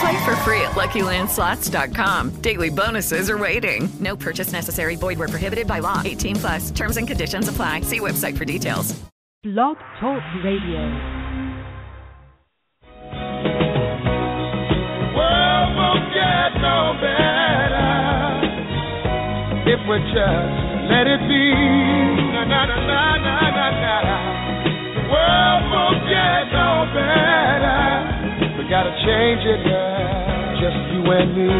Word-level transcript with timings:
Play 0.00 0.24
for 0.24 0.34
free 0.36 0.62
at 0.62 0.72
LuckyLandSlots.com. 0.72 2.40
Daily 2.40 2.70
bonuses 2.70 3.28
are 3.28 3.36
waiting. 3.36 3.88
No 4.00 4.16
purchase 4.16 4.50
necessary. 4.52 4.96
Void 4.96 5.18
where 5.18 5.28
prohibited 5.28 5.66
by 5.66 5.80
law. 5.80 6.00
18 6.04 6.36
plus. 6.36 6.70
Terms 6.70 6.96
and 6.96 7.06
conditions 7.06 7.48
apply. 7.48 7.82
See 7.82 8.00
website 8.00 8.36
for 8.38 8.44
details. 8.46 8.98
Blog 9.42 9.76
Talk 10.00 10.22
Radio. 10.44 10.80
World 15.16 15.70
won't 15.76 16.06
get 16.16 16.50
no 16.60 16.94
better 17.00 17.92
if 19.68 19.80
we 19.88 19.96
just 20.12 20.54
let 20.92 21.06
it 21.08 21.20
be. 21.28 21.44
Na 22.32 22.44
na 22.44 22.64
na 22.66 22.76
na 22.88 23.16
na 23.20 23.36
na 23.50 23.68
na. 23.76 24.16
The 24.96 25.02
world 25.12 25.62
won't 25.72 26.00
get 26.08 26.44
no 26.52 26.68
better. 26.94 28.09
Gotta 28.70 28.90
change 29.04 29.42
it, 29.44 29.64
girl. 29.64 30.60
Just 30.62 30.76
you 30.92 31.02
and 31.10 31.36
me. 31.36 31.50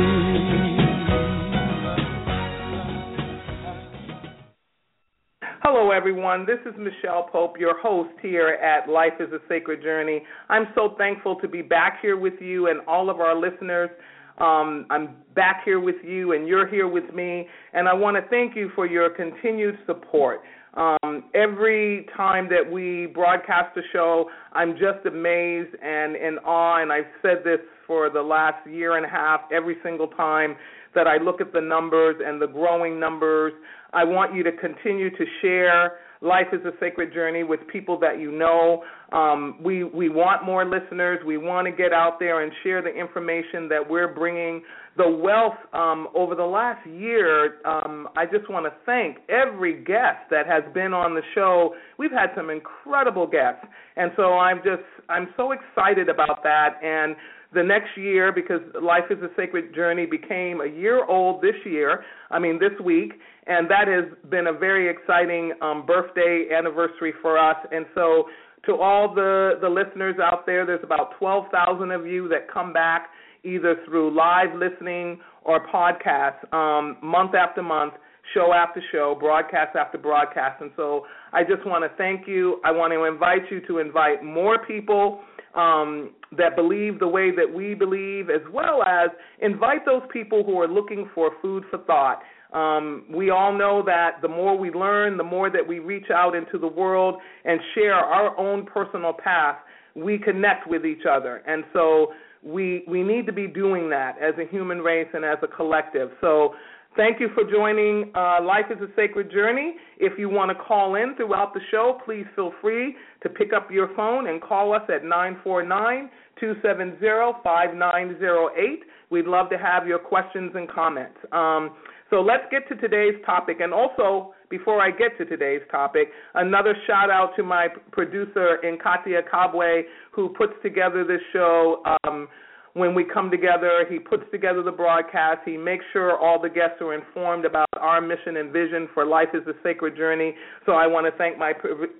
Hello, 5.65 5.91
everyone. 5.91 6.47
This 6.47 6.61
is 6.65 6.73
Michelle 6.79 7.29
Pope, 7.33 7.59
your 7.59 7.77
host 7.81 8.11
here 8.23 8.51
at 8.51 8.89
Life 8.89 9.15
is 9.19 9.33
a 9.33 9.41
Sacred 9.49 9.83
Journey. 9.83 10.23
I'm 10.49 10.69
so 10.77 10.95
thankful 10.99 11.35
to 11.41 11.49
be 11.49 11.63
back 11.63 11.99
here 12.01 12.17
with 12.17 12.35
you 12.41 12.69
and 12.69 12.79
all 12.87 13.11
of 13.11 13.19
our 13.19 13.35
listeners. 13.35 13.91
Um, 14.39 14.87
I'm 14.89 15.17
back 15.35 15.63
here 15.65 15.81
with 15.81 15.97
you, 16.05 16.35
and 16.35 16.47
you're 16.47 16.69
here 16.69 16.87
with 16.87 17.13
me, 17.13 17.49
and 17.73 17.89
I 17.89 17.93
want 17.93 18.19
to 18.19 18.23
thank 18.31 18.55
you 18.55 18.71
for 18.77 18.87
your 18.87 19.11
continued 19.11 19.77
support. 19.85 20.43
Um, 20.75 21.00
every 21.35 22.07
time 22.17 22.49
that 22.51 22.71
we 22.71 23.07
broadcast 23.07 23.77
a 23.77 23.83
show, 23.93 24.31
I'm 24.53 24.73
just 24.73 25.07
amazed 25.07 25.75
and 25.83 26.17
in 26.17 26.39
awe, 26.45 26.83
and 26.83 26.93
I've 26.93 27.11
said 27.23 27.39
this 27.45 27.61
for 27.87 28.11
the 28.11 28.23
last 28.23 28.67
year 28.69 28.97
and 28.97 29.07
a 29.07 29.09
half 29.09 29.41
every 29.53 29.77
single 29.83 30.09
time 30.09 30.57
that 30.95 31.07
I 31.07 31.19
look 31.19 31.41
at 31.41 31.53
the 31.53 31.61
numbers 31.61 32.17
and 32.25 32.41
the 32.41 32.47
growing 32.47 32.99
numbers. 32.99 33.53
I 33.93 34.05
want 34.05 34.35
you 34.35 34.43
to 34.43 34.53
continue 34.53 35.11
to 35.11 35.25
share 35.41 35.99
Life 36.23 36.49
is 36.53 36.61
a 36.67 36.73
Sacred 36.79 37.15
Journey 37.15 37.45
with 37.45 37.61
people 37.73 37.99
that 38.01 38.21
you 38.21 38.31
know. 38.31 38.83
Um, 39.11 39.59
we 39.63 39.85
we 39.85 40.11
want 40.11 40.45
more 40.45 40.67
listeners. 40.67 41.19
We 41.25 41.39
want 41.39 41.67
to 41.67 41.73
get 41.73 41.95
out 41.95 42.19
there 42.19 42.43
and 42.43 42.53
share 42.63 42.83
the 42.83 42.91
information 42.91 43.69
that 43.71 43.81
we're 43.89 44.13
bringing. 44.13 44.63
The 44.99 45.09
wealth 45.09 45.55
um, 45.73 46.09
over 46.15 46.35
the 46.35 46.45
last 46.45 46.87
year. 46.87 47.61
Um, 47.65 48.09
I 48.17 48.27
just 48.27 48.51
want 48.51 48.67
to 48.67 48.73
thank 48.85 49.17
every 49.31 49.83
guest 49.83 50.29
that 50.31 50.47
has 50.47 50.63
been 50.75 50.93
on 50.93 51.15
the 51.15 51.23
show. 51.35 51.75
We've 51.99 52.13
had 52.13 52.29
some 52.37 52.51
incredible 52.51 53.27
guests, 53.27 53.65
and 53.97 54.13
so 54.15 54.35
I'm 54.35 54.59
just 54.59 54.85
I'm 55.09 55.29
so 55.39 55.53
excited 55.53 56.11
about 56.11 56.43
that 56.43 56.81
and 56.83 57.17
the 57.53 57.63
next 57.63 57.97
year 57.97 58.33
because 58.33 58.61
Life 58.81 59.11
is 59.11 59.19
a 59.23 59.29
Sacred 59.37 59.75
Journey 59.75 60.07
became 60.07 60.61
a 60.61 60.67
year 60.67 61.05
old 61.05 61.43
this 61.43 61.57
year, 61.65 62.05
I 62.31 62.39
mean 62.39 62.59
this 62.61 62.79
week, 62.85 63.15
and 63.51 63.69
that 63.69 63.89
has 63.89 64.05
been 64.31 64.47
a 64.47 64.53
very 64.53 64.89
exciting 64.89 65.53
um, 65.61 65.85
birthday 65.85 66.47
anniversary 66.57 67.13
for 67.21 67.37
us. 67.37 67.57
And 67.73 67.85
so, 67.97 68.27
to 68.67 68.77
all 68.77 69.13
the, 69.13 69.59
the 69.61 69.69
listeners 69.69 70.17
out 70.23 70.47
there, 70.47 70.65
there's 70.65 70.85
about 70.85 71.19
12,000 71.19 71.91
of 71.91 72.07
you 72.07 72.29
that 72.29 72.49
come 72.53 72.73
back 72.73 73.09
either 73.43 73.77
through 73.87 74.15
live 74.15 74.55
listening 74.55 75.19
or 75.43 75.67
podcasts 75.67 76.53
um, 76.53 76.99
month 77.03 77.35
after 77.35 77.63
month 77.63 77.95
show 78.35 78.53
after 78.53 78.81
show, 78.93 79.17
broadcast 79.19 79.75
after 79.77 79.99
broadcast. 79.99 80.61
And 80.61 80.71
so 80.77 81.07
I 81.33 81.43
just 81.43 81.67
want 81.67 81.91
to 81.91 81.97
thank 81.97 82.29
you. 82.29 82.61
I 82.65 82.71
want 82.71 82.93
to 82.93 83.05
invite 83.05 83.51
you 83.51 83.67
to 83.67 83.79
invite 83.79 84.23
more 84.23 84.65
people 84.65 85.21
um, 85.55 86.13
that 86.37 86.55
believe 86.55 87.01
the 87.01 87.09
way 87.09 87.35
that 87.35 87.53
we 87.53 87.75
believe, 87.75 88.31
as 88.31 88.43
well 88.53 88.83
as 88.85 89.11
invite 89.41 89.85
those 89.85 90.03
people 90.13 90.45
who 90.45 90.61
are 90.61 90.69
looking 90.69 91.09
for 91.15 91.33
food 91.43 91.65
for 91.71 91.79
thought. 91.79 92.21
Um, 92.53 93.05
we 93.13 93.31
all 93.31 93.57
know 93.57 93.83
that 93.87 94.23
the 94.23 94.29
more 94.29 94.57
we 94.57 94.71
learn, 94.71 95.17
the 95.17 95.25
more 95.25 95.51
that 95.51 95.67
we 95.67 95.79
reach 95.79 96.11
out 96.13 96.35
into 96.35 96.59
the 96.59 96.67
world 96.67 97.17
and 97.45 97.61
share 97.75 97.95
our 97.95 98.37
own 98.39 98.67
personal 98.67 99.13
path, 99.13 99.57
we 99.95 100.19
connect 100.19 100.69
with 100.69 100.85
each 100.85 101.03
other. 101.11 101.43
And 101.47 101.65
so 101.73 102.13
we 102.43 102.85
we 102.89 103.03
need 103.03 103.27
to 103.27 103.33
be 103.33 103.47
doing 103.47 103.91
that 103.91 104.17
as 104.21 104.35
a 104.39 104.51
human 104.51 104.79
race 104.79 105.09
and 105.13 105.25
as 105.25 105.39
a 105.43 105.49
collective. 105.49 106.11
So 106.21 106.55
Thank 106.97 107.21
you 107.21 107.29
for 107.35 107.49
joining 107.49 108.11
uh, 108.17 108.43
Life 108.43 108.65
is 108.69 108.79
a 108.83 108.89
Sacred 108.97 109.31
Journey. 109.31 109.77
If 109.99 110.19
you 110.19 110.29
want 110.29 110.51
to 110.51 110.57
call 110.57 110.97
in 110.97 111.15
throughout 111.15 111.55
the 111.55 111.61
show, 111.71 112.01
please 112.05 112.25
feel 112.35 112.53
free 112.61 112.97
to 113.23 113.29
pick 113.29 113.53
up 113.53 113.71
your 113.71 113.95
phone 113.95 114.27
and 114.27 114.43
call 114.43 114.75
us 114.75 114.83
at 114.89 115.05
949 115.05 116.11
270 116.41 116.99
5908. 117.45 118.81
We'd 119.09 119.27
love 119.27 119.51
to 119.51 119.59
have 119.59 119.87
your 119.87 120.01
questions 120.01 120.51
and 120.57 120.69
comments. 120.69 121.17
Um, 121.31 121.77
so 122.11 122.21
let's 122.21 122.43
get 122.51 122.69
to 122.69 122.75
today's 122.77 123.15
topic. 123.25 123.59
And 123.61 123.73
also, 123.73 124.35
before 124.51 124.83
I 124.83 124.91
get 124.91 125.17
to 125.19 125.25
today's 125.25 125.63
topic, 125.71 126.09
another 126.35 126.75
shout 126.87 127.09
out 127.09 127.31
to 127.37 127.45
my 127.45 127.69
producer, 127.93 128.59
Nkatia 128.65 129.23
Kabwe, 129.33 129.83
who 130.13 130.31
puts 130.31 130.53
together 130.63 131.05
this 131.05 131.21
show. 131.33 131.83
Um, 132.05 132.29
when 132.75 132.95
we 132.95 133.05
come 133.05 133.31
together, 133.31 133.85
he 133.89 133.99
puts 133.99 134.25
together 134.31 134.63
the 134.63 134.73
broadcast. 134.73 135.41
He 135.45 135.57
makes 135.57 135.85
sure 135.93 136.19
all 136.19 136.41
the 136.41 136.49
guests 136.49 136.77
are 136.81 136.95
informed 136.95 137.45
about 137.45 137.67
our 137.81 138.01
mission 138.01 138.37
and 138.37 138.53
vision 138.53 138.89
for 138.95 139.05
Life 139.05 139.29
is 139.35 139.43
a 139.49 139.55
Sacred 139.63 139.97
Journey. 139.97 140.35
So 140.67 140.73
I 140.73 140.87
want 140.87 141.07
to 141.07 141.17
thank 141.17 141.39
my 141.39 141.53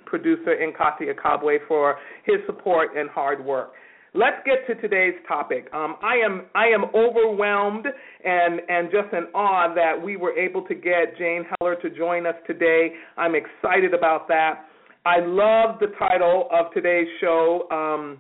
producer, 0.07 0.57
Nkatia 0.57 1.15
Kabwe, 1.15 1.59
for 1.67 1.97
his 2.25 2.37
support 2.47 2.91
and 2.97 3.09
hard 3.11 3.45
work. 3.45 3.73
Let's 4.13 4.39
get 4.45 4.67
to 4.67 4.81
today's 4.81 5.15
topic. 5.29 5.69
Um, 5.73 5.95
I 6.03 6.17
am 6.17 6.47
I 6.57 6.67
am 6.67 6.87
overwhelmed 6.97 7.87
and 8.25 8.61
and 8.69 8.91
just 8.91 9.13
in 9.13 9.33
awe 9.35 9.73
that 9.73 9.93
we 10.03 10.17
were 10.17 10.37
able 10.37 10.63
to 10.63 10.75
get 10.75 11.17
Jane 11.17 11.45
Heller 11.61 11.77
to 11.77 11.91
join 11.91 12.27
us 12.27 12.35
today. 12.45 12.91
I'm 13.17 13.35
excited 13.37 13.95
about 13.95 14.27
that. 14.27 14.65
I 15.07 15.21
love 15.21 15.79
the 15.79 15.93
title 15.97 16.49
of 16.51 16.73
today's 16.75 17.07
show, 17.21 17.69
um, 17.71 18.19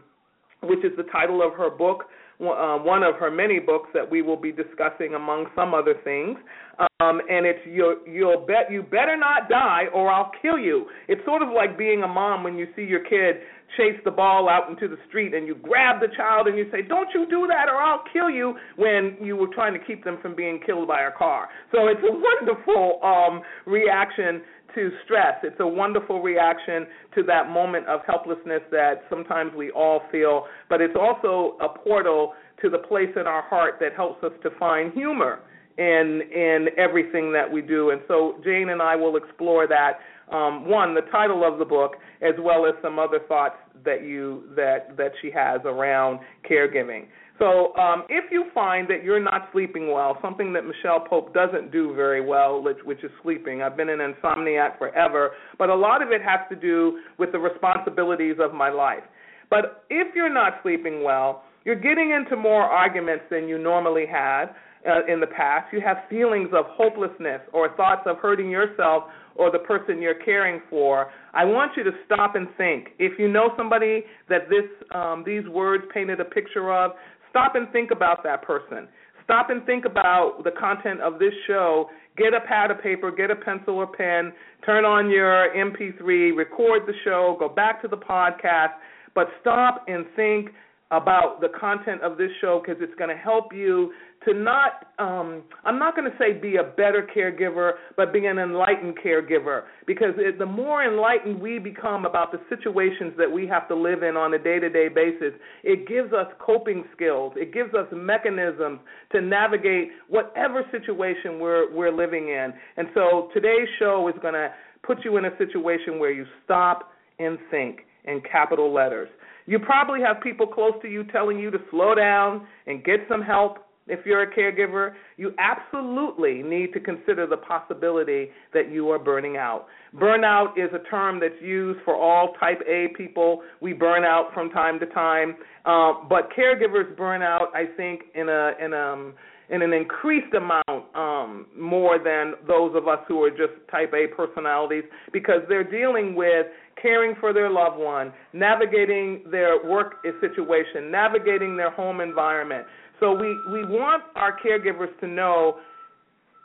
which 0.62 0.78
is 0.84 0.92
the 0.96 1.10
title 1.10 1.42
of 1.42 1.54
her 1.54 1.70
book, 1.70 2.04
uh, 2.40 2.78
one 2.78 3.02
of 3.02 3.16
her 3.16 3.30
many 3.30 3.58
books 3.58 3.88
that 3.92 4.08
we 4.08 4.22
will 4.22 4.36
be 4.36 4.52
discussing 4.52 5.14
among 5.14 5.46
some 5.56 5.74
other 5.74 5.94
things. 6.04 6.38
Um, 6.78 7.20
and 7.28 7.44
it's 7.44 7.60
you'll, 7.66 7.96
you'll 8.06 8.46
bet 8.46 8.70
you 8.70 8.82
better 8.82 9.16
not 9.16 9.48
die 9.48 9.84
or 9.92 10.10
I'll 10.10 10.30
kill 10.40 10.58
you. 10.58 10.86
It's 11.08 11.22
sort 11.24 11.42
of 11.42 11.48
like 11.48 11.76
being 11.76 12.02
a 12.02 12.08
mom 12.08 12.44
when 12.44 12.56
you 12.56 12.68
see 12.76 12.82
your 12.82 13.04
kid 13.04 13.42
chase 13.76 13.98
the 14.04 14.10
ball 14.10 14.48
out 14.48 14.68
into 14.68 14.88
the 14.88 14.98
street 15.08 15.34
and 15.34 15.46
you 15.46 15.54
grab 15.54 16.00
the 16.00 16.08
child 16.16 16.46
and 16.46 16.56
you 16.56 16.66
say, 16.70 16.82
"Don't 16.82 17.08
you 17.14 17.26
do 17.26 17.46
that 17.46 17.68
or 17.68 17.76
I'll 17.76 18.04
kill 18.12 18.30
you," 18.30 18.56
when 18.76 19.16
you 19.20 19.36
were 19.36 19.48
trying 19.48 19.72
to 19.72 19.78
keep 19.78 20.04
them 20.04 20.18
from 20.20 20.34
being 20.34 20.60
killed 20.60 20.88
by 20.88 21.02
a 21.02 21.10
car. 21.10 21.48
So 21.72 21.88
it's 21.88 22.02
a 22.02 22.12
wonderful 22.12 23.00
um, 23.02 23.42
reaction 23.66 24.42
to 24.74 24.90
stress. 25.04 25.34
It's 25.42 25.60
a 25.60 25.66
wonderful 25.66 26.22
reaction 26.22 26.86
to 27.14 27.22
that 27.24 27.50
moment 27.50 27.86
of 27.86 28.00
helplessness 28.06 28.62
that 28.70 29.02
sometimes 29.08 29.52
we 29.54 29.70
all 29.70 30.02
feel, 30.12 30.46
but 30.68 30.80
it's 30.80 30.96
also 30.98 31.56
a 31.60 31.68
portal 31.68 32.34
to 32.62 32.70
the 32.70 32.78
place 32.78 33.10
in 33.16 33.26
our 33.26 33.42
heart 33.42 33.74
that 33.80 33.94
helps 33.94 34.22
us 34.22 34.32
to 34.42 34.50
find 34.58 34.92
humor 34.92 35.40
in 35.78 36.20
in 36.32 36.68
everything 36.76 37.32
that 37.32 37.50
we 37.50 37.62
do. 37.62 37.90
And 37.90 38.02
so 38.06 38.36
Jane 38.44 38.68
and 38.68 38.82
I 38.82 38.96
will 38.96 39.16
explore 39.16 39.66
that. 39.68 40.00
Um, 40.32 40.68
one, 40.68 40.94
the 40.94 41.02
title 41.10 41.44
of 41.44 41.58
the 41.58 41.64
book, 41.64 41.96
as 42.22 42.34
well 42.38 42.66
as 42.66 42.74
some 42.82 42.98
other 42.98 43.20
thoughts 43.26 43.56
that 43.84 44.04
you 44.04 44.44
that 44.56 44.96
that 44.96 45.12
she 45.20 45.30
has 45.30 45.60
around 45.64 46.20
caregiving. 46.48 47.06
So, 47.40 47.74
um, 47.76 48.04
if 48.10 48.30
you 48.30 48.44
find 48.52 48.86
that 48.90 49.02
you're 49.02 49.22
not 49.22 49.48
sleeping 49.50 49.90
well, 49.90 50.18
something 50.20 50.52
that 50.52 50.66
Michelle 50.66 51.00
Pope 51.00 51.32
doesn't 51.32 51.72
do 51.72 51.94
very 51.94 52.20
well, 52.20 52.62
which, 52.62 52.76
which 52.84 53.02
is 53.02 53.10
sleeping. 53.22 53.62
I've 53.62 53.78
been 53.78 53.88
an 53.88 53.98
insomniac 53.98 54.76
forever, 54.76 55.30
but 55.58 55.70
a 55.70 55.74
lot 55.74 56.02
of 56.02 56.10
it 56.10 56.20
has 56.20 56.40
to 56.50 56.54
do 56.54 57.00
with 57.18 57.32
the 57.32 57.38
responsibilities 57.38 58.36
of 58.38 58.52
my 58.52 58.68
life. 58.68 59.04
But 59.48 59.84
if 59.88 60.14
you're 60.14 60.32
not 60.32 60.60
sleeping 60.62 61.02
well, 61.02 61.44
you're 61.64 61.80
getting 61.80 62.10
into 62.10 62.36
more 62.36 62.64
arguments 62.64 63.24
than 63.30 63.48
you 63.48 63.56
normally 63.56 64.04
had 64.04 64.50
uh, 64.86 65.10
in 65.10 65.18
the 65.20 65.26
past. 65.26 65.72
You 65.72 65.80
have 65.80 65.98
feelings 66.08 66.50
of 66.52 66.66
hopelessness 66.68 67.40
or 67.54 67.74
thoughts 67.74 68.02
of 68.06 68.18
hurting 68.18 68.50
yourself 68.50 69.04
or 69.34 69.50
the 69.50 69.58
person 69.58 70.00
you're 70.02 70.22
caring 70.22 70.60
for. 70.68 71.10
I 71.32 71.44
want 71.44 71.72
you 71.76 71.84
to 71.84 71.90
stop 72.06 72.34
and 72.34 72.48
think. 72.56 72.88
If 72.98 73.18
you 73.18 73.28
know 73.28 73.50
somebody 73.56 74.04
that 74.28 74.48
this 74.48 74.64
um, 74.94 75.22
these 75.24 75.46
words 75.48 75.84
painted 75.92 76.20
a 76.20 76.24
picture 76.24 76.72
of, 76.72 76.92
stop 77.30 77.54
and 77.54 77.70
think 77.72 77.90
about 77.90 78.22
that 78.24 78.42
person. 78.42 78.88
Stop 79.24 79.50
and 79.50 79.64
think 79.64 79.84
about 79.84 80.42
the 80.42 80.50
content 80.58 81.00
of 81.00 81.18
this 81.20 81.32
show. 81.46 81.88
Get 82.16 82.34
a 82.34 82.40
pad 82.40 82.72
of 82.72 82.82
paper, 82.82 83.12
get 83.12 83.30
a 83.30 83.36
pencil 83.36 83.76
or 83.76 83.86
pen, 83.86 84.32
turn 84.66 84.84
on 84.84 85.08
your 85.08 85.48
MP3, 85.54 86.36
record 86.36 86.82
the 86.86 86.92
show, 87.04 87.36
go 87.38 87.48
back 87.48 87.80
to 87.82 87.88
the 87.88 87.96
podcast, 87.96 88.72
but 89.14 89.28
stop 89.40 89.84
and 89.86 90.04
think 90.16 90.50
about 90.90 91.40
the 91.40 91.48
content 91.58 92.02
of 92.02 92.18
this 92.18 92.30
show 92.40 92.60
because 92.60 92.82
it's 92.82 92.94
going 92.96 93.10
to 93.10 93.16
help 93.16 93.52
you 93.52 93.92
to 94.24 94.34
not 94.34 94.88
um 94.98 95.42
I'm 95.64 95.78
not 95.78 95.96
going 95.96 96.10
to 96.10 96.16
say 96.18 96.32
be 96.32 96.56
a 96.56 96.64
better 96.64 97.08
caregiver, 97.16 97.72
but 97.96 98.12
be 98.12 98.26
an 98.26 98.38
enlightened 98.38 98.98
caregiver 99.04 99.62
because 99.86 100.14
it, 100.18 100.38
the 100.38 100.46
more 100.46 100.84
enlightened 100.84 101.40
we 101.40 101.58
become 101.58 102.06
about 102.06 102.32
the 102.32 102.40
situations 102.48 103.12
that 103.18 103.30
we 103.30 103.46
have 103.46 103.68
to 103.68 103.74
live 103.74 104.02
in 104.02 104.16
on 104.16 104.34
a 104.34 104.38
day-to-day 104.38 104.88
basis, 104.88 105.32
it 105.62 105.86
gives 105.86 106.12
us 106.12 106.26
coping 106.38 106.84
skills. 106.94 107.32
It 107.36 107.54
gives 107.54 107.72
us 107.72 107.86
mechanisms 107.92 108.80
to 109.12 109.20
navigate 109.20 109.90
whatever 110.08 110.64
situation 110.72 111.38
we're 111.38 111.72
we're 111.72 111.94
living 111.94 112.28
in. 112.28 112.52
And 112.76 112.88
so 112.94 113.30
today's 113.32 113.68
show 113.78 114.08
is 114.08 114.20
going 114.20 114.34
to 114.34 114.52
put 114.82 115.04
you 115.04 115.16
in 115.18 115.26
a 115.26 115.36
situation 115.38 115.98
where 115.98 116.10
you 116.10 116.26
stop 116.44 116.90
and 117.20 117.38
think 117.50 117.80
in 118.04 118.20
capital 118.30 118.72
letters. 118.72 119.08
You 119.46 119.58
probably 119.58 120.00
have 120.00 120.22
people 120.22 120.46
close 120.46 120.74
to 120.82 120.88
you 120.88 121.04
telling 121.04 121.38
you 121.38 121.50
to 121.50 121.58
slow 121.70 121.94
down 121.94 122.46
and 122.66 122.84
get 122.84 123.00
some 123.08 123.22
help 123.22 123.58
if 123.90 124.06
you're 124.06 124.22
a 124.22 124.34
caregiver, 124.34 124.94
you 125.16 125.34
absolutely 125.38 126.42
need 126.42 126.72
to 126.72 126.80
consider 126.80 127.26
the 127.26 127.36
possibility 127.36 128.28
that 128.54 128.70
you 128.70 128.88
are 128.90 128.98
burning 128.98 129.36
out. 129.36 129.66
Burnout 129.96 130.56
is 130.56 130.70
a 130.72 130.88
term 130.88 131.18
that's 131.18 131.40
used 131.42 131.80
for 131.84 131.96
all 131.96 132.34
type 132.38 132.60
A 132.68 132.88
people. 132.96 133.42
We 133.60 133.72
burn 133.72 134.04
out 134.04 134.32
from 134.32 134.50
time 134.50 134.78
to 134.80 134.86
time, 134.86 135.36
uh, 135.64 135.94
but 136.08 136.30
caregivers 136.36 136.96
burn 136.96 137.22
out. 137.22 137.48
I 137.54 137.64
think 137.76 138.02
in 138.14 138.28
a 138.28 138.52
in 138.64 138.72
a 138.72 138.92
um, 138.92 139.14
in 139.50 139.62
an 139.62 139.72
increased 139.72 140.32
amount 140.34 140.94
um, 140.94 141.46
more 141.58 141.98
than 141.98 142.34
those 142.46 142.74
of 142.76 142.88
us 142.88 142.98
who 143.08 143.22
are 143.24 143.30
just 143.30 143.52
type 143.70 143.92
A 143.94 144.06
personalities 144.14 144.84
because 145.12 145.40
they're 145.48 145.68
dealing 145.68 146.14
with 146.14 146.46
caring 146.80 147.14
for 147.20 147.32
their 147.32 147.50
loved 147.50 147.78
one, 147.78 148.12
navigating 148.32 149.22
their 149.30 149.62
work 149.68 149.96
situation, 150.20 150.90
navigating 150.90 151.56
their 151.56 151.70
home 151.70 152.00
environment, 152.00 152.64
so 153.00 153.12
we, 153.12 153.34
we 153.50 153.64
want 153.64 154.04
our 154.14 154.36
caregivers 154.38 154.96
to 155.00 155.06
know 155.08 155.58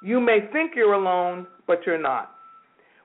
you 0.02 0.22
may 0.22 0.40
think 0.54 0.72
you're 0.76 0.94
alone, 0.94 1.46
but 1.68 1.80
you're 1.86 2.02
not. 2.02 2.32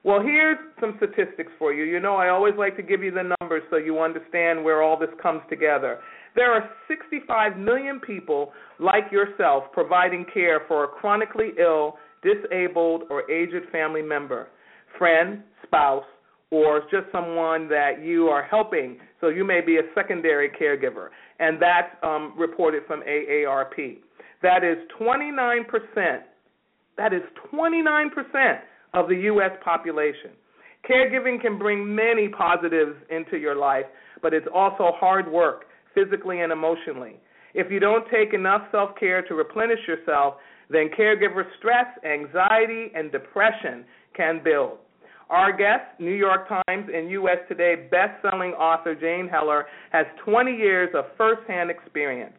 Well, 0.03 0.21
here's 0.21 0.57
some 0.79 0.97
statistics 0.97 1.51
for 1.59 1.73
you. 1.73 1.83
You 1.83 1.99
know, 1.99 2.15
I 2.15 2.29
always 2.29 2.55
like 2.57 2.75
to 2.77 2.81
give 2.81 3.03
you 3.03 3.11
the 3.11 3.35
numbers 3.39 3.61
so 3.69 3.75
you 3.75 3.99
understand 3.99 4.63
where 4.63 4.81
all 4.81 4.97
this 4.97 5.09
comes 5.21 5.41
together. 5.49 5.99
There 6.35 6.51
are 6.51 6.69
65 6.87 7.57
million 7.57 7.99
people 7.99 8.51
like 8.79 9.11
yourself 9.11 9.65
providing 9.73 10.25
care 10.33 10.61
for 10.67 10.85
a 10.85 10.87
chronically 10.87 11.49
ill, 11.59 11.97
disabled, 12.23 13.03
or 13.09 13.29
aged 13.29 13.69
family 13.71 14.01
member, 14.01 14.47
friend, 14.97 15.43
spouse, 15.63 16.05
or 16.51 16.81
just 16.91 17.11
someone 17.11 17.67
that 17.69 18.03
you 18.03 18.27
are 18.27 18.43
helping. 18.43 18.97
So 19.19 19.29
you 19.29 19.45
may 19.45 19.61
be 19.61 19.77
a 19.77 19.83
secondary 19.95 20.49
caregiver, 20.49 21.07
and 21.39 21.61
that's 21.61 21.95
um, 22.03 22.33
reported 22.37 22.83
from 22.87 23.01
AARP. 23.01 23.99
That 24.41 24.63
is 24.63 24.77
29%. 24.99 25.63
That 26.97 27.13
is 27.13 27.21
29% 27.53 28.59
of 28.93 29.07
the 29.07 29.15
U.S. 29.15 29.51
population. 29.63 30.31
Caregiving 30.89 31.39
can 31.39 31.57
bring 31.57 31.95
many 31.95 32.27
positives 32.27 32.95
into 33.09 33.37
your 33.37 33.55
life, 33.55 33.85
but 34.21 34.33
it's 34.33 34.47
also 34.53 34.91
hard 34.95 35.31
work, 35.31 35.65
physically 35.93 36.41
and 36.41 36.51
emotionally. 36.51 37.19
If 37.53 37.71
you 37.71 37.79
don't 37.79 38.05
take 38.09 38.33
enough 38.33 38.61
self 38.71 38.91
care 38.99 39.21
to 39.23 39.33
replenish 39.33 39.79
yourself, 39.87 40.35
then 40.69 40.89
caregiver 40.97 41.43
stress, 41.59 41.87
anxiety, 42.05 42.91
and 42.95 43.11
depression 43.11 43.83
can 44.15 44.41
build. 44.43 44.77
Our 45.29 45.55
guest, 45.55 45.99
New 45.99 46.13
York 46.13 46.47
Times 46.49 46.89
and 46.93 47.09
U.S. 47.11 47.37
Today 47.47 47.87
best-selling 47.89 48.51
author 48.51 48.95
Jane 48.95 49.29
Heller, 49.29 49.65
has 49.91 50.05
20 50.25 50.51
years 50.51 50.89
of 50.93 51.05
first-hand 51.17 51.71
experience. 51.71 52.33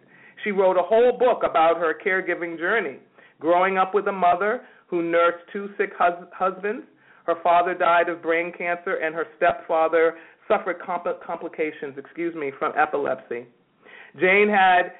She 0.45 0.51
wrote 0.51 0.77
a 0.77 0.83
whole 0.83 1.17
book 1.19 1.43
about 1.49 1.79
her 1.79 1.95
caregiving 2.05 2.59
journey, 2.59 2.99
growing 3.41 3.79
up 3.79 3.95
with 3.95 4.09
a 4.09 4.13
mother 4.13 4.63
who 4.89 5.03
nursed 5.03 5.45
two 5.53 5.71
sick 5.79 5.91
hus- 5.99 6.29
husbands. 6.35 6.85
Her 7.25 7.37
father 7.43 7.75
died 7.75 8.11
of 8.11 8.21
brain 8.21 8.53
cancer, 8.57 8.97
and 8.97 9.15
her 9.15 9.27
stepfather 9.37 10.17
suffered 10.53 10.81
compl- 10.81 11.21
complications, 11.25 11.97
excuse 11.97 12.35
me, 12.35 12.53
from 12.59 12.73
epilepsy. 12.77 13.47
Jane 14.21 14.49
had 14.49 14.93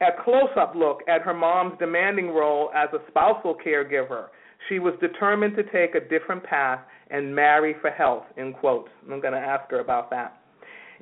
a 0.00 0.22
close-up 0.22 0.74
look 0.76 1.00
at 1.08 1.22
her 1.22 1.34
mom's 1.34 1.74
demanding 1.78 2.28
role 2.28 2.70
as 2.74 2.88
a 2.92 2.98
spousal 3.08 3.56
caregiver. 3.64 4.26
She 4.68 4.78
was 4.78 4.94
determined 5.00 5.56
to 5.56 5.62
take 5.64 5.94
a 5.94 6.08
different 6.08 6.44
path 6.44 6.80
and 7.10 7.34
marry 7.34 7.74
for 7.80 7.90
health, 7.90 8.24
in 8.36 8.52
quotes. 8.52 8.88
I'm 9.10 9.20
going 9.20 9.34
to 9.34 9.38
ask 9.38 9.70
her 9.70 9.80
about 9.80 10.10
that. 10.10 10.38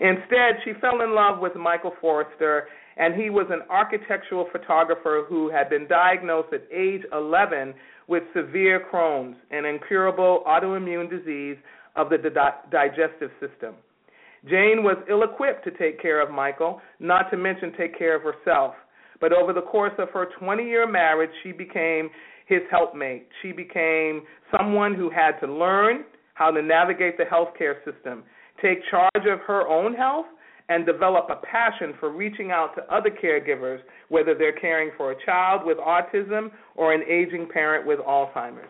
Instead, 0.01 0.57
she 0.65 0.73
fell 0.81 1.03
in 1.03 1.15
love 1.15 1.39
with 1.39 1.55
Michael 1.55 1.93
Forrester, 2.01 2.67
and 2.97 3.15
he 3.15 3.31
was 3.31 3.47
an 3.51 3.61
architectural 3.71 4.49
photographer 4.51 5.25
who 5.29 5.51
had 5.51 5.69
been 5.71 5.87
diagnosed 5.87 6.53
at 6.53 6.63
age 6.75 7.03
11 7.13 7.75
with 8.09 8.23
severe 8.35 8.85
Crohn's, 8.93 9.37
an 9.51 9.65
incurable 9.65 10.43
autoimmune 10.47 11.09
disease 11.09 11.57
of 11.97 12.11
the 12.11 12.19
di- 12.19 12.55
digestive 12.71 13.31
system. 13.41 13.75
Jane 14.49 14.83
was 14.83 14.97
ill 15.09 15.23
equipped 15.23 15.65
to 15.65 15.71
take 15.71 16.01
care 16.03 16.21
of 16.21 16.31
Michael, 16.31 16.81
not 16.99 17.31
to 17.31 17.37
mention 17.37 17.73
take 17.77 17.97
care 17.97 18.17
of 18.17 18.23
herself. 18.23 18.75
But 19.21 19.33
over 19.33 19.53
the 19.53 19.63
course 19.63 19.93
of 19.99 20.11
her 20.11 20.29
20 20.39 20.65
year 20.65 20.87
marriage, 20.91 21.31
she 21.43 21.53
became 21.53 22.11
his 22.47 22.61
helpmate. 22.71 23.29
She 23.41 23.53
became 23.53 24.23
someone 24.57 24.95
who 24.95 25.11
had 25.11 25.39
to 25.41 25.47
learn 25.47 26.05
how 26.35 26.51
to 26.51 26.61
navigate 26.61 27.17
the 27.19 27.25
healthcare 27.25 27.77
system, 27.85 28.25
take 28.61 28.79
charge 28.91 29.27
of 29.31 29.39
her 29.47 29.69
own 29.69 29.95
health, 29.95 30.27
and 30.69 30.87
develop 30.87 31.29
a 31.31 31.37
passion 31.47 31.95
for 32.01 32.11
reaching 32.11 32.51
out 32.51 32.75
to 32.75 32.95
other 32.95 33.11
caregivers, 33.11 33.79
whether 34.09 34.35
they're 34.35 34.59
caring 34.59 34.91
for 34.97 35.13
a 35.13 35.25
child 35.25 35.63
with 35.65 35.79
autism 35.79 36.51
or 36.77 36.93
an 36.93 37.03
aging 37.09 37.49
parent 37.53 37.87
with 37.87 37.99
Alzheimer's. 38.01 38.69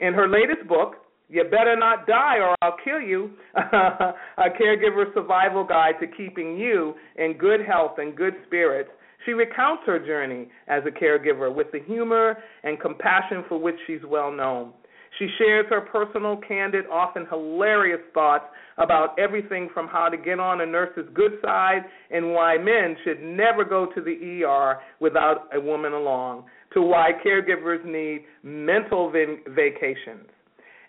In 0.00 0.14
her 0.14 0.28
latest 0.28 0.66
book, 0.66 0.94
You 1.32 1.44
Better 1.44 1.76
Not 1.76 2.06
Die 2.06 2.36
or 2.40 2.54
I'll 2.60 2.76
Kill 2.84 3.00
You, 3.00 3.30
a 3.56 4.50
caregiver 4.60 5.14
survival 5.14 5.64
guide 5.64 5.94
to 6.00 6.06
keeping 6.06 6.58
you 6.58 6.92
in 7.16 7.38
good 7.38 7.60
health 7.66 7.92
and 7.96 8.14
good 8.14 8.34
spirits, 8.46 8.90
she 9.24 9.32
recounts 9.32 9.82
her 9.86 9.98
journey 9.98 10.48
as 10.68 10.82
a 10.86 10.90
caregiver 10.90 11.54
with 11.54 11.68
the 11.72 11.80
humor 11.86 12.36
and 12.64 12.78
compassion 12.78 13.44
for 13.48 13.58
which 13.58 13.76
she's 13.86 14.02
well 14.06 14.30
known. 14.30 14.74
She 15.18 15.26
shares 15.38 15.64
her 15.70 15.80
personal, 15.80 16.36
candid, 16.46 16.84
often 16.92 17.24
hilarious 17.30 18.00
thoughts 18.12 18.44
about 18.76 19.18
everything 19.18 19.70
from 19.72 19.88
how 19.88 20.10
to 20.10 20.18
get 20.18 20.38
on 20.38 20.60
a 20.60 20.66
nurse's 20.66 21.08
good 21.14 21.38
side 21.40 21.80
and 22.10 22.34
why 22.34 22.58
men 22.58 22.94
should 23.04 23.22
never 23.22 23.64
go 23.64 23.86
to 23.86 24.02
the 24.02 24.44
ER 24.44 24.80
without 25.00 25.48
a 25.54 25.60
woman 25.60 25.94
along, 25.94 26.44
to 26.74 26.82
why 26.82 27.12
caregivers 27.24 27.82
need 27.86 28.26
mental 28.42 29.10
vacations. 29.10 30.28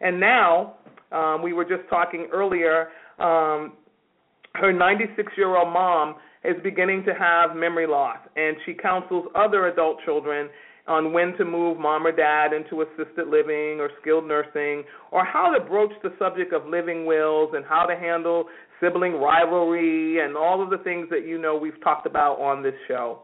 And 0.04 0.20
now, 0.20 0.76
um, 1.14 1.42
we 1.42 1.54
were 1.54 1.64
just 1.64 1.90
talking 1.90 2.28
earlier, 2.32 2.90
um, 3.20 3.74
her 4.56 4.72
96 4.72 5.32
year 5.38 5.56
old 5.56 5.72
mom 5.72 6.16
is 6.44 6.56
beginning 6.62 7.04
to 7.06 7.14
have 7.14 7.56
memory 7.56 7.88
loss, 7.88 8.18
and 8.36 8.58
she 8.66 8.74
counsels 8.74 9.26
other 9.34 9.68
adult 9.68 9.98
children 10.04 10.50
on 10.88 11.14
when 11.14 11.34
to 11.38 11.46
move 11.46 11.80
mom 11.80 12.06
or 12.06 12.12
dad 12.12 12.52
into 12.52 12.82
assisted 12.82 13.28
living 13.30 13.80
or 13.80 13.90
skilled 14.02 14.28
nursing, 14.28 14.84
or 15.12 15.24
how 15.24 15.50
to 15.58 15.64
broach 15.64 15.94
the 16.04 16.14
subject 16.20 16.52
of 16.52 16.66
living 16.68 17.06
wills 17.06 17.52
and 17.56 17.64
how 17.66 17.86
to 17.86 17.96
handle 17.96 18.46
sibling 18.82 19.14
rivalry 19.14 20.20
and 20.20 20.36
all 20.36 20.62
of 20.62 20.70
the 20.70 20.80
things 20.80 21.08
that 21.10 21.26
you 21.26 21.42
know 21.42 21.56
we've 21.56 21.82
talked 21.82 22.06
about 22.06 22.34
on 22.42 22.62
this 22.62 22.74
show. 22.90 23.20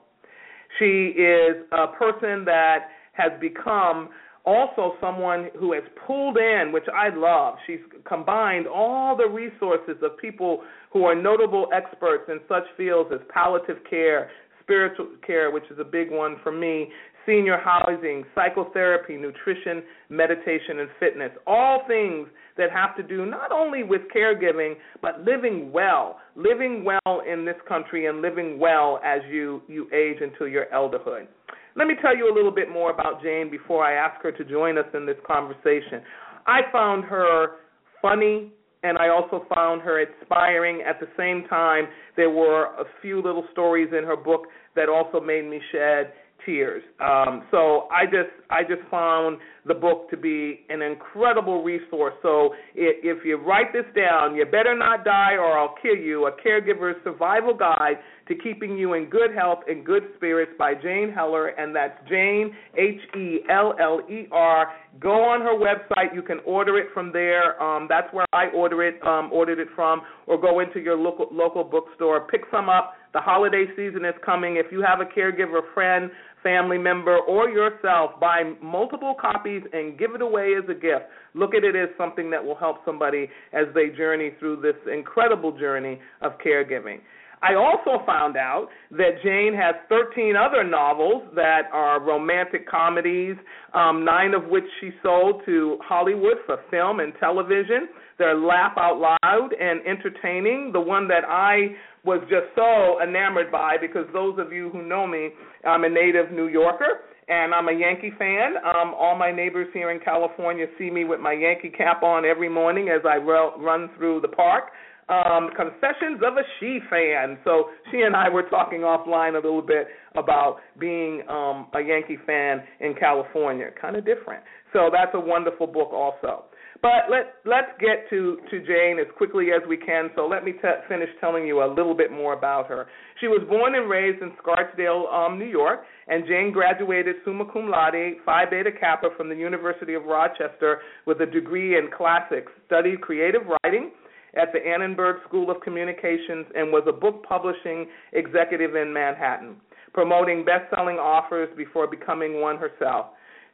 She 0.78 1.14
is 1.18 1.58
a 1.74 1.88
person 1.88 2.46
that 2.46 2.88
has 3.14 3.34
become 3.42 4.10
also 4.46 4.96
someone 5.02 5.50
who 5.60 5.74
has 5.74 5.84
pulled 6.08 6.38
in, 6.38 6.72
which 6.72 6.86
I 6.94 7.10
love. 7.16 7.56
She's 7.68 7.80
combined 8.08 8.68
all 8.68 9.16
the 9.16 9.28
resources 9.28 9.98
of 10.02 10.18
people 10.18 10.64
who 10.92 11.06
are 11.06 11.16
notable 11.16 11.68
experts 11.74 12.24
in 12.30 12.40
such 12.48 12.64
fields 12.78 13.10
as 13.14 13.20
palliative 13.34 13.78
care, 13.90 14.32
spiritual 14.62 15.08
care, 15.26 15.52
which 15.52 15.66
is 15.72 15.80
a 15.80 15.84
big 15.84 16.12
one 16.12 16.38
for 16.44 16.52
me, 16.52 16.90
senior 17.26 17.60
housing, 17.64 18.24
psychotherapy, 18.34 19.18
nutrition, 19.18 19.84
meditation, 20.10 20.80
and 20.80 20.90
fitness. 21.00 21.32
All 21.46 21.84
things 21.88 22.28
that 22.58 22.72
have 22.72 22.96
to 22.98 23.04
do 23.04 23.26
not 23.26 23.52
only 23.52 23.84
with 23.84 24.02
caregiving, 24.16 24.74
but 25.02 25.24
living 25.24 25.72
well, 25.72 26.18
living 26.36 26.84
well 26.84 27.22
in 27.32 27.46
this 27.46 27.56
country 27.68 28.08
and 28.08 28.22
living 28.22 28.60
well 28.60 29.00
as 29.04 29.22
you, 29.30 29.62
you 29.68 29.88
age 29.94 30.22
into 30.22 30.48
your 30.52 30.66
elderhood. 30.74 31.28
Let 31.76 31.88
me 31.88 31.96
tell 32.02 32.16
you 32.16 32.32
a 32.32 32.36
little 32.36 32.52
bit 32.52 32.70
more 32.70 32.92
about 32.92 33.22
Jane 33.22 33.50
before 33.50 33.84
I 33.84 33.94
ask 33.94 34.22
her 34.24 34.32
to 34.32 34.44
join 34.44 34.78
us 34.78 34.86
in 34.94 35.06
this 35.06 35.18
conversation. 35.26 36.02
I 36.48 36.62
found 36.72 37.04
her 37.06 37.58
funny, 38.02 38.52
and 38.84 38.98
I 38.98 39.10
also 39.10 39.46
found 39.54 39.82
her 39.82 40.02
inspiring. 40.02 40.82
At 40.88 41.00
the 41.00 41.08
same 41.18 41.48
time, 41.50 41.86
there 42.16 42.30
were 42.30 42.66
a 42.80 42.86
few 43.02 43.22
little 43.22 43.46
stories 43.52 43.90
in 43.98 44.04
her 44.04 44.18
book 44.18 44.48
that 44.76 44.90
also 44.90 45.20
made 45.20 45.46
me 45.46 45.62
shed 45.72 46.14
tears. 46.46 46.84
Um, 47.00 47.44
so 47.52 47.88
I 47.92 48.06
just 48.06 48.32
I 48.50 48.64
just 48.64 48.88
found 48.90 49.38
the 49.66 49.74
book 49.74 50.10
to 50.10 50.18
be 50.18 50.62
an 50.70 50.82
incredible 50.82 51.64
resource. 51.64 52.14
So 52.22 52.54
if, 52.76 53.18
if 53.20 53.26
you 53.26 53.38
write 53.38 53.72
this 53.74 53.86
down, 53.96 54.36
you 54.36 54.46
better 54.46 54.76
not 54.76 55.06
die 55.06 55.34
or 55.34 55.58
I'll 55.58 55.76
kill 55.82 55.96
you. 55.96 56.28
A 56.28 56.32
caregiver's 56.32 56.96
survival 57.04 57.54
guide 57.54 57.98
to 58.28 58.36
keeping 58.36 58.78
you 58.78 58.94
in 58.94 59.10
good 59.10 59.34
health 59.36 59.60
and 59.68 59.86
good 59.86 60.04
spirits 60.16 60.52
by 60.58 60.74
Jane 60.76 61.12
Heller, 61.14 61.48
and 61.48 61.76
that's 61.76 61.98
Jane 62.08 62.54
H 62.78 63.02
E 63.18 63.40
L 63.50 63.74
L 63.80 64.02
E 64.10 64.28
R. 64.32 64.74
Go 65.00 65.12
on 65.12 65.42
her 65.42 65.56
website. 65.56 66.14
You 66.14 66.22
can 66.22 66.40
order 66.46 66.78
it 66.78 66.88
from 66.94 67.12
there. 67.12 67.62
Um, 67.62 67.88
that's 67.90 68.12
where 68.14 68.26
I 68.34 68.48
order 68.50 68.84
it 68.84 69.02
um, 69.04 69.30
ordered 69.32 69.60
it 69.60 69.68
from, 69.76 70.02
or 70.28 70.40
go 70.40 70.60
into 70.60 70.80
your 70.80 70.98
local 70.98 71.28
local 71.32 71.64
bookstore. 71.64 72.28
Pick 72.28 72.42
some 72.52 72.70
up. 72.70 72.94
The 73.14 73.20
holiday 73.20 73.66
season 73.76 74.06
is 74.06 74.14
coming. 74.24 74.58
If 74.58 74.72
you 74.72 74.82
have 74.82 75.00
a 75.00 75.06
caregiver 75.06 75.62
friend 75.74 76.12
family 76.44 76.78
member, 76.78 77.18
or 77.18 77.50
yourself, 77.50 78.20
buy 78.20 78.54
multiple 78.62 79.16
copies 79.20 79.62
and 79.74 79.98
give 79.98 80.16
it 80.16 80.22
away 80.22 80.54
as 80.58 80.64
a 80.70 80.74
gift. 80.74 81.06
Look 81.34 81.54
at 81.54 81.64
it 81.64 81.76
as 81.76 81.90
something 81.98 82.30
that 82.32 82.44
will 82.44 82.56
help 82.56 82.78
somebody 82.86 83.28
as 83.54 83.66
they 83.74 83.90
journey 83.90 84.32
through 84.40 84.62
this 84.62 84.76
incredible 84.92 85.58
journey 85.58 86.00
of 86.22 86.34
caregiving. 86.46 87.00
I 87.42 87.56
also 87.56 88.04
found 88.06 88.36
out 88.36 88.68
that 88.92 89.22
Jane 89.24 89.54
has 89.54 89.76
13 89.88 90.36
other 90.36 90.64
novels 90.64 91.24
that 91.36 91.64
are 91.72 92.02
romantic 92.02 92.70
comedies, 92.70 93.38
um, 93.74 94.04
nine 94.04 94.34
of 94.34 94.50
which 94.50 94.66
she 94.82 94.92
sold 95.02 95.44
to 95.46 95.78
Hollywood 95.82 96.38
for 96.46 96.58
film 96.70 97.00
and 97.00 97.14
television. 97.18 97.88
They're 98.18 98.38
laugh 98.38 98.74
out 98.78 99.00
loud 99.00 99.50
and 99.54 99.80
entertaining. 99.88 100.72
The 100.74 100.82
one 100.82 101.08
that 101.08 101.24
I 101.26 101.76
was 102.10 102.26
just 102.26 102.50
so 102.56 102.98
enamored 103.06 103.52
by 103.52 103.78
because 103.80 104.08
those 104.14 104.34
of 104.40 104.52
you 104.52 104.72
who 104.72 104.82
know 104.82 105.06
me, 105.06 105.30
I'm 105.64 105.84
a 105.84 105.90
native 105.90 106.32
New 106.32 106.48
Yorker 106.48 107.06
and 107.28 107.54
I'm 107.54 107.70
a 107.70 107.72
Yankee 107.72 108.12
fan. 108.18 108.58
Um, 108.66 108.96
all 108.98 109.16
my 109.16 109.32
neighbors 109.32 109.68
here 109.76 109.92
in 109.92 110.00
California 110.00 110.66
see 110.80 110.90
me 110.90 111.06
with 111.06 111.20
my 111.20 111.34
Yankee 111.34 111.70
cap 111.70 112.02
on 112.02 112.26
every 112.26 112.50
morning 112.50 112.90
as 112.90 113.06
I 113.06 113.18
run 113.18 113.92
through 113.96 114.22
the 114.22 114.28
park. 114.28 114.74
Um, 115.08 115.50
confessions 115.56 116.22
of 116.26 116.38
a 116.38 116.46
She 116.60 116.80
fan. 116.90 117.38
So 117.44 117.70
she 117.92 118.02
and 118.02 118.16
I 118.16 118.28
were 118.28 118.50
talking 118.50 118.82
offline 118.82 119.34
a 119.34 119.42
little 119.42 119.62
bit 119.62 119.88
about 120.16 120.58
being 120.80 121.22
um, 121.30 121.68
a 121.76 121.82
Yankee 121.82 122.18
fan 122.26 122.64
in 122.80 122.96
California. 123.00 123.70
Kind 123.80 123.98
of 123.98 124.06
different. 124.06 124.44
So 124.74 124.90
that's 124.92 125.12
a 125.14 125.20
wonderful 125.20 125.68
book 125.68 125.94
also. 125.94 126.46
But 126.82 127.12
let 127.12 127.36
let's 127.46 127.72
get 127.80 128.10
to 128.10 128.38
to 128.50 128.60
Jane 128.66 129.00
as 129.00 129.08
quickly 129.18 129.48
as 129.52 129.62
we 129.68 129.76
can. 129.76 130.10
So 130.16 130.28
let 130.28 130.46
me 130.46 130.54
t- 130.54 130.80
finish 130.88 131.10
telling 131.20 131.46
you 131.46 131.62
a 131.62 131.68
little 131.68 131.94
bit 131.94 132.10
more 132.10 132.34
about 132.34 132.68
her. 132.68 132.88
She 133.20 133.28
was 133.28 133.42
born 133.50 133.76
and 133.76 133.90
raised 133.90 134.22
in 134.22 134.32
Scarsdale, 134.42 135.08
um, 135.12 135.38
New 135.38 135.46
York, 135.46 135.82
and 136.08 136.26
Jane 136.26 136.54
graduated 136.54 137.18
summa 137.26 137.52
cum 137.52 137.70
laude, 137.70 138.16
Phi 138.26 138.46
Beta 138.50 138.72
Kappa 138.72 139.10
from 139.18 139.28
the 139.28 139.36
University 139.36 139.94
of 139.94 140.06
Rochester 140.06 140.80
with 141.06 141.20
a 141.20 141.26
degree 141.26 141.78
in 141.78 141.90
classics. 141.96 142.52
Studied 142.68 143.02
creative 143.02 143.42
writing 143.46 143.92
at 144.36 144.54
the 144.54 144.60
Annenberg 144.60 145.18
School 145.28 145.52
of 145.52 145.60
Communications 145.62 146.46
and 146.56 146.72
was 146.72 146.84
a 146.88 146.94
book 146.94 147.26
publishing 147.28 147.88
executive 148.14 148.76
in 148.76 148.94
Manhattan, 148.94 149.58
promoting 149.94 150.46
best-selling 150.46 150.96
authors 150.96 151.50
before 151.58 151.88
becoming 151.88 152.40
one 152.40 152.58
herself. 152.58 153.08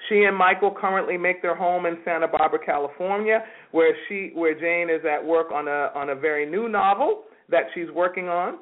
She 0.10 0.24
and 0.24 0.36
Michael 0.36 0.74
currently 0.80 1.18
make 1.18 1.42
their 1.42 1.56
home 1.56 1.86
in 1.86 1.98
Santa 2.06 2.28
Barbara, 2.28 2.60
California, 2.66 3.44
where 3.72 3.96
she 4.08 4.32
where 4.34 4.54
Jane 4.54 4.90
is 4.94 5.06
at 5.06 5.24
work 5.24 5.52
on 5.52 5.68
a 5.68 5.92
on 5.96 6.10
a 6.10 6.16
very 6.16 6.46
new 6.46 6.70
novel 6.70 7.24
that 7.50 7.64
she's 7.74 7.90
working 7.94 8.28
on. 8.28 8.60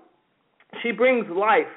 She 0.82 0.92
brings 0.92 1.26
life. 1.30 1.72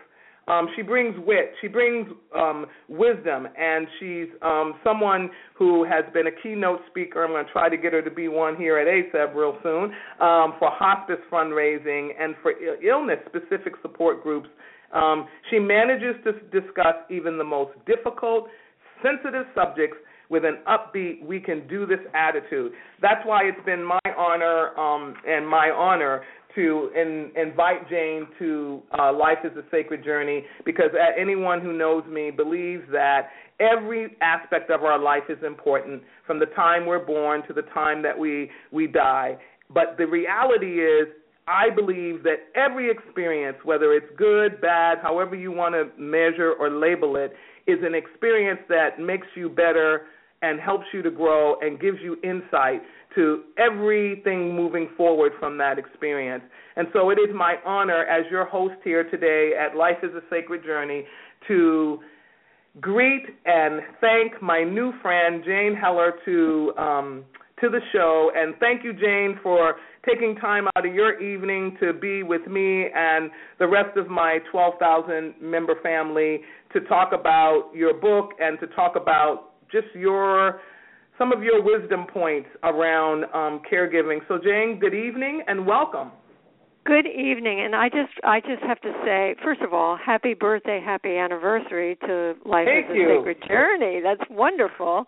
Um, 0.49 0.69
she 0.77 0.83
brings 0.83 1.17
wit. 1.27 1.53
She 1.61 1.67
brings 1.67 2.07
um, 2.35 2.67
wisdom, 2.89 3.49
and 3.59 3.89
she's 3.99 4.29
um, 4.43 4.75
someone 4.85 5.29
who 5.59 5.85
has 5.85 6.05
been 6.15 6.29
a 6.29 6.31
keynote 6.41 6.81
speaker. 6.89 7.25
I'm 7.25 7.33
going 7.33 7.45
to 7.45 7.51
try 7.51 7.69
to 7.69 7.77
get 7.77 7.93
her 7.93 8.01
to 8.01 8.11
be 8.13 8.29
one 8.29 8.55
here 8.57 8.79
at 8.79 8.87
ACEB 8.87 9.35
real 9.35 9.59
soon 9.65 9.91
um, 10.21 10.55
for 10.61 10.71
hospice 10.71 11.19
fundraising 11.33 12.11
and 12.21 12.37
for 12.43 12.53
illness-specific 12.53 13.73
support 13.83 14.23
groups. 14.23 14.49
Um, 14.95 15.27
she 15.51 15.59
manages 15.59 16.15
to 16.23 16.33
discuss 16.61 16.95
even 17.11 17.39
the 17.39 17.45
most 17.45 17.73
difficult, 17.85 18.47
sensitive 19.03 19.47
subjects 19.55 19.97
with 20.29 20.45
an 20.45 20.59
upbeat, 20.69 21.25
we 21.25 21.39
can 21.41 21.67
do 21.69 21.87
this 21.87 22.01
attitude. 22.15 22.73
That's 23.01 23.25
why 23.25 23.45
it's 23.45 23.65
been 23.65 23.85
my 23.85 23.99
honor 24.17 24.77
um, 24.79 25.15
and 25.27 25.49
my 25.49 25.71
honor 25.71 26.23
to 26.57 26.91
in, 26.97 27.31
invite 27.37 27.89
Jane 27.89 28.27
to 28.39 28.83
uh, 28.99 29.13
Life 29.13 29.39
is 29.45 29.57
a 29.57 29.63
Sacred 29.71 30.03
Journey 30.03 30.45
because 30.65 30.91
anyone 31.19 31.61
who 31.61 31.77
knows 31.77 32.03
me 32.11 32.31
believes 32.31 32.83
that 32.91 33.29
every 33.61 34.17
aspect 34.21 34.71
of 34.71 34.83
our 34.83 34.99
life 34.99 35.25
is 35.29 35.39
important 35.47 36.03
from 36.27 36.39
the 36.39 36.47
time 36.47 36.87
we're 36.87 37.05
born 37.05 37.47
to 37.47 37.53
the 37.53 37.63
time 37.75 38.03
that 38.03 38.19
we, 38.19 38.51
we 38.73 38.87
die. 38.87 39.37
But 39.73 39.97
the 39.99 40.07
reality 40.07 40.81
is, 40.81 41.09
I 41.49 41.71
believe 41.75 42.25
that 42.25 42.49
every 42.57 42.91
experience, 42.91 43.59
whether 43.63 43.93
it's 43.93 44.07
good, 44.17 44.61
bad, 44.61 44.99
however 45.01 45.37
you 45.37 45.53
want 45.53 45.75
to 45.75 45.85
measure 46.01 46.55
or 46.59 46.71
label 46.71 47.17
it, 47.17 47.35
is 47.67 47.79
an 47.83 47.95
experience 47.95 48.61
that 48.69 49.01
makes 49.01 49.27
you 49.35 49.49
better 49.49 50.03
and 50.43 50.61
helps 50.61 50.87
you 50.93 51.03
to 51.03 51.11
grow 51.11 51.59
and 51.61 51.81
gives 51.81 51.99
you 52.03 52.17
insight 52.23 52.83
to 53.15 53.45
everything 53.59 54.55
moving 54.55 54.89
forward 54.97 55.33
from 55.41 55.57
that 55.59 55.79
experience. 55.79 56.45
And 56.77 56.87
so 56.93 57.11
it 57.11 57.15
is 57.15 57.35
my 57.35 57.57
honor 57.65 58.05
as 58.05 58.25
your 58.31 58.45
host 58.45 58.75
here 58.85 59.09
today 59.09 59.53
at 59.59 59.77
Life 59.77 59.97
is 60.03 60.11
a 60.15 60.21
Sacred 60.31 60.63
Journey 60.63 61.05
to 61.49 62.01
greet 62.81 63.25
and 63.47 63.81
thank 64.01 64.41
my 64.43 64.63
new 64.63 64.93
friend 65.01 65.43
Jane 65.45 65.75
Heller 65.75 66.13
to 66.27 66.73
um, 66.77 67.25
to 67.61 67.69
the 67.69 67.81
show. 67.93 68.31
And 68.35 68.55
thank 68.61 68.85
you, 68.85 68.93
Jane, 68.93 69.39
for 69.43 69.77
taking 70.07 70.37
time 70.37 70.67
out 70.77 70.87
of 70.87 70.95
your 70.95 71.21
evening 71.21 71.77
to 71.81 71.93
be 71.93 72.23
with 72.23 72.47
me 72.47 72.89
and 72.95 73.31
the 73.59 73.67
rest 73.67 73.97
of 73.97 74.09
my 74.09 74.39
12,000 74.51 75.35
member 75.41 75.75
family 75.83 76.41
to 76.73 76.81
talk 76.83 77.13
about 77.13 77.71
your 77.75 77.95
book 77.95 78.31
and 78.39 78.59
to 78.61 78.67
talk 78.69 78.97
about 78.97 79.53
just 79.73 79.87
your 79.95 80.61
some 81.19 81.33
of 81.33 81.43
your 81.43 81.63
wisdom 81.63 82.07
points 82.13 82.49
around 82.63 83.25
um, 83.33 83.63
caregiving. 83.71 84.19
So, 84.29 84.39
Jane, 84.39 84.79
good 84.79 84.93
evening 84.93 85.43
and 85.47 85.67
welcome. 85.67 86.11
Good 86.85 87.07
evening, 87.07 87.63
and 87.65 87.75
I 87.75 87.89
just 87.89 88.13
I 88.23 88.39
just 88.39 88.63
have 88.63 88.81
to 88.83 88.93
say, 89.05 89.35
first 89.43 89.61
of 89.61 89.75
all, 89.75 89.97
happy 89.97 90.35
birthday, 90.35 90.81
happy 90.85 91.17
anniversary 91.17 91.99
to 92.07 92.35
Life 92.45 92.67
Thank 92.67 92.87
as 92.87 92.93
a 92.93 92.95
you. 92.95 93.17
Sacred 93.19 93.39
Journey. 93.49 94.01
That's 94.05 94.31
wonderful. 94.31 95.05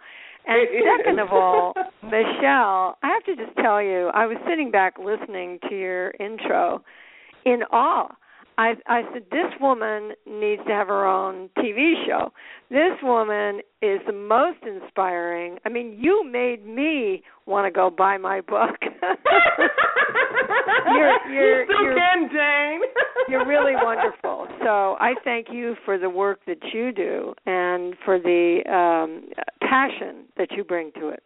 And 0.48 0.56
It 0.62 0.84
second 0.98 1.18
is. 1.18 1.22
of 1.24 1.32
all, 1.32 1.74
Michelle, 2.02 2.96
I 3.02 3.08
have 3.14 3.24
to 3.26 3.36
just 3.36 3.56
tell 3.58 3.80
you, 3.82 4.10
I 4.14 4.26
was 4.26 4.38
sitting 4.48 4.70
back 4.70 4.94
listening 4.98 5.58
to 5.68 5.74
your 5.78 6.12
intro 6.18 6.82
in 7.44 7.62
awe. 7.70 8.14
I 8.56 8.74
I 8.88 9.02
said 9.12 9.22
this 9.30 9.52
woman 9.60 10.12
needs 10.26 10.62
to 10.66 10.72
have 10.72 10.88
her 10.88 11.06
own 11.06 11.48
TV 11.58 11.94
show. 12.06 12.32
This 12.70 12.98
woman 13.04 13.60
is 13.82 14.00
the 14.04 14.12
most 14.12 14.58
inspiring. 14.66 15.58
I 15.64 15.68
mean, 15.68 15.96
you 16.00 16.24
made 16.28 16.66
me 16.66 17.22
want 17.46 17.66
to 17.66 17.70
go 17.70 17.88
buy 17.88 18.16
my 18.18 18.40
book. 18.40 18.74
you're 20.92 21.28
you're 21.32 21.60
you 21.60 21.66
still 21.66 21.82
you're 21.84 21.94
can, 21.94 22.28
Jane. 22.32 22.80
you're 23.28 23.46
really 23.46 23.74
wonderful. 23.82 24.46
So 24.60 24.68
so 24.68 24.96
I 25.00 25.14
thank 25.24 25.48
you 25.50 25.76
for 25.84 25.98
the 25.98 26.10
work 26.10 26.40
that 26.46 26.58
you 26.74 26.92
do 26.92 27.34
and 27.46 27.94
for 28.04 28.18
the 28.18 28.60
um, 28.70 29.28
passion 29.62 30.26
that 30.36 30.48
you 30.52 30.62
bring 30.62 30.92
to 31.00 31.08
it. 31.08 31.22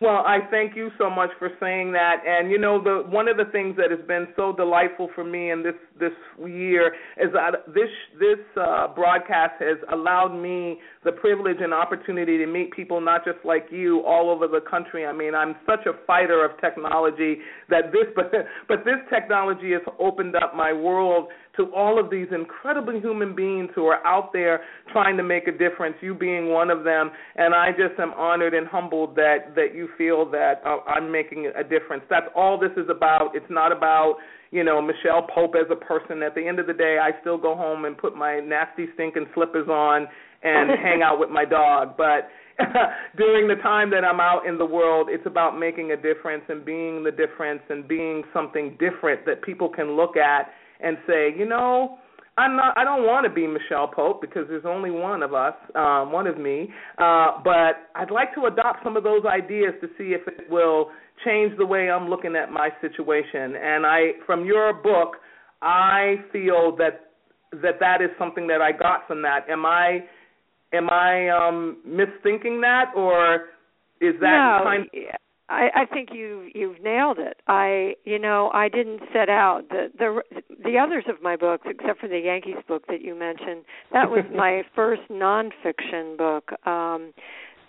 Well, 0.00 0.24
I 0.26 0.40
thank 0.50 0.74
you 0.74 0.90
so 0.98 1.08
much 1.08 1.30
for 1.38 1.50
saying 1.60 1.92
that. 1.92 2.16
And 2.26 2.50
you 2.50 2.58
know, 2.58 2.82
the 2.82 3.08
one 3.08 3.28
of 3.28 3.36
the 3.36 3.44
things 3.52 3.76
that 3.76 3.90
has 3.92 4.04
been 4.08 4.26
so 4.34 4.52
delightful 4.52 5.08
for 5.14 5.22
me 5.22 5.52
in 5.52 5.62
this 5.62 5.74
this 5.98 6.12
year 6.44 6.88
is 7.16 7.32
that 7.32 7.64
this 7.72 7.88
this 8.18 8.38
uh, 8.60 8.88
broadcast 8.88 9.54
has 9.60 9.78
allowed 9.92 10.34
me 10.34 10.78
the 11.04 11.12
privilege 11.12 11.58
and 11.60 11.72
opportunity 11.72 12.36
to 12.38 12.46
meet 12.46 12.72
people 12.72 13.00
not 13.00 13.24
just 13.24 13.38
like 13.44 13.66
you 13.70 14.00
all 14.00 14.30
over 14.30 14.48
the 14.48 14.60
country. 14.68 15.06
I 15.06 15.12
mean, 15.12 15.34
I'm 15.34 15.54
such 15.64 15.86
a 15.86 15.92
fighter 16.06 16.44
of 16.44 16.60
technology 16.60 17.38
that 17.70 17.92
this 17.92 18.06
but 18.16 18.32
but 18.66 18.84
this 18.84 18.98
technology 19.10 19.72
has 19.72 19.82
opened 20.00 20.34
up 20.34 20.56
my 20.56 20.72
world 20.72 21.28
to 21.56 21.72
all 21.74 21.98
of 21.98 22.10
these 22.10 22.26
incredibly 22.32 23.00
human 23.00 23.34
beings 23.34 23.70
who 23.74 23.86
are 23.86 24.04
out 24.06 24.32
there 24.32 24.62
trying 24.92 25.16
to 25.16 25.22
make 25.22 25.46
a 25.46 25.52
difference, 25.52 25.96
you 26.00 26.14
being 26.14 26.48
one 26.48 26.70
of 26.70 26.84
them. 26.84 27.10
And 27.36 27.54
I 27.54 27.70
just 27.70 27.98
am 28.00 28.12
honored 28.14 28.54
and 28.54 28.66
humbled 28.66 29.14
that 29.16 29.54
that 29.54 29.74
you 29.74 29.88
feel 29.96 30.28
that 30.30 30.62
uh, 30.64 30.78
I'm 30.88 31.10
making 31.10 31.50
a 31.56 31.62
difference. 31.62 32.04
That's 32.10 32.26
all 32.34 32.58
this 32.58 32.72
is 32.76 32.88
about. 32.90 33.34
It's 33.34 33.50
not 33.50 33.72
about 33.72 34.16
you 34.50 34.62
know, 34.62 34.80
Michelle 34.80 35.26
Pope 35.34 35.54
as 35.56 35.66
a 35.68 35.74
person. 35.74 36.22
At 36.22 36.36
the 36.36 36.46
end 36.46 36.60
of 36.60 36.68
the 36.68 36.72
day, 36.72 36.98
I 37.02 37.10
still 37.20 37.36
go 37.36 37.56
home 37.56 37.86
and 37.86 37.98
put 37.98 38.16
my 38.16 38.38
nasty 38.38 38.86
stinking 38.94 39.26
slippers 39.34 39.68
on 39.68 40.06
and 40.44 40.70
hang 40.82 41.02
out 41.02 41.18
with 41.18 41.28
my 41.28 41.44
dog. 41.44 41.96
But 41.96 42.28
during 43.16 43.48
the 43.48 43.60
time 43.62 43.90
that 43.90 44.04
I'm 44.04 44.20
out 44.20 44.46
in 44.46 44.56
the 44.56 44.64
world, 44.64 45.08
it's 45.10 45.26
about 45.26 45.58
making 45.58 45.90
a 45.90 45.96
difference 45.96 46.44
and 46.48 46.64
being 46.64 47.02
the 47.02 47.10
difference 47.10 47.62
and 47.68 47.88
being 47.88 48.22
something 48.32 48.78
different 48.78 49.26
that 49.26 49.42
people 49.42 49.68
can 49.68 49.96
look 49.96 50.16
at 50.16 50.52
and 50.80 50.96
say, 51.06 51.34
you 51.36 51.46
know, 51.46 51.98
I'm 52.36 52.56
not. 52.56 52.76
I 52.76 52.82
don't 52.82 53.06
want 53.06 53.24
to 53.26 53.32
be 53.32 53.46
Michelle 53.46 53.86
Pope 53.86 54.20
because 54.20 54.46
there's 54.48 54.64
only 54.66 54.90
one 54.90 55.22
of 55.22 55.34
us, 55.34 55.54
um, 55.76 56.10
one 56.10 56.26
of 56.26 56.36
me. 56.36 56.68
Uh, 56.98 57.38
but 57.44 57.90
I'd 57.94 58.10
like 58.10 58.34
to 58.34 58.46
adopt 58.46 58.82
some 58.82 58.96
of 58.96 59.04
those 59.04 59.24
ideas 59.24 59.74
to 59.80 59.86
see 59.96 60.14
if 60.14 60.26
it 60.26 60.50
will 60.50 60.90
change 61.24 61.56
the 61.56 61.66
way 61.66 61.90
I'm 61.90 62.08
looking 62.08 62.34
at 62.34 62.50
my 62.50 62.70
situation. 62.80 63.54
And 63.54 63.86
I, 63.86 64.12
from 64.26 64.44
your 64.44 64.72
book, 64.72 65.16
I 65.62 66.16
feel 66.32 66.74
that 66.76 67.12
that 67.62 67.78
that 67.78 68.02
is 68.02 68.10
something 68.18 68.48
that 68.48 68.60
I 68.60 68.72
got 68.72 69.06
from 69.06 69.22
that. 69.22 69.48
Am 69.48 69.64
I 69.64 70.00
am 70.72 70.90
I 70.90 71.28
um 71.28 71.78
misthinking 71.86 72.60
that 72.62 72.92
or 72.96 73.46
is 74.00 74.14
that 74.20 74.58
no, 74.58 74.64
kind 74.64 74.82
of 74.82 74.90
I, 75.48 75.68
I 75.74 75.84
think 75.86 76.08
you 76.12 76.48
you've 76.54 76.80
nailed 76.82 77.18
it. 77.18 77.40
I 77.46 77.94
you 78.04 78.18
know 78.18 78.50
I 78.54 78.68
didn't 78.68 79.00
set 79.12 79.28
out 79.28 79.68
the 79.68 79.88
the 79.98 80.22
the 80.64 80.78
others 80.78 81.04
of 81.08 81.22
my 81.22 81.36
books 81.36 81.66
except 81.68 82.00
for 82.00 82.08
the 82.08 82.18
Yankees 82.18 82.62
book 82.66 82.86
that 82.88 83.02
you 83.02 83.14
mentioned. 83.14 83.64
That 83.92 84.10
was 84.10 84.24
my 84.34 84.62
first 84.74 85.02
nonfiction 85.10 86.16
book. 86.16 86.52
Um, 86.66 87.12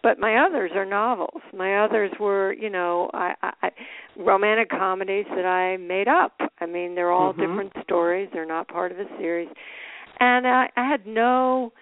but 0.04 0.20
my 0.20 0.46
others 0.46 0.70
are 0.76 0.86
novels. 0.86 1.42
My 1.52 1.84
others 1.84 2.12
were, 2.20 2.54
you 2.54 2.70
know, 2.70 3.10
I, 3.12 3.34
I 3.42 3.72
romantic 4.16 4.70
comedies 4.70 5.26
that 5.36 5.46
I 5.46 5.78
made 5.78 6.08
up. 6.08 6.34
I 6.62 6.68
mean, 6.68 6.94
they're 6.94 7.12
all 7.12 7.34
mm-hmm. 7.34 7.42
different 7.42 7.74
stories. 7.84 8.30
They're 8.32 8.46
not 8.46 8.68
part 8.68 8.92
of 8.92 9.00
a 9.00 9.06
series, 9.18 9.50
and 10.20 10.48
I, 10.48 10.70
I 10.78 10.88
had 10.88 11.06
no 11.06 11.74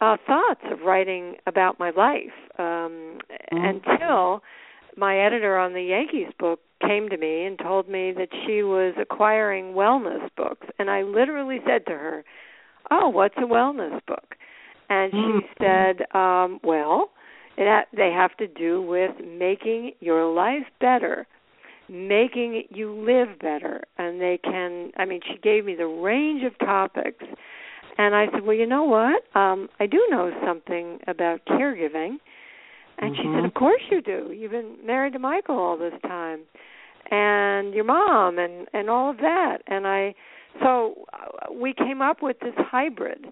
uh 0.00 0.16
thoughts 0.26 0.60
of 0.70 0.80
writing 0.84 1.36
about 1.46 1.78
my 1.78 1.90
life 1.90 2.36
um 2.58 3.18
mm-hmm. 3.52 3.56
until 3.56 4.42
my 4.98 5.18
editor 5.18 5.56
on 5.56 5.72
the 5.72 5.82
Yankees 5.82 6.32
book 6.38 6.60
came 6.86 7.08
to 7.08 7.16
me 7.16 7.44
and 7.44 7.58
told 7.58 7.88
me 7.88 8.12
that 8.12 8.28
she 8.46 8.62
was 8.62 8.94
acquiring 9.00 9.74
wellness 9.74 10.28
books 10.36 10.66
and 10.78 10.90
I 10.90 11.02
literally 11.02 11.58
said 11.66 11.86
to 11.86 11.92
her, 11.92 12.24
"Oh, 12.90 13.08
what's 13.08 13.36
a 13.38 13.42
wellness 13.42 14.04
book?" 14.06 14.34
And 14.90 15.12
she 15.12 15.18
mm-hmm. 15.18 15.62
said, 15.62 16.16
um, 16.18 16.60
"Well, 16.62 17.10
it 17.56 17.66
ha- 17.66 17.88
they 17.96 18.10
have 18.10 18.36
to 18.38 18.46
do 18.46 18.82
with 18.82 19.12
making 19.24 19.92
your 20.00 20.32
life 20.32 20.66
better." 20.80 21.26
making 21.88 22.64
you 22.68 22.92
live 22.92 23.38
better 23.38 23.82
and 23.96 24.20
they 24.20 24.38
can 24.44 24.90
i 24.98 25.04
mean 25.06 25.20
she 25.26 25.38
gave 25.38 25.64
me 25.64 25.74
the 25.74 25.86
range 25.86 26.42
of 26.44 26.56
topics 26.58 27.24
and 27.96 28.14
i 28.14 28.26
said 28.30 28.44
well 28.44 28.54
you 28.54 28.66
know 28.66 28.84
what 28.84 29.22
um 29.34 29.68
i 29.80 29.86
do 29.86 30.06
know 30.10 30.30
something 30.44 30.98
about 31.06 31.40
caregiving 31.46 32.18
and 32.98 33.14
mm-hmm. 33.14 33.22
she 33.22 33.36
said, 33.36 33.44
"Of 33.44 33.54
course 33.54 33.82
you 33.90 34.00
do. 34.00 34.32
You've 34.32 34.52
been 34.52 34.76
married 34.84 35.12
to 35.14 35.18
Michael 35.18 35.58
all 35.58 35.76
this 35.76 35.94
time, 36.02 36.40
and 37.10 37.74
your 37.74 37.84
mom, 37.84 38.38
and 38.38 38.66
and 38.72 38.90
all 38.90 39.10
of 39.10 39.18
that." 39.18 39.58
And 39.66 39.86
I, 39.86 40.14
so 40.62 41.06
uh, 41.12 41.52
we 41.52 41.74
came 41.74 42.02
up 42.02 42.22
with 42.22 42.38
this 42.40 42.54
hybrid, 42.56 43.26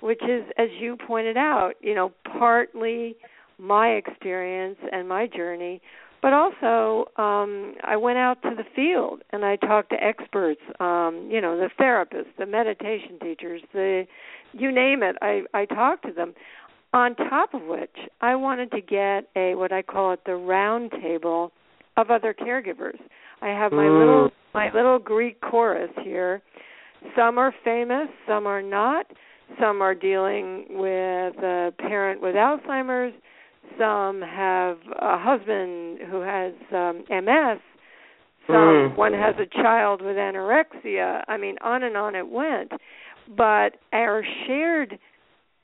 which 0.00 0.22
is, 0.22 0.44
as 0.58 0.68
you 0.78 0.96
pointed 1.06 1.36
out, 1.36 1.74
you 1.80 1.94
know, 1.94 2.12
partly 2.38 3.16
my 3.58 3.88
experience 3.88 4.78
and 4.90 5.08
my 5.08 5.26
journey, 5.26 5.80
but 6.20 6.32
also 6.32 7.10
um 7.20 7.74
I 7.84 7.96
went 7.96 8.18
out 8.18 8.42
to 8.42 8.50
the 8.56 8.64
field 8.74 9.22
and 9.30 9.44
I 9.44 9.56
talked 9.56 9.90
to 9.90 10.02
experts, 10.02 10.60
um, 10.80 11.28
you 11.30 11.40
know, 11.40 11.56
the 11.56 11.68
therapists, 11.80 12.34
the 12.38 12.46
meditation 12.46 13.18
teachers, 13.22 13.62
the 13.72 14.06
you 14.52 14.72
name 14.72 15.02
it. 15.02 15.16
I 15.22 15.42
I 15.54 15.64
talked 15.66 16.06
to 16.06 16.12
them 16.12 16.34
on 16.92 17.14
top 17.14 17.54
of 17.54 17.62
which, 17.62 17.96
I 18.20 18.34
wanted 18.34 18.70
to 18.72 18.80
get 18.80 19.28
a 19.36 19.54
what 19.54 19.72
I 19.72 19.82
call 19.82 20.12
it 20.12 20.20
the 20.26 20.34
round 20.34 20.90
table 21.02 21.52
of 21.96 22.10
other 22.10 22.34
caregivers. 22.34 22.98
I 23.40 23.48
have 23.48 23.72
my 23.72 23.84
mm. 23.84 23.98
little 23.98 24.30
my 24.54 24.72
little 24.72 24.98
Greek 24.98 25.40
chorus 25.40 25.90
here. 26.02 26.42
Some 27.16 27.38
are 27.38 27.54
famous, 27.64 28.08
some 28.26 28.46
are 28.46 28.62
not. 28.62 29.06
Some 29.60 29.82
are 29.82 29.94
dealing 29.94 30.66
with 30.70 31.36
a 31.42 31.72
parent 31.78 32.22
with 32.22 32.34
Alzheimer's. 32.34 33.14
Some 33.78 34.22
have 34.22 34.78
a 35.00 35.18
husband 35.18 35.98
who 36.10 36.20
has 36.20 36.52
um, 36.72 37.04
MS. 37.10 37.58
Some 38.46 38.56
mm. 38.56 38.96
one 38.96 39.12
has 39.12 39.34
a 39.38 39.46
child 39.62 40.02
with 40.02 40.16
anorexia. 40.16 41.22
I 41.28 41.36
mean, 41.36 41.56
on 41.62 41.82
and 41.82 41.96
on 41.96 42.14
it 42.14 42.28
went. 42.28 42.72
But 43.36 43.76
our 43.92 44.24
shared 44.46 44.98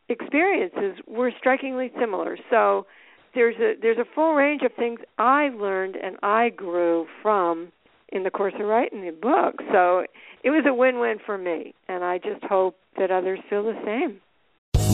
experiences 0.09 1.03
were 1.07 1.33
strikingly 1.39 1.93
similar. 1.99 2.39
So 2.51 2.87
there's 3.35 3.57
a 3.57 3.75
there's 3.81 3.99
a 3.99 4.15
full 4.15 4.35
range 4.35 4.63
of 4.63 4.73
things 4.75 5.01
I 5.19 5.49
learned 5.49 5.97
and 5.97 6.17
I 6.23 6.51
grew 6.51 7.07
from 7.23 7.73
in 8.11 8.23
the 8.23 8.31
course 8.31 8.55
of 8.59 8.67
writing 8.67 9.05
the 9.05 9.13
book. 9.13 9.57
So 9.71 10.05
it 10.43 10.51
was 10.51 10.65
a 10.67 10.73
win-win 10.73 11.19
for 11.25 11.37
me, 11.37 11.75
and 11.89 12.05
I 12.05 12.19
just 12.19 12.43
hope 12.45 12.77
that 12.97 13.11
others 13.11 13.39
feel 13.51 13.65
the 13.65 13.79
same. 13.85 14.21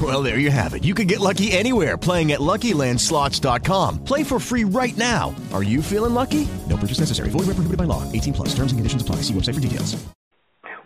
Well, 0.00 0.22
there 0.22 0.38
you 0.38 0.52
have 0.52 0.74
it. 0.74 0.84
You 0.84 0.94
can 0.94 1.08
get 1.08 1.18
lucky 1.18 1.50
anywhere 1.50 1.98
playing 1.98 2.30
at 2.30 2.38
LuckyLandSlots.com. 2.38 4.04
Play 4.04 4.22
for 4.22 4.38
free 4.38 4.64
right 4.64 4.96
now. 4.96 5.34
Are 5.52 5.64
you 5.64 5.82
feeling 5.82 6.14
lucky? 6.14 6.46
No 6.68 6.76
purchase 6.76 7.00
necessary. 7.00 7.30
Void 7.30 7.40
where 7.50 7.58
prohibited 7.58 7.76
by 7.76 7.84
law. 7.84 8.10
18 8.12 8.32
plus. 8.32 8.48
Terms 8.54 8.70
and 8.70 8.78
conditions 8.78 9.02
apply. 9.02 9.16
See 9.16 9.34
website 9.34 9.54
for 9.54 9.60
details. 9.60 10.02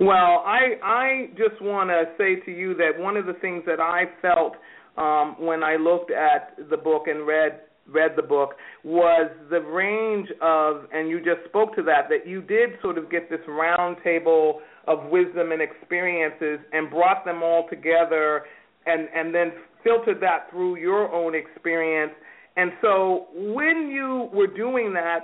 Well, 0.00 0.42
I 0.44 0.74
I 0.82 1.28
just 1.36 1.62
want 1.62 1.90
to 1.90 2.04
say 2.18 2.40
to 2.44 2.50
you 2.50 2.74
that 2.74 2.98
one 2.98 3.16
of 3.16 3.26
the 3.26 3.34
things 3.34 3.62
that 3.66 3.78
I 3.78 4.06
felt 4.20 4.54
um, 4.96 5.36
when 5.38 5.62
I 5.62 5.76
looked 5.76 6.10
at 6.10 6.56
the 6.68 6.76
book 6.76 7.04
and 7.06 7.26
read 7.26 7.60
read 7.86 8.12
the 8.16 8.22
book 8.22 8.54
was 8.82 9.30
the 9.50 9.60
range 9.60 10.28
of 10.40 10.86
and 10.92 11.08
you 11.08 11.18
just 11.18 11.44
spoke 11.48 11.76
to 11.76 11.82
that 11.82 12.08
that 12.08 12.26
you 12.26 12.40
did 12.42 12.70
sort 12.82 12.98
of 12.98 13.10
get 13.10 13.30
this 13.30 13.40
round 13.46 13.98
table 14.02 14.60
of 14.88 15.10
wisdom 15.10 15.52
and 15.52 15.62
experiences 15.62 16.58
and 16.72 16.90
brought 16.90 17.24
them 17.24 17.42
all 17.42 17.68
together 17.68 18.44
and 18.86 19.08
and 19.14 19.34
then 19.34 19.52
filtered 19.82 20.20
that 20.20 20.50
through 20.50 20.76
your 20.76 21.12
own 21.12 21.34
experience. 21.34 22.12
And 22.56 22.72
so 22.80 23.26
when 23.32 23.90
you 23.92 24.28
were 24.32 24.46
doing 24.46 24.94
that 24.94 25.20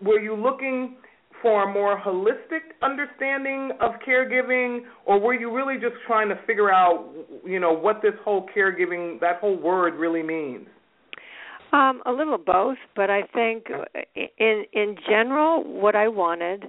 were 0.00 0.20
you 0.20 0.34
looking 0.34 0.96
for 1.40 1.68
a 1.68 1.72
more 1.72 2.00
holistic 2.00 2.60
understanding 2.82 3.72
of 3.80 3.92
caregiving 4.06 4.80
or 5.06 5.18
were 5.18 5.34
you 5.34 5.54
really 5.54 5.74
just 5.74 5.96
trying 6.06 6.28
to 6.28 6.36
figure 6.46 6.72
out 6.72 7.08
you 7.44 7.58
know 7.58 7.72
what 7.72 8.00
this 8.02 8.14
whole 8.24 8.46
caregiving 8.56 9.18
that 9.20 9.38
whole 9.40 9.56
word 9.56 9.94
really 9.94 10.22
means? 10.22 10.66
Um, 11.72 12.02
a 12.04 12.12
little 12.12 12.36
both, 12.36 12.76
but 12.94 13.08
I 13.08 13.22
think 13.32 13.66
in 14.38 14.64
in 14.72 14.96
general, 15.08 15.64
what 15.64 15.96
I 15.96 16.06
wanted 16.06 16.64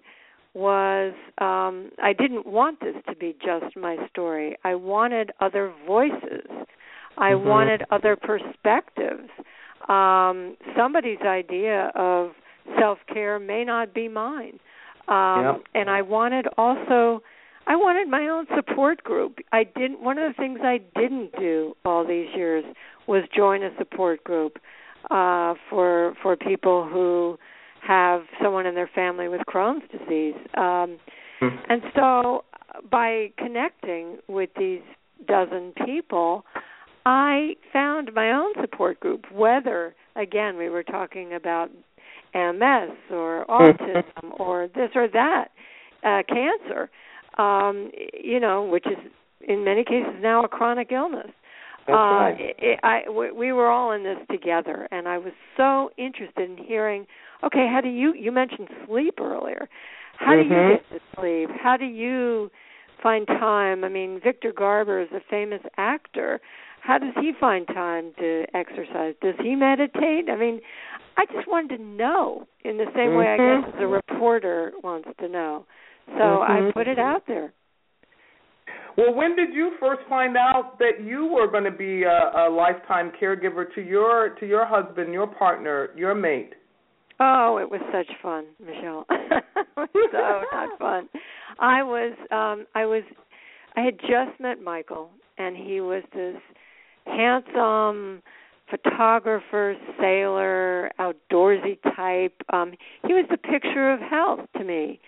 was 0.54 1.14
um, 1.40 1.92
I 2.02 2.14
didn't 2.14 2.46
want 2.46 2.80
this 2.80 2.96
to 3.10 3.16
be 3.16 3.36
just 3.44 3.76
my 3.76 3.98
story. 4.10 4.56
I 4.64 4.76
wanted 4.76 5.32
other 5.40 5.74
voices. 5.88 6.48
I 7.18 7.32
mm-hmm. 7.32 7.48
wanted 7.48 7.84
other 7.92 8.16
perspectives. 8.16 9.30
Um, 9.90 10.56
somebody's 10.78 11.22
idea 11.22 11.92
of 11.96 12.32
self 12.80 13.00
care 13.12 13.40
may 13.40 13.64
not 13.64 13.94
be 13.94 14.08
mine. 14.08 14.60
Um 15.08 15.44
Yep. 15.44 15.62
and 15.76 15.90
I 15.90 16.02
wanted 16.02 16.48
also 16.58 17.22
I 17.68 17.76
wanted 17.76 18.08
my 18.08 18.28
own 18.28 18.46
support 18.56 19.04
group. 19.04 19.40
I 19.52 19.64
didn't 19.66 20.02
one 20.02 20.18
of 20.18 20.34
the 20.34 20.42
things 20.42 20.60
I 20.64 20.80
didn't 20.96 21.38
do 21.38 21.76
all 21.84 22.06
these 22.06 22.30
years 22.36 22.64
was 23.06 23.24
join 23.36 23.64
a 23.64 23.72
support 23.78 24.24
group 24.24 24.60
uh 25.12 25.56
for 25.70 26.16
for 26.22 26.38
people 26.38 26.88
who 26.88 27.38
have 27.86 28.22
someone 28.42 28.66
in 28.66 28.76
their 28.76 28.90
family 28.94 29.28
with 29.28 29.42
Crohn's 29.48 29.84
disease. 29.92 30.36
Um 30.56 30.98
and 31.70 31.82
so 31.96 32.46
by 32.90 33.32
connecting 33.38 34.18
with 34.28 34.50
these 34.58 34.82
dozen 35.28 35.74
people, 35.86 36.46
I 37.06 37.56
found 37.72 38.14
my 38.14 38.32
own 38.32 38.54
support 38.62 39.00
group, 39.00 39.26
whether 39.32 39.96
again 40.16 40.58
we 40.58 40.70
were 40.70 40.84
talking 40.84 41.34
about 41.34 41.70
MS 42.34 42.96
or 43.12 43.46
autism 43.50 44.40
or 44.40 44.70
this 44.74 44.90
or 44.96 45.08
that, 45.10 45.50
uh 46.04 46.24
cancer, 46.28 46.90
um 47.38 47.92
you 48.14 48.40
know, 48.40 48.64
which 48.64 48.86
is 48.86 48.98
in 49.48 49.64
many 49.64 49.84
cases 49.84 50.16
now 50.22 50.44
a 50.44 50.48
chronic 50.48 50.92
illness. 50.92 51.32
That's 51.86 51.96
uh, 51.96 52.00
right. 52.00 52.56
it, 52.58 52.80
I, 52.82 53.10
we, 53.10 53.32
we 53.32 53.52
were 53.52 53.70
all 53.70 53.92
in 53.92 54.04
this 54.04 54.18
together, 54.32 54.88
and 54.92 55.08
I 55.08 55.18
was 55.18 55.34
so 55.58 55.90
interested 55.98 56.50
in 56.50 56.58
hearing. 56.58 57.06
Okay, 57.46 57.68
how 57.72 57.82
do 57.82 57.90
you? 57.90 58.14
You 58.14 58.32
mentioned 58.32 58.70
sleep 58.88 59.20
earlier. 59.20 59.68
How 60.18 60.36
do 60.36 60.44
you 60.44 60.50
Mhm. 60.50 60.70
get 60.70 60.90
to 60.92 61.00
sleep? 61.16 61.50
How 61.52 61.76
do 61.76 61.86
you 61.86 62.50
find 63.02 63.28
time? 63.28 63.84
I 63.84 63.90
mean, 63.90 64.20
Victor 64.22 64.54
Garber 64.54 65.02
is 65.02 65.12
a 65.12 65.20
famous 65.20 65.62
actor. 65.78 66.40
How 66.80 66.98
does 66.98 67.14
he 67.20 67.34
find 67.34 67.68
time 67.68 68.14
to 68.20 68.46
exercise? 68.54 69.16
Does 69.22 69.36
he 69.42 69.56
meditate? 69.56 70.30
I 70.30 70.36
mean, 70.36 70.62
I 71.18 71.26
just 71.26 71.48
wanted 71.48 71.78
to 71.78 71.84
know 71.84 72.48
in 72.64 72.78
the 72.78 72.88
same 72.96 73.16
way 73.16 73.28
I 73.28 73.38
guess 73.38 73.74
as 73.76 73.82
a 73.82 73.88
reporter 73.88 74.72
wants 74.84 75.10
to 75.20 75.28
know. 75.28 75.66
So 76.18 76.42
I 76.42 76.62
Mhm. 76.62 76.74
put 76.74 76.88
it 76.88 77.00
out 77.00 77.26
there. 77.26 77.54
Well, 78.96 79.14
when 79.14 79.36
did 79.36 79.54
you 79.54 79.72
first 79.80 80.04
find 80.04 80.38
out 80.38 80.78
that 80.80 81.02
you 81.02 81.26
were 81.26 81.48
going 81.48 81.64
to 81.64 81.72
be 81.72 82.04
a, 82.04 82.32
a 82.36 82.50
lifetime 82.50 83.12
caregiver 83.12 83.74
to 83.74 83.82
your 83.82 84.30
to 84.40 84.46
your 84.46 84.66
husband, 84.66 85.14
your 85.14 85.28
partner, 85.28 85.90
your 85.96 86.14
mate? 86.14 86.54
Oh, 87.26 87.58
it 87.58 87.72
was 87.72 87.80
such 87.94 88.10
fun, 88.22 88.46
Michelle. 88.60 89.06
it 89.10 89.44
was 89.78 90.10
so 90.12 90.44
not 90.52 90.78
fun. 90.80 91.08
I 91.58 91.82
was 91.82 92.18
um 92.32 92.66
I 92.76 92.86
was 92.86 93.04
I 93.78 93.82
had 93.82 93.98
just 94.00 94.40
met 94.42 94.62
Michael 94.62 95.10
and 95.38 95.56
he 95.56 95.80
was 95.80 96.04
this 96.14 96.36
handsome 97.06 98.22
photographer, 98.70 99.76
sailor, 100.02 100.92
outdoorsy 101.00 101.78
type. 101.96 102.36
Um 102.52 102.74
he 103.08 103.14
was 103.14 103.26
the 103.30 103.38
picture 103.38 103.94
of 103.94 104.02
health 104.02 104.42
to 104.58 104.66
me. 104.66 105.00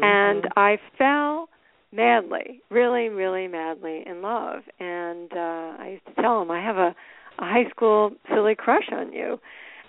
And 0.00 0.46
I 0.56 0.78
fell 0.96 1.48
madly, 1.92 2.62
really, 2.70 3.08
really 3.08 3.46
madly 3.46 4.04
in 4.06 4.22
love. 4.22 4.62
And 4.80 5.30
uh 5.34 5.82
I 5.82 5.88
used 5.92 6.16
to 6.16 6.22
tell 6.22 6.40
him 6.40 6.50
I 6.50 6.62
have 6.62 6.76
a, 6.76 6.94
a 7.40 7.44
high 7.44 7.68
school 7.68 8.12
silly 8.32 8.54
crush 8.54 8.88
on 8.90 9.12
you. 9.12 9.38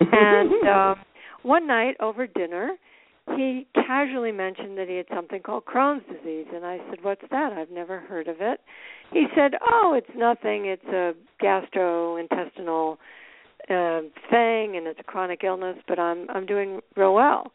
And 0.00 0.68
um 0.68 1.04
one 1.42 1.66
night 1.66 1.96
over 2.00 2.26
dinner, 2.26 2.76
he 3.36 3.66
casually 3.74 4.32
mentioned 4.32 4.76
that 4.78 4.88
he 4.88 4.96
had 4.96 5.06
something 5.14 5.40
called 5.42 5.64
Crohn's 5.64 6.04
disease, 6.06 6.46
and 6.54 6.64
I 6.64 6.78
said, 6.88 7.02
"What's 7.02 7.22
that? 7.30 7.52
I've 7.52 7.70
never 7.70 8.00
heard 8.00 8.28
of 8.28 8.36
it." 8.40 8.60
He 9.12 9.26
said, 9.34 9.52
"Oh, 9.60 9.94
it's 9.96 10.10
nothing. 10.16 10.66
It's 10.66 10.84
a 10.86 11.14
gastrointestinal 11.42 12.96
uh, 13.68 14.00
thing, 14.30 14.76
and 14.76 14.86
it's 14.86 15.00
a 15.00 15.04
chronic 15.04 15.44
illness, 15.44 15.76
but 15.86 15.98
I'm 15.98 16.28
I'm 16.30 16.46
doing 16.46 16.80
real 16.96 17.14
well." 17.14 17.52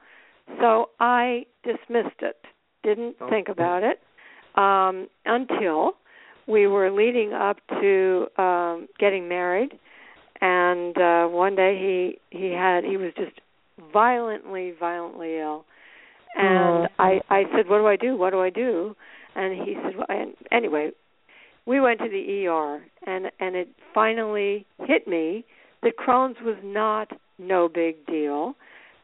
So 0.59 0.89
I 0.99 1.45
dismissed 1.63 2.21
it, 2.21 2.37
didn't 2.83 3.15
think 3.29 3.49
about 3.49 3.83
it 3.83 3.99
um, 4.55 5.07
until 5.25 5.93
we 6.47 6.67
were 6.67 6.91
leading 6.91 7.33
up 7.33 7.57
to 7.81 8.27
um, 8.37 8.87
getting 8.99 9.27
married, 9.27 9.73
and 10.41 10.97
uh, 10.97 11.25
one 11.27 11.55
day 11.55 11.77
he 12.31 12.37
he 12.37 12.51
had 12.51 12.83
he 12.83 12.97
was 12.97 13.11
just 13.17 13.41
violently 13.93 14.73
violently 14.79 15.37
ill. 15.39 15.65
And 16.35 16.89
i 16.99 17.21
i 17.29 17.43
said 17.55 17.69
what 17.69 17.79
do 17.79 17.87
i 17.87 17.95
do? 17.95 18.17
What 18.17 18.31
do 18.31 18.41
i 18.41 18.49
do? 18.49 18.95
And 19.35 19.53
he 19.53 19.75
said 19.83 19.97
well, 19.97 20.07
and 20.09 20.33
anyway 20.51 20.91
we 21.65 21.79
went 21.79 21.99
to 21.99 22.09
the 22.09 22.47
er 22.47 22.83
and 23.07 23.31
and 23.39 23.55
it 23.55 23.69
finally 23.93 24.65
hit 24.85 25.07
me 25.07 25.45
that 25.81 25.93
crohn's 25.97 26.37
was 26.43 26.57
not 26.63 27.11
no 27.37 27.67
big 27.67 28.05
deal 28.05 28.55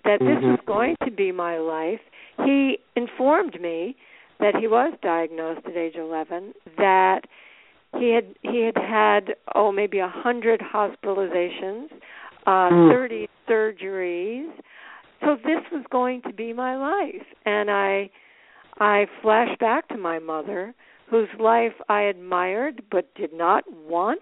that 0.04 0.20
this 0.20 0.42
was 0.42 0.60
going 0.66 0.96
to 1.06 1.12
be 1.12 1.32
my 1.32 1.58
life. 1.58 2.00
He 2.46 2.80
informed 2.96 3.60
me 3.62 3.96
that 4.40 4.56
he 4.56 4.68
was 4.68 4.94
diagnosed 5.04 5.66
at 5.66 5.78
age 5.78 5.96
11 5.96 6.54
that 6.78 7.22
he 7.98 8.12
had 8.14 8.26
he 8.42 8.64
had 8.66 8.78
had 8.78 9.36
oh 9.54 9.72
maybe 9.72 10.00
a 10.00 10.08
hundred 10.08 10.62
hospitalizations 10.62 11.90
uh 12.46 12.70
Mm. 12.72 12.92
30 12.92 13.28
surgeries. 13.50 14.50
So 15.22 15.36
this 15.44 15.62
was 15.72 15.84
going 15.92 16.22
to 16.24 16.34
be 16.34 16.54
my 16.54 16.76
life. 16.76 17.26
And 17.46 17.70
i 17.70 18.10
i 18.80 19.06
flashed 19.22 19.60
back 19.60 19.88
to 19.90 19.98
my 19.98 20.18
mother 20.20 20.74
whose 21.10 21.28
life 21.40 21.74
i 21.90 22.02
admired 22.04 22.82
but 22.92 23.14
did 23.16 23.34
not 23.34 23.64
want. 23.72 24.22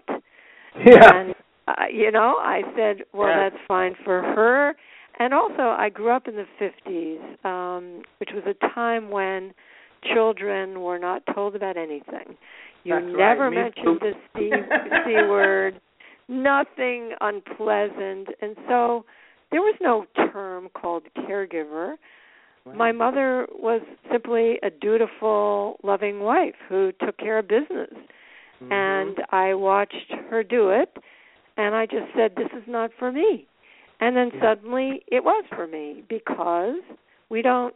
Yeah. 0.84 1.10
and 1.14 1.34
uh, 1.68 1.72
you 1.92 2.10
know 2.10 2.36
i 2.40 2.62
said 2.76 3.04
well 3.12 3.28
Yeah. 3.28 3.48
that's 3.50 3.62
fine 3.68 3.94
for 4.04 4.22
her. 4.22 4.74
And 5.18 5.34
also 5.34 5.62
i 5.62 5.88
grew 5.88 6.10
up 6.10 6.26
in 6.28 6.36
the 6.36 6.46
50s 6.60 7.44
um 7.44 8.02
which 8.18 8.30
was 8.34 8.44
a 8.46 8.74
time 8.74 9.10
when 9.10 9.52
children 10.14 10.80
were 10.80 10.98
not 10.98 11.22
told 11.34 11.54
about 11.56 11.76
anything. 11.76 12.36
You 12.84 12.94
That's 12.94 13.06
never 13.16 13.50
me 13.50 13.56
mentioned 13.56 14.00
the 14.00 14.12
c 14.36 14.50
c 15.04 15.10
word 15.28 15.80
nothing 16.30 17.12
unpleasant. 17.20 18.28
And 18.40 18.56
so 18.68 19.04
there 19.50 19.60
was 19.60 19.74
no 19.80 20.06
term 20.32 20.68
called 20.74 21.02
caregiver. 21.18 21.96
My 22.74 22.92
mother 22.92 23.46
was 23.50 23.80
simply 24.12 24.58
a 24.62 24.70
dutiful 24.70 25.78
loving 25.82 26.20
wife 26.20 26.54
who 26.68 26.92
took 27.04 27.16
care 27.18 27.38
of 27.38 27.48
business. 27.48 27.90
Mm-hmm. 28.62 28.72
And 28.72 29.16
i 29.30 29.54
watched 29.54 30.12
her 30.28 30.44
do 30.44 30.68
it 30.68 30.94
and 31.56 31.74
i 31.74 31.86
just 31.86 32.12
said 32.14 32.32
this 32.36 32.50
is 32.56 32.62
not 32.68 32.90
for 32.98 33.10
me. 33.10 33.46
And 34.00 34.16
then 34.16 34.30
suddenly 34.40 35.02
it 35.08 35.24
was 35.24 35.44
for 35.54 35.66
me 35.66 36.04
because 36.08 36.76
we 37.28 37.42
don't 37.42 37.74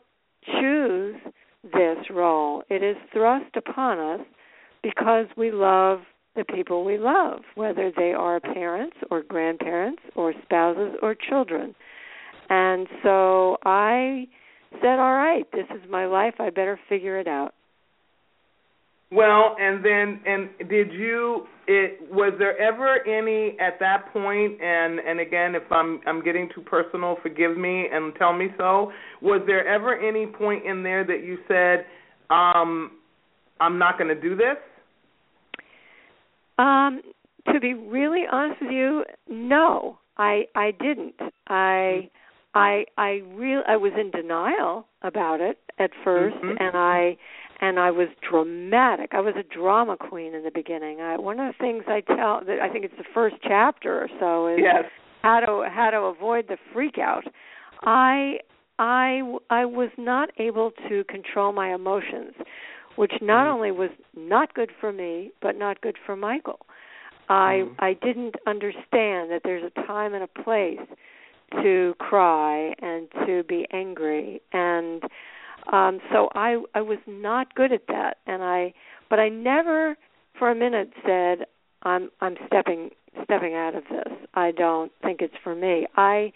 choose 0.61 1.17
this 1.65 1.99
role. 2.11 2.63
It 2.69 2.83
is 2.83 2.97
thrust 3.13 3.57
upon 3.57 3.99
us 3.99 4.27
because 4.83 5.27
we 5.37 5.51
love 5.51 6.01
the 6.37 6.45
people 6.45 6.85
we 6.85 6.99
love, 6.99 7.41
whether 7.55 7.93
they 7.97 8.13
are 8.13 8.41
parents 8.41 8.97
or 9.11 9.23
grandparents 9.23 10.03
or 10.17 10.33
spouses 10.45 10.97
or 11.03 11.15
children. 11.15 11.75
And 12.51 12.87
so 13.03 13.57
I 13.65 14.27
said, 14.81 14.99
All 14.99 15.15
right, 15.15 15.45
this 15.53 15.67
is 15.71 15.89
my 15.89 16.07
life. 16.07 16.35
I 16.39 16.51
better 16.51 16.79
figure 16.89 17.19
it 17.19 17.29
out. 17.29 17.55
Well, 19.15 19.57
and 19.61 19.85
then 19.85 20.21
and 20.27 20.69
did 20.69 20.93
you 20.93 21.47
it 21.69 22.01
was 22.11 22.33
there 22.39 22.61
ever 22.61 22.99
any 23.07 23.57
at 23.61 23.79
that 23.79 24.13
point 24.13 24.61
and 24.61 24.99
and 24.99 25.21
again 25.21 25.55
if 25.55 25.71
I'm 25.71 26.01
I'm 26.07 26.23
getting 26.25 26.49
too 26.55 26.63
personal, 26.63 27.17
forgive 27.23 27.57
me 27.57 27.87
and 27.93 28.13
tell 28.17 28.33
me 28.33 28.49
so. 28.59 28.91
Was 29.23 29.43
there 29.47 29.67
ever 29.69 29.97
any 29.97 30.27
point 30.27 30.67
in 30.67 30.83
there 30.83 31.05
that 31.05 31.23
you 31.23 31.39
said 31.47 31.87
um 32.35 32.93
I'm 33.61 33.79
not 33.79 33.99
going 33.99 34.09
to 34.09 34.21
do 34.21 34.35
this? 34.35 34.57
Um, 36.59 37.03
to 37.53 37.61
be 37.61 37.75
really 37.75 38.25
honest 38.31 38.61
with 38.63 38.73
you, 38.73 39.05
no, 39.29 39.99
I 40.17 40.45
I 40.55 40.71
didn't. 40.71 41.15
I 41.49 42.09
I 42.55 42.85
I 42.97 43.23
real 43.35 43.63
I 43.67 43.77
was 43.77 43.93
in 43.99 44.11
denial 44.11 44.87
about 45.03 45.41
it 45.41 45.59
at 45.79 45.91
1st 46.05 46.37
Mhm. 46.37 46.57
and 46.61 46.77
I 46.77 47.17
and 47.61 47.79
I 47.79 47.91
was 47.91 48.09
dramatic. 48.21 49.15
I 49.15 49.21
was 49.21 49.35
a 49.37 49.43
drama 49.43 49.97
queen 49.97 50.35
in 50.35 50.43
the 50.45 50.51
beginning. 50.51 51.01
I 51.01 51.17
one 51.17 51.41
of 51.41 51.47
the 51.53 51.59
things 51.59 51.85
I 51.87 52.01
tell 52.01 52.41
that 52.45 52.61
I 52.61 52.69
think 52.69 52.85
it's 52.85 52.97
the 52.97 53.05
first 53.13 53.37
chapter 53.43 54.03
or 54.03 54.09
so 54.21 54.47
is 54.47 54.61
Yes. 54.61 54.85
how 55.23 55.41
to 55.41 55.69
how 55.69 55.91
to 55.91 56.03
avoid 56.03 56.47
the 56.49 56.59
freak 56.73 56.99
out. 56.99 57.27
I 57.83 58.41
I 58.79 59.23
I 59.51 59.65
was 59.65 59.91
not 59.97 60.31
able 60.39 60.73
to 60.89 61.05
control 61.05 61.53
my 61.53 61.75
emotions, 61.75 62.35
which 62.97 63.13
not 63.21 63.47
only 63.47 63.71
was 63.71 63.91
not 64.17 64.55
good 64.55 64.71
for 64.81 64.93
me, 64.93 65.31
but 65.43 65.57
not 65.57 65.81
good 65.81 65.97
for 66.05 66.17
Michael. 66.17 66.61
I 67.29 67.65
I 67.79 67.95
didn't 67.95 68.37
understand 68.47 69.31
that 69.31 69.41
there's 69.45 69.65
a 69.65 69.87
time 69.87 70.15
and 70.15 70.23
a 70.23 70.43
place 70.43 70.81
to 71.63 71.95
cry 71.99 72.75
and 72.81 73.09
to 73.27 73.43
be 73.45 73.67
angry 73.73 74.43
and 74.53 75.03
um 75.73 76.01
so 76.13 76.29
I 76.35 76.63
I 76.75 76.81
was 76.81 76.99
not 77.07 77.55
good 77.55 77.73
at 77.73 77.87
that 77.89 78.19
and 78.27 78.43
I 78.43 78.75
but 79.09 79.19
I 79.21 79.29
never 79.29 79.97
for 80.39 80.51
a 80.51 80.55
minute 80.55 80.93
said 81.07 81.47
I'm 81.83 82.11
I'm 82.21 82.37
stepping 82.47 82.91
stepping 83.25 83.55
out 83.55 83.75
of 83.75 83.85
this. 83.91 84.13
I 84.35 84.51
don't 84.51 84.91
think 85.03 85.21
it's 85.21 85.35
for 85.43 85.55
me. 85.55 85.87
I 85.97 86.33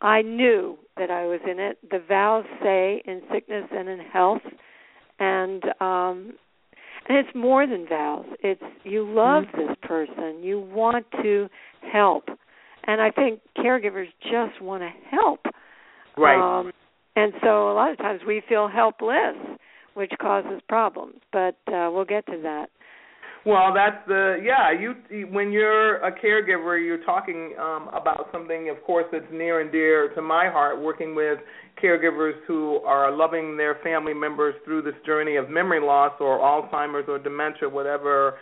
I 0.00 0.22
knew 0.22 0.78
that 0.96 1.10
I 1.10 1.26
was 1.26 1.40
in 1.48 1.58
it. 1.60 1.78
The 1.90 2.00
vows 2.06 2.44
say 2.62 3.02
in 3.04 3.22
sickness 3.32 3.64
and 3.70 3.88
in 3.88 4.00
health, 4.00 4.42
and 5.18 5.64
um, 5.80 6.32
and 7.08 7.18
it's 7.18 7.34
more 7.34 7.66
than 7.66 7.86
vows. 7.88 8.26
It's 8.40 8.62
you 8.84 9.04
love 9.04 9.44
mm-hmm. 9.44 9.68
this 9.68 9.76
person. 9.82 10.42
You 10.42 10.60
want 10.60 11.06
to 11.22 11.48
help, 11.92 12.24
and 12.86 13.00
I 13.00 13.10
think 13.10 13.40
caregivers 13.58 14.08
just 14.22 14.60
want 14.60 14.82
to 14.82 14.90
help. 15.10 15.40
Right. 16.16 16.60
Um, 16.60 16.72
and 17.16 17.32
so 17.42 17.70
a 17.70 17.74
lot 17.74 17.90
of 17.90 17.98
times 17.98 18.20
we 18.26 18.42
feel 18.48 18.68
helpless, 18.68 19.36
which 19.94 20.12
causes 20.20 20.60
problems. 20.68 21.16
But 21.32 21.56
uh, 21.68 21.90
we'll 21.92 22.04
get 22.04 22.26
to 22.26 22.40
that. 22.42 22.70
Well, 23.44 23.74
that's 23.74 24.06
the 24.06 24.36
yeah. 24.44 24.70
You 24.70 25.26
when 25.30 25.50
you're 25.50 25.96
a 25.96 26.12
caregiver, 26.12 26.80
you're 26.84 27.04
talking 27.04 27.54
um, 27.60 27.88
about 27.92 28.28
something, 28.32 28.70
of 28.70 28.82
course, 28.84 29.06
that's 29.10 29.24
near 29.32 29.60
and 29.60 29.72
dear 29.72 30.10
to 30.14 30.22
my 30.22 30.48
heart. 30.48 30.80
Working 30.80 31.16
with 31.16 31.38
caregivers 31.82 32.34
who 32.46 32.76
are 32.86 33.10
loving 33.10 33.56
their 33.56 33.78
family 33.82 34.14
members 34.14 34.54
through 34.64 34.82
this 34.82 34.94
journey 35.04 35.36
of 35.36 35.50
memory 35.50 35.80
loss 35.80 36.12
or 36.20 36.38
Alzheimer's 36.38 37.08
or 37.08 37.18
dementia, 37.18 37.68
whatever 37.68 38.34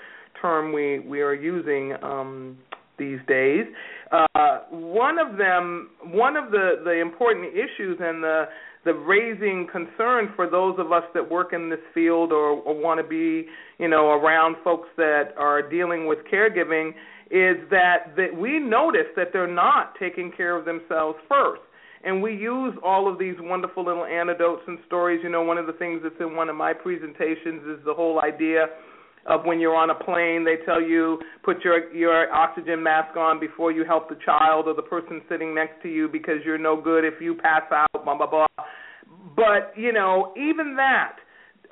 term 0.43 0.73
we 0.73 0.99
we 1.01 1.23
are 1.23 1.35
using 1.35 1.95
um, 2.03 2.59
these 2.99 3.19
days. 3.27 3.65
Uh, 4.13 4.59
one 4.71 5.19
of 5.19 5.39
them, 5.39 5.91
one 6.13 6.37
of 6.37 6.51
the 6.51 6.83
the 6.85 7.01
important 7.01 7.47
issues 7.55 7.99
and 8.01 8.23
the 8.23 8.45
the 8.85 8.95
raising 8.95 9.67
concern 9.71 10.31
for 10.35 10.49
those 10.49 10.77
of 10.79 10.91
us 10.91 11.03
that 11.15 11.31
work 11.31 11.53
in 11.53 11.69
this 11.69 11.81
field 11.93 12.33
or, 12.33 12.61
or 12.63 12.75
want 12.75 13.01
to 13.01 13.07
be, 13.07 13.47
you 13.79 13.89
know, 13.89 14.11
around 14.11 14.57
folks 14.65 14.89
that 14.97 15.35
are 15.37 15.69
dealing 15.69 16.07
with 16.07 16.19
caregiving 16.33 16.91
is 17.31 17.57
that 17.71 18.17
that 18.17 18.35
we 18.37 18.59
notice 18.59 19.07
that 19.17 19.29
they're 19.33 19.47
not 19.47 19.95
taking 20.01 20.33
care 20.37 20.57
of 20.57 20.65
themselves 20.65 21.19
first. 21.29 21.63
And 22.03 22.23
we 22.23 22.35
use 22.35 22.75
all 22.83 23.13
of 23.13 23.19
these 23.19 23.35
wonderful 23.39 23.85
little 23.85 24.07
anecdotes 24.07 24.63
and 24.67 24.79
stories. 24.87 25.21
You 25.23 25.29
know, 25.29 25.43
one 25.43 25.59
of 25.59 25.67
the 25.67 25.75
things 25.75 26.01
that's 26.03 26.15
in 26.19 26.35
one 26.35 26.49
of 26.49 26.57
my 26.57 26.73
presentations 26.73 27.63
is 27.69 27.85
the 27.85 27.93
whole 27.93 28.21
idea 28.23 28.67
of 29.27 29.45
when 29.45 29.61
you're 29.61 29.77
on 29.77 29.91
a 29.91 29.95
plane, 29.95 30.45
they 30.45 30.65
tell 30.65 30.81
you 30.81 31.19
put 31.45 31.63
your 31.65 31.93
your 31.95 32.33
oxygen 32.33 32.83
mask 32.83 33.17
on 33.17 33.39
before 33.39 33.73
you 33.73 33.85
help 33.85 34.09
the 34.09 34.19
child 34.25 34.67
or 34.67 34.75
the 34.75 34.83
person 34.83 35.21
sitting 35.29 35.55
next 35.55 35.83
to 35.83 35.89
you 35.89 36.09
because 36.09 36.37
you're 36.45 36.59
no 36.59 36.81
good 36.81 37.05
if 37.05 37.15
you 37.21 37.35
pass 37.35 37.63
out. 37.73 38.05
Blah 38.05 38.17
blah 38.17 38.27
blah. 38.27 38.47
But 39.37 39.73
you 39.77 39.93
know, 39.93 40.33
even 40.37 40.77
that 40.77 41.17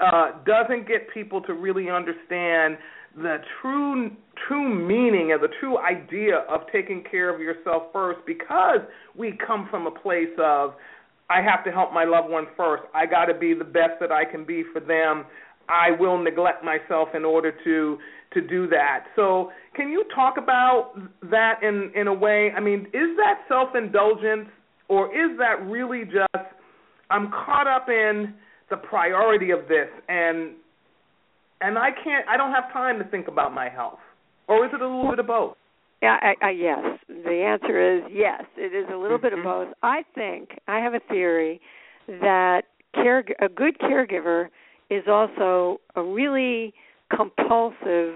uh, 0.01 0.33
doesn't 0.45 0.87
get 0.87 1.13
people 1.13 1.41
to 1.43 1.55
really 1.55 1.91
understand 1.91 2.79
the 3.17 3.39
true 3.61 4.11
true 4.47 4.69
meaning 4.69 5.33
and 5.33 5.43
the 5.43 5.53
true 5.61 5.79
idea 5.79 6.45
of 6.49 6.61
taking 6.73 7.03
care 7.11 7.35
of 7.35 7.41
yourself 7.41 7.85
first 7.93 8.21
because 8.27 8.81
we 9.17 9.37
come 9.45 9.67
from 9.71 9.87
a 9.87 9.91
place 9.91 10.29
of 10.39 10.75
I 11.31 11.43
have 11.43 11.63
to 11.65 11.71
help 11.71 11.93
my 11.93 12.05
loved 12.05 12.31
one 12.31 12.47
first. 12.57 12.85
I 12.95 13.05
got 13.05 13.27
to 13.27 13.35
be 13.35 13.53
the 13.53 13.65
best 13.65 14.01
that 14.01 14.11
I 14.11 14.25
can 14.25 14.45
be 14.45 14.65
for 14.73 14.81
them. 14.81 15.27
I 15.69 15.91
will 15.99 16.19
neglect 16.23 16.65
myself 16.65 17.09
in 17.15 17.25
order 17.25 17.53
to 17.65 17.99
to 18.35 18.41
do 18.43 18.69
that. 18.69 19.05
So, 19.17 19.51
can 19.75 19.89
you 19.89 20.05
talk 20.15 20.37
about 20.37 20.93
that 21.31 21.63
in 21.63 21.93
in 21.95 22.07
a 22.09 22.15
way? 22.15 22.51
I 22.57 22.61
mean, 22.61 22.87
is 22.93 23.17
that 23.17 23.41
self-indulgence 23.49 24.49
or 24.89 25.07
is 25.07 25.39
that 25.39 25.63
really 25.65 26.05
just 26.05 26.45
I'm 27.11 27.31
caught 27.31 27.67
up 27.67 27.89
in 27.89 28.35
the 28.71 28.77
priority 28.77 29.51
of 29.51 29.61
this 29.69 29.89
and 30.09 30.53
and 31.61 31.79
I 31.79 31.91
can't 31.91 32.29
I 32.29 32.37
don't 32.37 32.53
have 32.53 32.73
time 32.73 32.99
to 32.99 33.05
think 33.05 33.29
about 33.29 33.55
my 33.55 33.69
health. 33.69 33.99
Or 34.49 34.65
is 34.65 34.71
it 34.73 34.81
a 34.81 34.87
little 34.87 35.11
bit 35.11 35.19
of 35.19 35.27
both? 35.27 35.57
Yeah, 36.01 36.17
I, 36.23 36.47
I, 36.47 36.51
yes. 36.51 36.79
The 37.09 37.43
answer 37.45 37.97
is 37.97 38.03
yes. 38.11 38.45
It 38.57 38.75
is 38.75 38.87
a 38.93 38.97
little 38.97 39.19
bit 39.19 39.33
of 39.33 39.41
mm-hmm. 39.41 39.67
both. 39.67 39.75
I 39.83 40.05
think 40.15 40.51
I 40.69 40.79
have 40.79 40.95
a 40.95 41.01
theory 41.09 41.61
that 42.07 42.63
care 42.95 43.25
a 43.41 43.49
good 43.49 43.79
caregiver 43.79 44.49
is 44.91 45.05
also 45.09 45.81
a 45.97 46.03
really 46.03 46.75
compulsive 47.15 48.15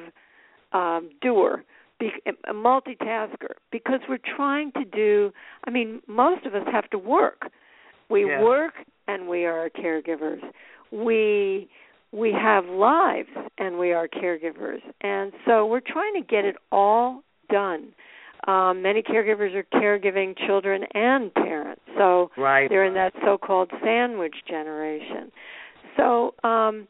um, 0.72 1.10
doer, 1.20 1.64
a 2.00 2.52
multitasker, 2.52 3.54
because 3.70 4.00
we're 4.08 4.18
trying 4.36 4.72
to 4.72 4.84
do. 4.84 5.32
I 5.66 5.70
mean, 5.70 6.00
most 6.06 6.46
of 6.46 6.54
us 6.54 6.66
have 6.72 6.90
to 6.90 6.98
work. 6.98 7.50
We 8.10 8.26
yeah. 8.26 8.42
work 8.42 8.74
and 9.06 9.28
we 9.28 9.44
are 9.44 9.70
caregivers. 9.70 10.40
We 10.90 11.68
we 12.12 12.32
have 12.32 12.66
lives 12.66 13.30
and 13.58 13.78
we 13.78 13.92
are 13.92 14.06
caregivers, 14.08 14.80
and 15.00 15.32
so 15.46 15.64
we're 15.64 15.80
trying 15.80 16.14
to 16.14 16.20
get 16.20 16.44
it 16.44 16.56
all 16.70 17.22
done. 17.50 17.92
Um, 18.46 18.82
many 18.82 19.02
caregivers 19.02 19.54
are 19.54 19.64
caregiving 19.72 20.36
children 20.46 20.82
and 20.94 21.32
parents, 21.32 21.82
so 21.96 22.30
right. 22.36 22.68
they're 22.68 22.84
in 22.84 22.94
that 22.94 23.12
so-called 23.24 23.70
sandwich 23.82 24.34
generation. 24.48 25.30
So, 25.96 26.34
um, 26.44 26.86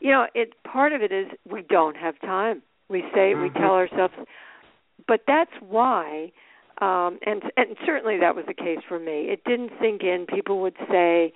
you 0.00 0.10
know, 0.10 0.26
it 0.34 0.54
part 0.64 0.92
of 0.92 1.02
it 1.02 1.12
is 1.12 1.26
we 1.50 1.62
don't 1.62 1.96
have 1.96 2.18
time. 2.20 2.62
We 2.88 3.02
say 3.14 3.32
mm-hmm. 3.32 3.42
we 3.42 3.50
tell 3.50 3.72
ourselves, 3.72 4.14
but 5.06 5.20
that's 5.26 5.52
why. 5.60 6.32
Um, 6.80 7.18
and 7.26 7.42
and 7.56 7.76
certainly 7.84 8.18
that 8.20 8.34
was 8.34 8.46
the 8.46 8.54
case 8.54 8.78
for 8.88 8.98
me. 8.98 9.28
It 9.28 9.44
didn't 9.44 9.70
sink 9.80 10.02
in. 10.02 10.26
People 10.26 10.60
would 10.62 10.76
say, 10.90 11.32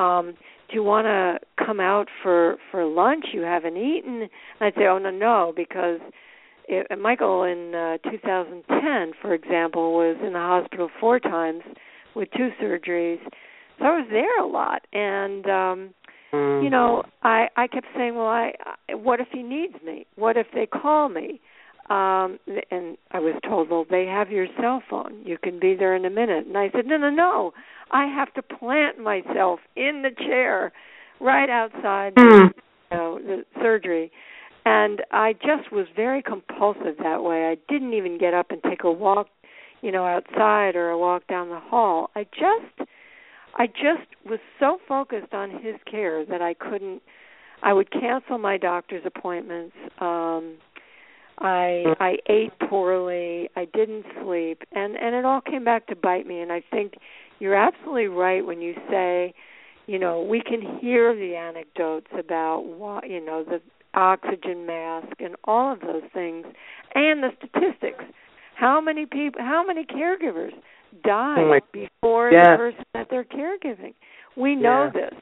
um, 0.00 0.34
"Do 0.68 0.74
you 0.74 0.82
want 0.82 1.04
to 1.04 1.64
come 1.64 1.80
out 1.80 2.08
for 2.22 2.56
for 2.70 2.84
lunch? 2.86 3.26
You 3.34 3.42
haven't 3.42 3.76
eaten." 3.76 4.22
And 4.22 4.30
I'd 4.60 4.74
say, 4.74 4.86
"Oh 4.86 4.98
no, 4.98 5.10
no," 5.10 5.52
because 5.54 6.00
it, 6.66 6.98
Michael 6.98 7.44
in 7.44 7.74
uh, 7.74 7.98
2010, 8.10 9.12
for 9.20 9.34
example, 9.34 9.94
was 9.94 10.16
in 10.24 10.32
the 10.32 10.38
hospital 10.38 10.88
four 10.98 11.20
times 11.20 11.62
with 12.14 12.28
two 12.36 12.48
surgeries. 12.60 13.20
So 13.78 13.84
I 13.84 13.90
was 13.90 14.06
there 14.10 14.40
a 14.40 14.46
lot, 14.46 14.86
and 14.92 15.46
um, 15.46 15.94
Mm. 16.32 16.64
You 16.64 16.70
know, 16.70 17.04
I 17.22 17.48
I 17.56 17.66
kept 17.66 17.86
saying, 17.96 18.14
well, 18.14 18.26
I, 18.26 18.52
I 18.88 18.94
what 18.94 19.20
if 19.20 19.28
he 19.32 19.42
needs 19.42 19.74
me? 19.84 20.06
What 20.16 20.36
if 20.36 20.46
they 20.54 20.66
call 20.66 21.08
me? 21.08 21.40
Um 21.88 22.38
and 22.70 22.96
I 23.12 23.20
was 23.20 23.34
told, 23.48 23.70
well, 23.70 23.86
they 23.88 24.06
have 24.06 24.30
your 24.30 24.46
cell 24.60 24.82
phone. 24.88 25.22
You 25.24 25.38
can 25.38 25.58
be 25.60 25.74
there 25.74 25.94
in 25.94 26.04
a 26.04 26.10
minute. 26.10 26.46
And 26.46 26.56
I 26.56 26.70
said, 26.74 26.86
no, 26.86 26.96
no, 26.96 27.10
no. 27.10 27.52
I 27.90 28.06
have 28.06 28.32
to 28.34 28.42
plant 28.42 28.98
myself 28.98 29.60
in 29.76 30.02
the 30.02 30.10
chair 30.16 30.72
right 31.20 31.48
outside 31.48 32.14
mm. 32.14 32.50
you 32.90 32.96
know, 32.96 33.18
the 33.20 33.44
surgery. 33.60 34.10
And 34.64 35.02
I 35.12 35.32
just 35.34 35.70
was 35.70 35.86
very 35.94 36.22
compulsive 36.22 36.96
that 36.98 37.22
way. 37.22 37.46
I 37.46 37.56
didn't 37.72 37.94
even 37.94 38.18
get 38.18 38.34
up 38.34 38.50
and 38.50 38.60
take 38.64 38.82
a 38.82 38.90
walk, 38.90 39.28
you 39.80 39.92
know, 39.92 40.04
outside 40.04 40.74
or 40.74 40.90
a 40.90 40.98
walk 40.98 41.28
down 41.28 41.50
the 41.50 41.60
hall. 41.60 42.10
I 42.16 42.24
just 42.24 42.88
I 43.56 43.66
just 43.66 44.08
was 44.24 44.38
so 44.60 44.78
focused 44.86 45.32
on 45.32 45.50
his 45.50 45.76
care 45.90 46.24
that 46.26 46.42
I 46.42 46.54
couldn't 46.54 47.02
I 47.62 47.72
would 47.72 47.90
cancel 47.90 48.38
my 48.38 48.58
doctor's 48.58 49.04
appointments. 49.04 49.74
Um 49.98 50.56
I 51.38 51.94
I 52.00 52.16
ate 52.28 52.52
poorly, 52.68 53.48
I 53.56 53.66
didn't 53.66 54.04
sleep, 54.22 54.62
and 54.72 54.96
and 54.96 55.14
it 55.14 55.24
all 55.24 55.40
came 55.40 55.64
back 55.64 55.86
to 55.88 55.96
bite 55.96 56.26
me 56.26 56.40
and 56.40 56.52
I 56.52 56.62
think 56.70 56.94
you're 57.38 57.54
absolutely 57.54 58.06
right 58.06 58.44
when 58.44 58.60
you 58.60 58.74
say, 58.90 59.34
you 59.86 59.98
know, 59.98 60.22
we 60.22 60.40
can 60.40 60.78
hear 60.80 61.14
the 61.14 61.36
anecdotes 61.36 62.06
about 62.18 62.62
what, 62.62 63.08
you 63.08 63.24
know, 63.24 63.44
the 63.44 63.60
oxygen 63.94 64.66
mask 64.66 65.20
and 65.20 65.36
all 65.44 65.72
of 65.72 65.80
those 65.80 66.02
things 66.12 66.46
and 66.94 67.22
the 67.22 67.30
statistics. 67.38 68.04
How 68.54 68.80
many 68.80 69.06
people 69.06 69.40
how 69.42 69.64
many 69.66 69.84
caregivers 69.84 70.52
die 71.02 71.36
oh 71.38 71.60
before 71.72 72.30
yeah. 72.30 72.52
the 72.52 72.56
person 72.56 72.84
that 72.94 73.06
they're 73.10 73.24
caregiving. 73.24 73.94
We 74.36 74.54
know 74.54 74.90
yeah. 74.94 75.00
this. 75.10 75.20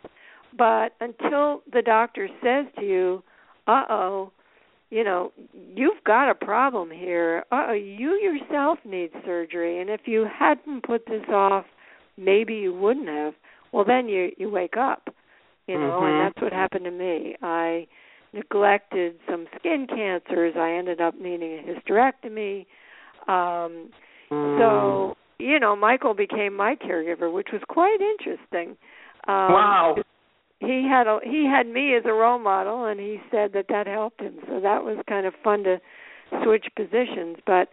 But 0.56 0.92
until 1.00 1.62
the 1.72 1.82
doctor 1.84 2.28
says 2.42 2.66
to 2.78 2.84
you, 2.84 3.22
uh 3.66 3.84
oh, 3.90 4.32
you 4.90 5.02
know, 5.02 5.32
you've 5.74 6.02
got 6.04 6.30
a 6.30 6.34
problem 6.34 6.90
here. 6.90 7.44
Uh 7.50 7.66
oh, 7.70 7.72
you 7.72 8.10
yourself 8.20 8.78
need 8.84 9.10
surgery 9.24 9.80
and 9.80 9.90
if 9.90 10.02
you 10.06 10.26
hadn't 10.32 10.84
put 10.84 11.06
this 11.06 11.24
off, 11.28 11.64
maybe 12.16 12.54
you 12.54 12.72
wouldn't 12.72 13.08
have. 13.08 13.34
Well 13.72 13.84
then 13.84 14.08
you 14.08 14.30
you 14.38 14.50
wake 14.50 14.76
up. 14.76 15.08
You 15.66 15.78
know, 15.78 15.98
mm-hmm. 16.00 16.06
and 16.06 16.26
that's 16.26 16.42
what 16.42 16.52
happened 16.52 16.84
to 16.84 16.90
me. 16.90 17.36
I 17.42 17.86
neglected 18.34 19.14
some 19.28 19.46
skin 19.58 19.86
cancers. 19.88 20.54
I 20.58 20.72
ended 20.72 21.00
up 21.00 21.14
needing 21.18 21.58
a 21.58 21.62
hysterectomy. 21.62 22.66
Um 23.26 23.90
mm. 24.30 24.58
so 24.58 25.16
you 25.44 25.60
know, 25.60 25.76
Michael 25.76 26.14
became 26.14 26.56
my 26.56 26.74
caregiver, 26.74 27.32
which 27.32 27.48
was 27.52 27.60
quite 27.68 27.98
interesting. 28.00 28.76
Um, 29.28 29.52
wow. 29.52 29.94
He 30.60 30.88
had 30.90 31.06
a 31.06 31.18
he 31.22 31.46
had 31.46 31.66
me 31.66 31.94
as 31.94 32.04
a 32.06 32.12
role 32.12 32.38
model, 32.38 32.86
and 32.86 32.98
he 32.98 33.18
said 33.30 33.52
that 33.52 33.66
that 33.68 33.86
helped 33.86 34.20
him. 34.20 34.36
So 34.48 34.60
that 34.60 34.82
was 34.82 34.96
kind 35.06 35.26
of 35.26 35.34
fun 35.42 35.64
to 35.64 35.78
switch 36.42 36.64
positions. 36.74 37.36
But 37.44 37.68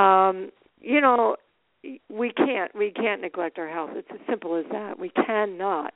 um, 0.00 0.50
you 0.80 1.00
know, 1.00 1.36
we 2.08 2.30
can't 2.32 2.72
we 2.76 2.92
can't 2.92 3.22
neglect 3.22 3.58
our 3.58 3.68
health. 3.68 3.90
It's 3.94 4.08
as 4.12 4.20
simple 4.28 4.56
as 4.56 4.64
that. 4.70 4.98
We 4.98 5.10
cannot. 5.10 5.92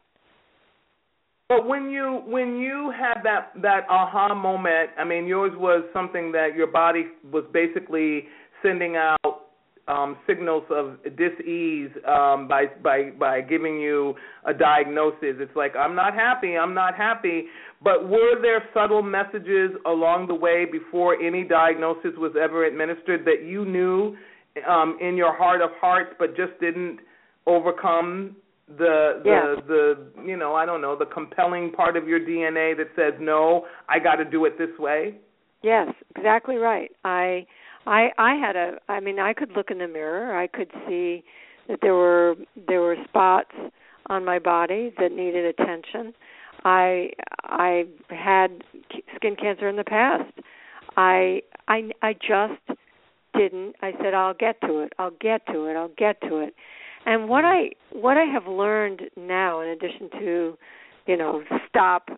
But 1.48 1.68
when 1.68 1.90
you 1.90 2.22
when 2.27 2.57
you 2.57 2.92
had 2.98 3.22
that 3.22 3.53
that 3.62 3.87
aha 3.88 4.35
moment, 4.35 4.90
I 4.98 5.05
mean, 5.05 5.27
yours 5.27 5.53
was 5.55 5.85
something 5.92 6.33
that 6.33 6.57
your 6.57 6.66
body 6.66 7.05
was 7.31 7.44
basically 7.53 8.24
sending 8.62 8.96
out 8.96 9.43
um, 9.86 10.16
signals 10.26 10.64
of 10.70 10.96
dis-ease 11.16 11.90
um, 12.06 12.48
by 12.48 12.66
by 12.82 13.10
by 13.18 13.40
giving 13.40 13.78
you 13.80 14.14
a 14.46 14.54
diagnosis. 14.54 15.36
It's 15.38 15.54
like 15.54 15.76
I'm 15.76 15.94
not 15.94 16.14
happy, 16.14 16.56
I'm 16.56 16.74
not 16.74 16.94
happy. 16.94 17.44
But 17.82 18.08
were 18.08 18.40
there 18.40 18.64
subtle 18.72 19.02
messages 19.02 19.72
along 19.86 20.28
the 20.28 20.34
way 20.34 20.64
before 20.64 21.20
any 21.20 21.44
diagnosis 21.44 22.12
was 22.16 22.32
ever 22.40 22.64
administered 22.64 23.24
that 23.26 23.44
you 23.44 23.64
knew 23.66 24.16
um, 24.68 24.96
in 25.00 25.16
your 25.16 25.36
heart 25.36 25.60
of 25.60 25.70
hearts, 25.80 26.14
but 26.18 26.36
just 26.36 26.58
didn't 26.60 27.00
overcome 27.46 28.36
the 28.68 29.20
the 29.22 29.30
Yeah. 29.30 29.54
the 29.66 29.98
you 30.24 30.36
know 30.36 30.54
I 30.54 30.64
don't 30.64 30.80
know 30.80 30.96
the 30.96 31.06
compelling 31.06 31.72
part 31.72 31.96
of 31.96 32.08
your 32.08 32.20
DNA 32.20 32.74
that 32.76 32.88
says 32.96 33.14
no, 33.20 33.66
I 33.88 33.98
got 33.98 34.16
to 34.16 34.24
do 34.24 34.46
it 34.46 34.56
this 34.56 34.76
way. 34.78 35.16
Yes, 35.62 35.94
exactly 36.16 36.56
right. 36.56 36.90
I 37.04 37.46
I 37.86 38.08
I 38.18 38.34
had 38.34 38.56
a 38.56 38.78
I 38.88 39.00
mean 39.00 39.18
I 39.18 39.32
could 39.32 39.52
look 39.56 39.70
in 39.70 39.78
the 39.78 39.88
mirror. 39.88 40.36
I 40.36 40.46
could 40.46 40.70
see 40.88 41.24
that 41.68 41.78
there 41.82 41.94
were 41.94 42.36
there 42.68 42.80
were 42.80 42.96
spots 43.08 43.54
on 44.06 44.24
my 44.24 44.38
body 44.38 44.92
that 44.98 45.12
needed 45.12 45.44
attention. 45.44 46.14
I 46.64 47.10
I 47.44 47.84
had 48.10 48.64
skin 49.16 49.36
cancer 49.36 49.68
in 49.68 49.76
the 49.76 49.84
past. 49.84 50.32
I 50.96 51.42
I 51.68 51.90
I 52.02 52.14
just 52.14 52.78
didn't. 53.36 53.74
I 53.82 53.92
said 54.02 54.14
I'll 54.14 54.34
get 54.34 54.60
to 54.62 54.80
it. 54.80 54.92
I'll 54.98 55.16
get 55.20 55.46
to 55.46 55.66
it. 55.66 55.76
I'll 55.76 55.92
get 55.96 56.20
to 56.22 56.38
it. 56.38 56.54
And 57.06 57.28
what 57.28 57.44
I 57.44 57.70
what 57.92 58.16
I 58.16 58.24
have 58.24 58.46
learned 58.46 59.02
now 59.16 59.60
in 59.60 59.68
addition 59.68 60.10
to, 60.20 60.58
you 61.06 61.16
know, 61.16 61.42
stop 61.68 62.08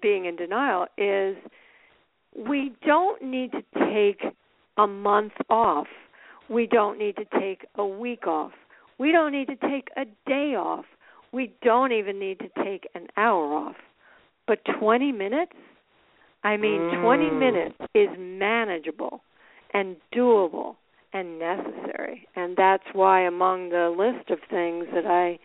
being 0.00 0.24
in 0.24 0.36
denial 0.36 0.86
is 0.98 1.36
we 2.36 2.72
don't 2.84 3.22
need 3.22 3.52
to 3.52 3.62
take 3.92 4.32
a 4.76 4.86
month 4.86 5.32
off. 5.50 5.86
We 6.48 6.66
don't 6.66 6.98
need 6.98 7.16
to 7.16 7.24
take 7.38 7.66
a 7.76 7.86
week 7.86 8.26
off. 8.26 8.52
We 8.98 9.12
don't 9.12 9.32
need 9.32 9.48
to 9.48 9.56
take 9.56 9.88
a 9.96 10.04
day 10.26 10.54
off. 10.54 10.84
We 11.32 11.52
don't 11.62 11.92
even 11.92 12.18
need 12.18 12.38
to 12.40 12.48
take 12.64 12.88
an 12.94 13.06
hour 13.16 13.54
off. 13.54 13.76
But 14.46 14.58
20 14.78 15.12
minutes? 15.12 15.52
I 16.44 16.56
mean, 16.56 16.80
20 17.00 17.30
Mm. 17.30 17.38
minutes 17.38 17.76
is 17.94 18.08
manageable 18.18 19.22
and 19.72 19.96
doable 20.12 20.76
and 21.12 21.38
necessary. 21.38 22.26
And 22.36 22.56
that's 22.56 22.84
why 22.92 23.20
among 23.20 23.70
the 23.70 23.90
list 23.90 24.30
of 24.30 24.40
things 24.50 24.86
that 24.92 25.06
I 25.06 25.38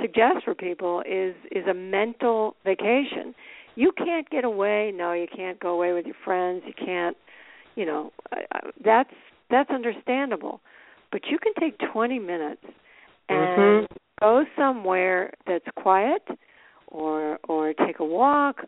suggest 0.00 0.44
for 0.44 0.54
people 0.54 1.02
is 1.06 1.34
is 1.50 1.66
a 1.66 1.74
mental 1.74 2.56
vacation. 2.64 3.34
You 3.74 3.92
can't 3.92 4.28
get 4.30 4.44
away. 4.44 4.92
No, 4.92 5.12
you 5.12 5.26
can't 5.28 5.60
go 5.60 5.70
away 5.70 5.92
with 5.92 6.06
your 6.06 6.16
friends. 6.24 6.62
You 6.66 6.72
can't, 6.72 7.16
you 7.78 7.86
know, 7.86 8.12
that's 8.84 9.14
that's 9.50 9.70
understandable. 9.70 10.60
But 11.12 11.22
you 11.30 11.38
can 11.38 11.52
take 11.58 11.78
20 11.92 12.18
minutes 12.18 12.64
and 13.28 13.86
go 14.20 14.44
somewhere 14.56 15.32
that's 15.46 15.64
quiet 15.76 16.22
or 16.88 17.38
or 17.48 17.72
take 17.74 18.00
a 18.00 18.04
walk 18.04 18.64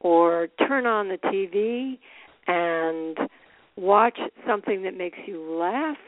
or 0.00 0.48
turn 0.66 0.86
on 0.86 1.08
the 1.08 1.18
TV 1.18 1.98
and 2.46 3.28
watch 3.76 4.18
something 4.46 4.82
that 4.82 4.96
makes 4.96 5.18
you 5.26 5.42
laugh. 5.60 5.98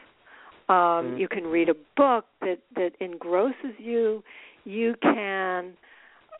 Um, 0.68 1.16
You 1.18 1.28
can 1.28 1.44
read 1.44 1.68
a 1.68 1.74
book 1.96 2.24
that 2.40 2.60
that 2.74 2.92
engrosses 3.02 3.74
you. 3.78 4.24
You 4.64 4.94
can 5.02 5.74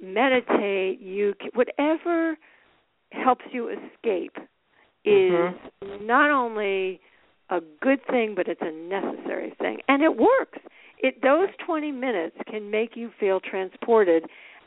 meditate. 0.01 0.99
You 0.99 1.35
can, 1.39 1.51
whatever 1.53 2.39
helps 3.13 3.45
you 3.53 3.69
escape 3.69 4.37
Mm-hmm. 5.07 5.87
is 5.87 6.01
not 6.03 6.31
only 6.31 7.01
a 7.51 7.61
good 7.81 8.01
thing, 8.11 8.35
but 8.35 8.49
it's 8.49 8.61
a 8.63 8.73
necessary 8.73 9.55
thing, 9.61 9.79
and 9.89 10.03
it 10.03 10.17
works. 10.17 10.59
It 10.99 11.23
those 11.23 11.49
20 11.65 11.93
minutes 11.93 12.37
can 12.51 12.71
make 12.71 12.97
you 12.97 13.11
feel 13.21 13.41
transported, 13.41 14.25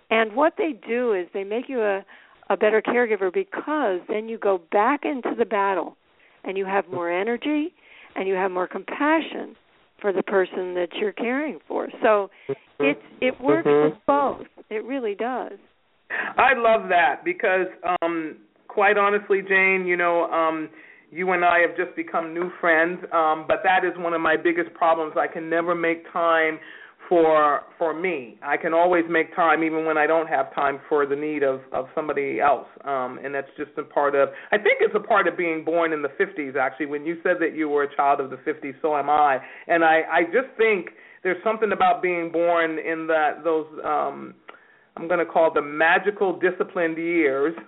and 0.09 0.35
what 0.35 0.53
they 0.57 0.73
do 0.87 1.13
is 1.13 1.27
they 1.33 1.43
make 1.43 1.67
you 1.67 1.81
a 1.81 2.05
a 2.49 2.57
better 2.57 2.81
caregiver 2.81 3.31
because 3.31 3.99
then 4.07 4.27
you 4.27 4.37
go 4.37 4.59
back 4.71 5.01
into 5.05 5.35
the 5.37 5.45
battle 5.45 5.95
and 6.43 6.57
you 6.57 6.65
have 6.65 6.87
more 6.89 7.11
energy 7.11 7.73
and 8.15 8.27
you 8.27 8.33
have 8.33 8.49
more 8.49 8.67
compassion 8.67 9.55
for 10.01 10.11
the 10.11 10.23
person 10.23 10.73
that 10.73 10.87
you're 10.99 11.11
caring 11.11 11.59
for. 11.67 11.89
So 12.01 12.31
mm-hmm. 12.49 12.85
it's 12.85 13.01
it 13.21 13.41
works 13.41 13.67
mm-hmm. 13.67 13.97
for 14.07 14.37
both. 14.37 14.47
It 14.69 14.83
really 14.83 15.15
does. 15.15 15.53
I 16.37 16.53
love 16.55 16.89
that 16.89 17.23
because, 17.23 17.67
um, 18.01 18.37
quite 18.69 18.97
honestly, 18.97 19.41
Jane, 19.41 19.85
you 19.85 19.97
know, 19.97 20.25
um, 20.31 20.69
you 21.11 21.31
and 21.31 21.43
I 21.43 21.59
have 21.59 21.75
just 21.75 21.95
become 21.95 22.33
new 22.33 22.49
friends. 22.61 22.99
Um, 23.11 23.45
but 23.47 23.57
that 23.63 23.83
is 23.83 23.91
one 23.97 24.13
of 24.13 24.21
my 24.21 24.37
biggest 24.37 24.73
problems. 24.73 25.13
I 25.19 25.27
can 25.27 25.49
never 25.49 25.75
make 25.75 26.05
time 26.13 26.59
for 27.09 27.63
for 27.79 27.99
me. 27.99 28.37
I 28.43 28.55
can 28.55 28.73
always 28.73 29.03
make 29.09 29.35
time, 29.35 29.63
even 29.63 29.85
when 29.85 29.97
I 29.97 30.05
don't 30.05 30.27
have 30.27 30.53
time 30.53 30.79
for 30.87 31.05
the 31.07 31.15
need 31.15 31.41
of 31.43 31.61
of 31.73 31.87
somebody 31.95 32.39
else. 32.39 32.67
Um, 32.85 33.19
and 33.23 33.33
that's 33.33 33.49
just 33.57 33.71
a 33.77 33.83
part 33.83 34.13
of. 34.15 34.29
I 34.51 34.57
think 34.57 34.77
it's 34.81 34.95
a 34.95 34.99
part 35.05 35.27
of 35.27 35.35
being 35.35 35.65
born 35.65 35.91
in 35.91 36.01
the 36.03 36.09
50s. 36.09 36.55
Actually, 36.55 36.85
when 36.85 37.05
you 37.05 37.17
said 37.23 37.37
that 37.39 37.55
you 37.55 37.67
were 37.67 37.83
a 37.83 37.95
child 37.95 38.19
of 38.19 38.29
the 38.29 38.37
50s, 38.37 38.75
so 38.81 38.95
am 38.95 39.09
I. 39.09 39.39
And 39.67 39.83
I 39.83 40.01
I 40.11 40.23
just 40.25 40.55
think 40.57 40.91
there's 41.23 41.43
something 41.43 41.71
about 41.71 42.01
being 42.01 42.31
born 42.31 42.77
in 42.77 43.07
that 43.07 43.43
those. 43.43 43.67
um 43.83 44.35
I'm 44.97 45.07
going 45.07 45.19
to 45.19 45.25
call 45.25 45.51
the 45.53 45.61
magical 45.61 46.37
disciplined 46.39 46.97
years. 46.97 47.55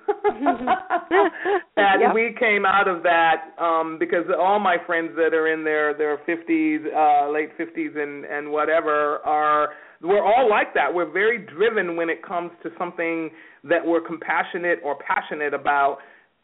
That 1.78 2.00
Yep. 2.00 2.14
we 2.14 2.36
came 2.40 2.66
out 2.66 2.88
of 2.88 3.02
that 3.04 3.54
um 3.60 3.98
because 4.00 4.26
all 4.40 4.60
my 4.60 4.78
friends 4.86 5.12
that 5.16 5.34
are 5.34 5.48
in 5.52 5.64
their 5.64 5.94
their 5.94 6.18
50s 6.20 6.86
uh 6.94 7.32
late 7.32 7.50
50s 7.58 7.98
and 7.98 8.26
and 8.26 8.52
whatever 8.52 9.18
are 9.26 9.70
we're 10.02 10.24
all 10.24 10.50
like 10.50 10.74
that. 10.74 10.94
We're 10.94 11.12
very 11.12 11.40
driven 11.40 11.96
when 11.96 12.10
it 12.10 12.24
comes 12.24 12.52
to 12.64 12.70
something 12.78 13.30
that 13.64 13.86
we're 13.86 14.02
compassionate 14.02 14.80
or 14.84 14.98
passionate 15.00 15.54
about 15.54 15.98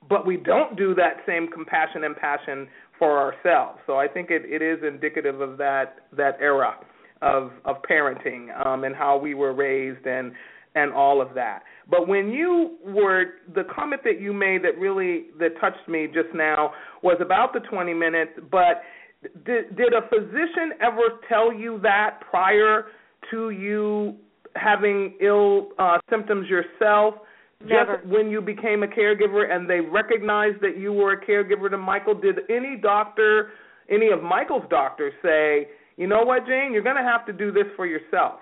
but 0.10 0.26
we 0.26 0.38
don't 0.38 0.76
do 0.78 0.94
that 0.96 1.18
same 1.28 1.48
compassion 1.48 2.04
and 2.04 2.16
passion 2.16 2.68
for 2.98 3.18
ourselves. 3.20 3.80
So 3.86 3.98
i 3.98 4.08
think 4.08 4.30
it 4.32 4.44
it 4.46 4.62
is 4.62 4.84
indicative 4.88 5.40
of 5.42 5.58
that 5.58 6.08
that 6.16 6.38
era 6.42 6.76
of 7.22 7.52
of 7.66 7.78
parenting 7.90 8.48
um 8.66 8.84
and 8.84 8.96
how 8.96 9.18
we 9.18 9.34
were 9.34 9.54
raised 9.54 10.06
and 10.06 10.32
and 10.78 10.94
all 10.94 11.22
of 11.22 11.34
that. 11.34 11.64
But 11.90 12.08
when 12.08 12.30
you 12.30 12.78
were 12.86 13.26
the 13.56 13.64
comment 13.76 14.02
that 14.04 14.22
you 14.22 14.32
made 14.32 14.64
that 14.64 14.78
really 14.78 15.28
that 15.40 15.60
touched 15.60 15.88
me 15.88 16.08
just 16.08 16.34
now 16.36 16.72
was 17.02 17.18
about 17.20 17.54
the 17.54 17.62
20 17.62 17.94
minutes, 17.94 18.32
but 18.52 18.84
did 19.46 19.76
did 19.76 19.94
a 19.94 20.08
physician 20.10 20.74
ever 20.82 21.20
tell 21.28 21.52
you 21.52 21.80
that 21.82 22.20
prior 22.30 22.86
to 23.32 23.50
you 23.50 24.16
having 24.56 25.18
ill 25.20 25.70
uh 25.80 25.98
symptoms 26.10 26.48
yourself? 26.48 27.16
Never. 27.66 27.98
Just 27.98 28.08
when 28.08 28.30
you 28.30 28.40
became 28.40 28.84
a 28.84 28.88
caregiver 28.88 29.52
and 29.52 29.68
they 29.68 29.80
recognized 29.80 30.62
that 30.62 30.78
you 30.78 30.94
were 30.94 31.14
a 31.14 31.26
caregiver 31.26 31.72
to 31.72 31.78
Michael, 31.78 32.14
did 32.14 32.40
any 32.52 32.78
doctor, 32.80 33.50
any 33.90 34.10
of 34.12 34.22
Michael's 34.22 34.66
doctors 34.70 35.14
say, 35.24 35.70
"You 35.96 36.06
know 36.06 36.24
what, 36.24 36.46
Jane, 36.46 36.72
you're 36.72 36.84
going 36.84 37.02
to 37.04 37.10
have 37.14 37.26
to 37.26 37.34
do 37.34 37.52
this 37.52 37.66
for 37.76 37.88
yourself." 37.88 38.42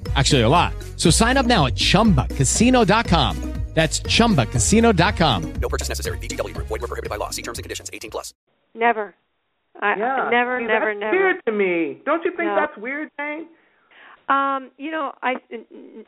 Actually, 0.15 0.41
a 0.41 0.49
lot. 0.49 0.73
So 0.97 1.09
sign 1.09 1.37
up 1.37 1.45
now 1.45 1.67
at 1.67 1.75
chumbacasino.com. 1.75 3.53
That's 3.73 4.01
chumbacasino.com. 4.01 5.53
No 5.61 5.69
purchase 5.69 5.87
necessary. 5.87 6.17
VGW 6.17 6.53
Group. 6.55 6.67
Void 6.67 6.81
were 6.81 6.87
prohibited 6.87 7.09
by 7.09 7.15
law. 7.15 7.29
See 7.29 7.41
terms 7.41 7.57
and 7.57 7.63
conditions. 7.63 7.89
18 7.93 8.11
plus. 8.11 8.33
Never. 8.75 9.15
I, 9.81 9.95
Yeah. 9.97 10.27
never, 10.29 10.59
See, 10.59 10.65
never, 10.67 10.87
that's 10.93 10.99
never. 10.99 11.17
weird 11.17 11.45
to 11.45 11.51
me. 11.53 12.01
Don't 12.05 12.23
you 12.25 12.31
think 12.31 12.49
No. 12.49 12.55
that's 12.55 12.75
weird, 12.77 13.09
Jane? 13.17 13.47
Um, 14.27 14.71
you 14.77 14.91
know, 14.91 15.13
I 15.23 15.35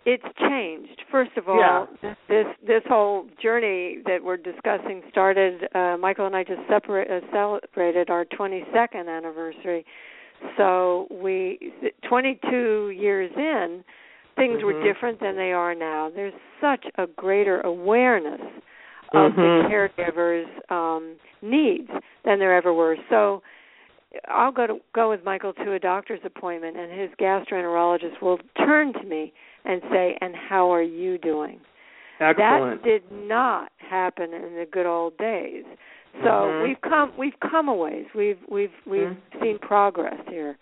it's 0.05 0.23
changed. 0.39 1.01
First 1.09 1.31
of 1.37 1.47
all, 1.47 1.57
Yeah. 1.57 1.85
this 2.27 2.47
this 2.65 2.83
whole 2.87 3.27
journey 3.41 3.99
that 4.05 4.23
we're 4.23 4.37
discussing 4.37 5.01
started. 5.09 5.67
Uh, 5.73 5.95
Michael 5.97 6.25
and 6.25 6.35
I 6.35 6.43
just 6.43 6.61
separate, 6.67 7.09
uh, 7.09 7.21
celebrated 7.31 8.09
our 8.09 8.25
22nd 8.25 9.07
anniversary. 9.09 9.85
So 10.57 11.07
we 11.09 11.73
22 12.03 12.91
years 12.91 13.31
in, 13.35 13.83
things 14.35 14.63
were 14.63 14.73
Mhm. 14.73 14.83
different 14.83 15.19
than 15.19 15.35
they 15.35 15.53
are 15.53 15.75
now. 15.75 16.09
There's 16.09 16.33
such 16.59 16.85
a 16.97 17.07
greater 17.07 17.61
awareness 17.61 18.41
of 19.13 19.33
Mhm. 19.33 19.63
the 19.63 19.69
caregiver's 19.69 20.47
um, 20.69 21.15
needs 21.41 21.91
than 22.23 22.39
there 22.39 22.53
ever 22.53 22.73
were. 22.73 22.97
So 23.09 23.43
I'll 24.27 24.51
go 24.51 24.67
to 24.67 24.81
go 24.93 25.09
with 25.09 25.23
Michael 25.23 25.53
to 25.53 25.73
a 25.73 25.79
doctor's 25.79 26.23
appointment, 26.23 26.77
and 26.77 26.91
his 26.91 27.09
gastroenterologist 27.19 28.21
will 28.21 28.39
turn 28.57 28.93
to 28.93 29.03
me 29.03 29.33
and 29.65 29.81
say, 29.91 30.17
"And 30.21 30.35
how 30.35 30.71
are 30.71 30.81
you 30.81 31.17
doing?" 31.17 31.59
Excellent. 32.19 32.37
That 32.37 32.83
did 32.83 33.11
not 33.11 33.71
happen 33.77 34.33
in 34.33 34.55
the 34.55 34.65
good 34.65 34.85
old 34.85 35.17
days. 35.17 35.65
So 36.21 36.29
Mhm. 36.29 36.63
we've 36.63 36.81
come 36.81 37.11
we've 37.17 37.39
come 37.39 37.67
a 37.69 37.73
ways. 37.73 38.05
We've 38.13 38.39
we've 38.47 38.73
we've 38.85 39.09
Mhm. 39.09 39.41
seen 39.41 39.59
progress 39.59 40.19
here. 40.27 40.57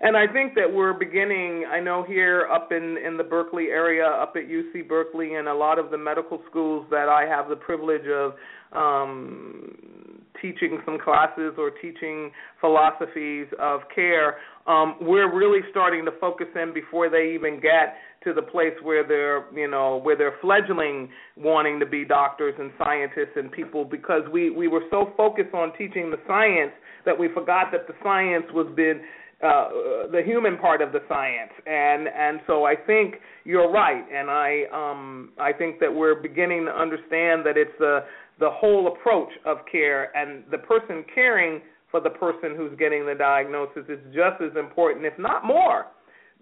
And 0.00 0.16
I 0.16 0.26
think 0.26 0.54
that 0.54 0.72
we're 0.72 0.94
beginning. 0.94 1.66
I 1.66 1.78
know 1.78 2.02
here 2.02 2.48
up 2.50 2.72
in 2.72 2.96
in 2.96 3.16
the 3.16 3.24
Berkeley 3.24 3.70
area, 3.70 4.06
up 4.06 4.36
at 4.36 4.48
UC 4.48 4.82
Berkeley, 4.82 5.34
and 5.34 5.48
a 5.48 5.54
lot 5.54 5.78
of 5.78 5.90
the 5.90 5.98
medical 5.98 6.42
schools 6.48 6.86
that 6.90 7.08
I 7.08 7.26
have 7.26 7.48
the 7.48 7.56
privilege 7.56 8.08
of 8.08 8.34
um, 8.72 10.21
teaching 10.40 10.80
some 10.84 10.98
classes 10.98 11.54
or 11.58 11.70
teaching 11.70 12.30
philosophies 12.60 13.46
of 13.58 13.80
care. 13.94 14.36
Um, 14.66 14.96
we're 15.00 15.34
really 15.34 15.60
starting 15.70 16.04
to 16.04 16.12
focus 16.20 16.46
in 16.54 16.72
before 16.72 17.10
they 17.10 17.32
even 17.34 17.60
get 17.60 17.96
to 18.24 18.32
the 18.32 18.42
place 18.42 18.74
where 18.82 19.06
they're, 19.06 19.44
you 19.54 19.68
know, 19.68 19.98
where 19.98 20.16
they're 20.16 20.36
fledgling, 20.40 21.08
wanting 21.36 21.80
to 21.80 21.86
be 21.86 22.04
doctors 22.04 22.54
and 22.58 22.70
scientists 22.78 23.34
and 23.36 23.50
people, 23.50 23.84
because 23.84 24.22
we 24.32 24.50
we 24.50 24.68
were 24.68 24.84
so 24.90 25.12
focused 25.16 25.54
on 25.54 25.72
teaching 25.76 26.10
the 26.10 26.18
science 26.26 26.72
that 27.04 27.18
we 27.18 27.28
forgot 27.34 27.72
that 27.72 27.86
the 27.88 27.94
science 28.02 28.46
was 28.54 28.68
been 28.76 29.00
uh, 29.42 30.06
the 30.12 30.22
human 30.24 30.56
part 30.56 30.80
of 30.80 30.92
the 30.92 31.00
science, 31.08 31.50
and 31.66 32.06
and 32.06 32.40
so 32.46 32.64
I 32.64 32.76
think 32.76 33.16
you're 33.42 33.70
right, 33.72 34.04
and 34.14 34.30
I 34.30 34.66
um 34.72 35.30
I 35.36 35.52
think 35.52 35.80
that 35.80 35.92
we're 35.92 36.14
beginning 36.14 36.66
to 36.66 36.70
understand 36.70 37.44
that 37.44 37.56
it's 37.56 37.76
the 37.80 38.04
the 38.44 38.50
whole 38.60 38.84
approach 38.92 39.32
of 39.50 39.56
care, 39.70 40.00
and 40.18 40.30
the 40.50 40.58
person 40.58 40.96
caring 41.14 41.52
for 41.90 42.00
the 42.00 42.10
person 42.10 42.48
who's 42.56 42.74
getting 42.82 43.02
the 43.06 43.14
diagnosis 43.14 43.84
is 43.88 44.00
just 44.20 44.38
as 44.46 44.52
important, 44.66 45.04
if 45.12 45.16
not 45.28 45.40
more, 45.54 45.80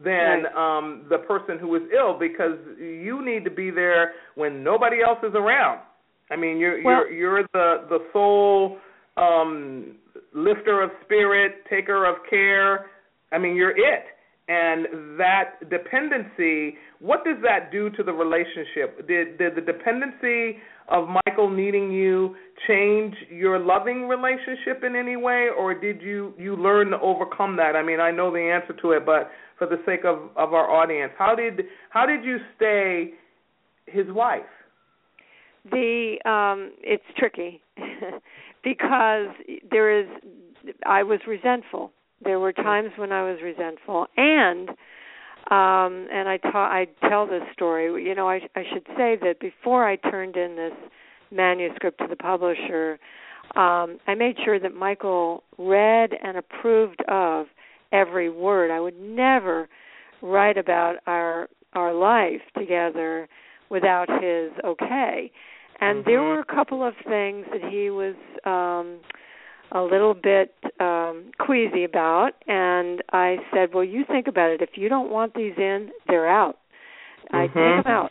than 0.03 0.36
um 0.64 0.86
the 1.14 1.18
person 1.32 1.55
who 1.62 1.70
is 1.76 1.82
ill, 2.01 2.12
because 2.18 2.57
you 2.78 3.16
need 3.30 3.42
to 3.44 3.55
be 3.62 3.68
there 3.82 4.05
when 4.40 4.53
nobody 4.64 4.98
else 5.09 5.18
is 5.22 5.34
around. 5.34 5.78
I 6.30 6.36
mean, 6.42 6.55
you're 6.62 6.78
Well- 6.82 7.07
you're 7.09 7.42
you're 7.42 7.42
the 7.59 7.68
the 7.92 8.01
sole 8.12 8.78
um 9.26 9.96
lifter 10.48 10.76
of 10.84 10.90
spirit, 11.05 11.53
taker 11.68 12.01
of 12.11 12.16
care. 12.34 12.72
I 13.34 13.36
mean, 13.42 13.55
you're 13.61 13.76
it. 13.94 14.05
And 14.51 15.16
that 15.16 15.70
dependency, 15.70 16.74
what 16.98 17.24
does 17.24 17.36
that 17.44 17.70
do 17.70 17.88
to 17.90 18.03
the 18.03 18.12
relationship? 18.12 19.07
Did 19.07 19.38
did 19.38 19.55
the 19.55 19.61
dependency 19.61 20.59
of 20.88 21.07
Michael 21.24 21.48
needing 21.48 21.92
you 21.92 22.34
change 22.66 23.14
your 23.30 23.61
loving 23.61 24.09
relationship 24.09 24.82
in 24.82 24.96
any 24.96 25.14
way 25.14 25.51
or 25.57 25.72
did 25.72 26.03
you 26.03 26.34
you 26.36 26.57
learn 26.57 26.88
to 26.90 26.98
overcome 26.98 27.55
that? 27.59 27.76
I 27.76 27.84
mean, 27.84 28.01
I 28.01 28.11
know 28.11 28.32
the 28.32 28.40
answer 28.40 28.74
to 28.82 28.90
it, 28.90 29.07
but 29.07 29.30
for 29.57 29.68
the 29.68 29.80
sake 29.86 30.05
of 30.05 30.18
of 30.36 30.53
our 30.53 30.68
audience, 30.68 31.12
how 31.16 31.36
did 31.36 31.66
how 31.90 32.05
did 32.05 32.24
you 32.24 32.38
stay 32.57 33.12
his 33.86 34.07
wife? 34.09 34.42
The 35.70 36.16
um 36.24 36.72
it's 36.82 37.05
tricky 37.16 37.62
because 38.64 39.28
there 39.70 40.01
is 40.01 40.09
I 40.84 41.05
was 41.05 41.20
resentful. 41.28 41.92
There 42.22 42.38
were 42.38 42.52
times 42.52 42.90
when 42.96 43.12
I 43.12 43.22
was 43.30 43.38
resentful 43.42 44.06
and 44.16 44.68
um 45.50 46.06
and 46.12 46.28
I 46.28 46.36
ta- 46.36 46.70
I 46.70 46.86
tell 47.08 47.26
this 47.26 47.42
story. 47.52 48.04
You 48.04 48.14
know, 48.14 48.28
I 48.28 48.40
I 48.54 48.62
should 48.72 48.86
say 48.96 49.16
that 49.22 49.36
before 49.40 49.88
I 49.88 49.96
turned 49.96 50.36
in 50.36 50.56
this 50.56 50.74
manuscript 51.30 51.98
to 51.98 52.06
the 52.08 52.16
publisher, 52.16 52.98
um 53.56 53.98
I 54.06 54.14
made 54.14 54.36
sure 54.44 54.58
that 54.60 54.74
Michael 54.74 55.42
read 55.58 56.10
and 56.22 56.36
approved 56.36 57.02
of 57.08 57.46
every 57.92 58.30
word. 58.30 58.70
I 58.70 58.80
would 58.80 58.98
never 59.00 59.68
write 60.22 60.58
about 60.58 60.96
our 61.06 61.48
our 61.72 61.94
life 61.94 62.42
together 62.56 63.28
without 63.70 64.08
his 64.22 64.50
okay. 64.64 65.32
And 65.80 66.04
there 66.04 66.22
were 66.22 66.40
a 66.40 66.44
couple 66.44 66.86
of 66.86 66.92
things 67.08 67.46
that 67.52 67.70
he 67.70 67.88
was 67.88 68.14
um 68.44 69.00
a 69.72 69.82
little 69.82 70.14
bit 70.14 70.54
um 70.80 71.30
queasy 71.38 71.84
about 71.84 72.32
and 72.46 73.02
I 73.12 73.36
said, 73.52 73.72
"Well, 73.74 73.84
you 73.84 74.04
think 74.04 74.26
about 74.26 74.50
it. 74.50 74.60
If 74.62 74.70
you 74.76 74.88
don't 74.88 75.10
want 75.10 75.34
these 75.34 75.54
in, 75.56 75.90
they're 76.08 76.28
out." 76.28 76.56
I 77.32 77.46
take 77.46 77.54
them 77.54 77.84
out. 77.86 78.10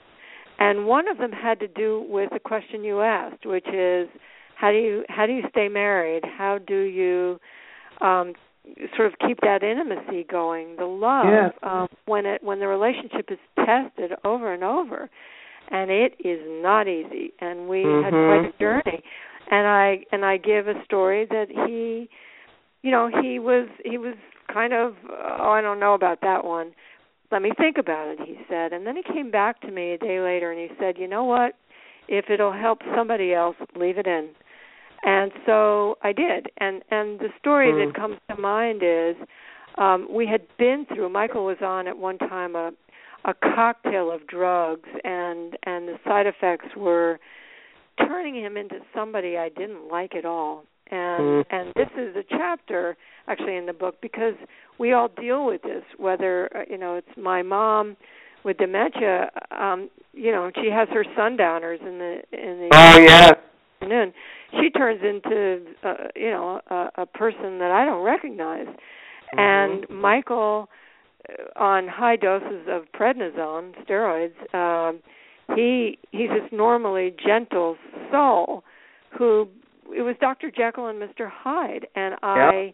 And 0.60 0.86
one 0.86 1.08
of 1.08 1.18
them 1.18 1.32
had 1.32 1.60
to 1.62 1.68
do 1.68 2.06
with 2.10 2.30
the 2.32 2.40
question 2.40 2.84
you 2.84 3.02
asked, 3.02 3.46
which 3.46 3.68
is 3.68 4.08
how 4.56 4.72
do 4.72 4.78
you 4.78 5.04
how 5.10 5.26
do 5.26 5.34
you 5.34 5.44
stay 5.50 5.68
married? 5.70 6.24
How 6.26 6.58
do 6.58 6.80
you 6.82 7.40
um 8.02 8.34
sort 8.96 9.08
of 9.08 9.18
keep 9.26 9.40
that 9.42 9.64
intimacy 9.64 10.26
going, 10.30 10.76
the 10.78 10.86
love 10.86 11.26
Yes. 11.26 11.54
um 11.64 11.88
when 12.06 12.26
it 12.26 12.44
when 12.44 12.60
the 12.60 12.68
relationship 12.68 13.30
is 13.32 13.40
tested 13.66 14.12
over 14.24 14.54
and 14.54 14.64
over. 14.64 15.10
And 15.72 15.92
it 15.92 16.16
is 16.24 16.40
not 16.62 16.88
easy 16.88 17.34
and 17.40 17.68
we 17.70 17.84
had 17.84 18.14
Mhm. 18.14 18.28
quite 18.28 18.54
a 18.54 18.58
journey. 18.60 19.04
And 19.52 19.68
I 19.68 20.06
and 20.12 20.26
I 20.26 20.38
give 20.38 20.68
a 20.68 20.84
story 20.86 21.26
that 21.30 21.48
he 21.50 22.10
you 22.82 22.92
know, 22.92 23.10
he 23.22 23.40
was 23.40 23.68
he 23.84 23.98
was 23.98 24.16
kind 24.52 24.74
of 24.74 24.96
oh, 25.10 25.52
I 25.52 25.62
don't 25.62 25.80
know 25.80 25.94
about 25.94 26.22
that 26.22 26.46
one. 26.46 26.72
Let 27.32 27.42
me 27.42 27.52
think 27.58 27.78
about 27.78 28.08
it, 28.08 28.20
he 28.26 28.40
said. 28.50 28.74
And 28.74 28.88
then 28.88 28.96
he 28.96 29.04
came 29.04 29.30
back 29.30 29.62
to 29.62 29.72
me 29.72 29.92
a 29.92 29.98
day 29.98 30.20
later 30.20 30.52
and 30.52 30.60
he 30.60 30.76
said, 30.80 30.98
"You 30.98 31.08
know 31.08 31.24
what? 31.24 31.56
If 32.08 32.30
it'll 32.30 32.54
help 32.54 32.80
somebody 32.96 33.34
else, 33.34 33.56
leave 33.76 33.98
it 33.98 34.08
in." 34.08 34.30
And 35.04 35.32
so 35.46 35.98
I 36.02 36.12
did. 36.14 36.48
And 36.58 36.84
and 36.90 37.20
the 37.20 37.30
story 37.40 37.72
Mm. 37.72 37.86
that 37.88 37.96
comes 37.96 38.18
to 38.30 38.40
mind 38.40 38.82
is 38.84 39.16
um 39.78 40.08
we 40.10 40.26
had 40.26 40.42
been 40.58 40.86
through 40.86 41.10
Michael 41.10 41.46
was 41.46 41.62
on 41.62 41.88
at 41.88 41.98
one 41.98 42.18
time 42.18 42.56
a 42.56 42.72
a 43.26 43.34
cocktail 43.34 44.12
of 44.12 44.26
drugs 44.28 44.90
and 45.04 45.58
and 45.64 45.88
the 45.88 46.00
side 46.06 46.26
effects 46.26 46.76
were 46.76 47.20
turning 48.08 48.36
him 48.36 48.58
into 48.58 48.80
somebody 48.94 49.38
I 49.38 49.50
didn't 49.50 49.88
like 49.90 50.16
at 50.16 50.26
all. 50.26 50.64
And 50.92 51.46
Mm. 51.46 51.46
and 51.52 51.74
this 51.76 51.90
is 51.98 52.16
a 52.16 52.24
chapter 52.30 52.98
actually 53.28 53.56
in 53.58 53.68
the 53.68 53.74
book 53.74 54.02
because 54.02 54.34
we 54.80 54.92
all 54.92 55.08
deal 55.08 55.46
with 55.46 55.62
this 55.62 55.84
whether 55.98 56.50
uh, 56.56 56.64
you 56.68 56.78
know 56.80 56.96
it's 56.96 57.16
my 57.16 57.44
mom 57.44 57.96
with 58.44 58.58
dementia 58.58 59.30
um 59.52 59.90
you 60.14 60.32
know 60.32 60.50
she 60.56 60.70
has 60.72 60.88
her 60.92 61.06
sundowners 61.16 61.80
in 61.82 62.00
the 62.00 62.22
in 62.34 62.58
the 62.60 62.70
Oh, 62.74 62.98
yes. 63.00 63.34
afternoon 63.82 64.14
she 64.60 64.72
turns 64.72 65.02
into 65.04 65.62
uh, 65.84 65.94
you 66.16 66.32
know 66.32 66.60
a, 66.72 66.90
a 67.04 67.06
person 67.06 67.60
that 67.60 67.70
I 67.72 67.86
don't 67.86 68.04
recognize 68.04 68.68
and 69.38 69.88
Michael 69.92 70.70
uh, 71.30 71.60
on 71.60 71.88
high 71.88 72.16
doses 72.16 72.68
of 72.68 72.86
prednisone 73.00 73.74
steroids 73.86 74.34
um 74.56 75.02
he 75.56 75.98
he's 76.12 76.30
this 76.30 76.50
normally 76.52 77.14
gentle 77.26 77.78
soul 78.12 78.64
who 79.18 79.48
it 79.96 80.02
was 80.02 80.16
Dr. 80.20 80.52
Jekyll 80.52 80.88
and 80.88 81.02
Mr. 81.02 81.30
Hyde 81.32 81.88
and 81.96 82.16
I 82.22 82.74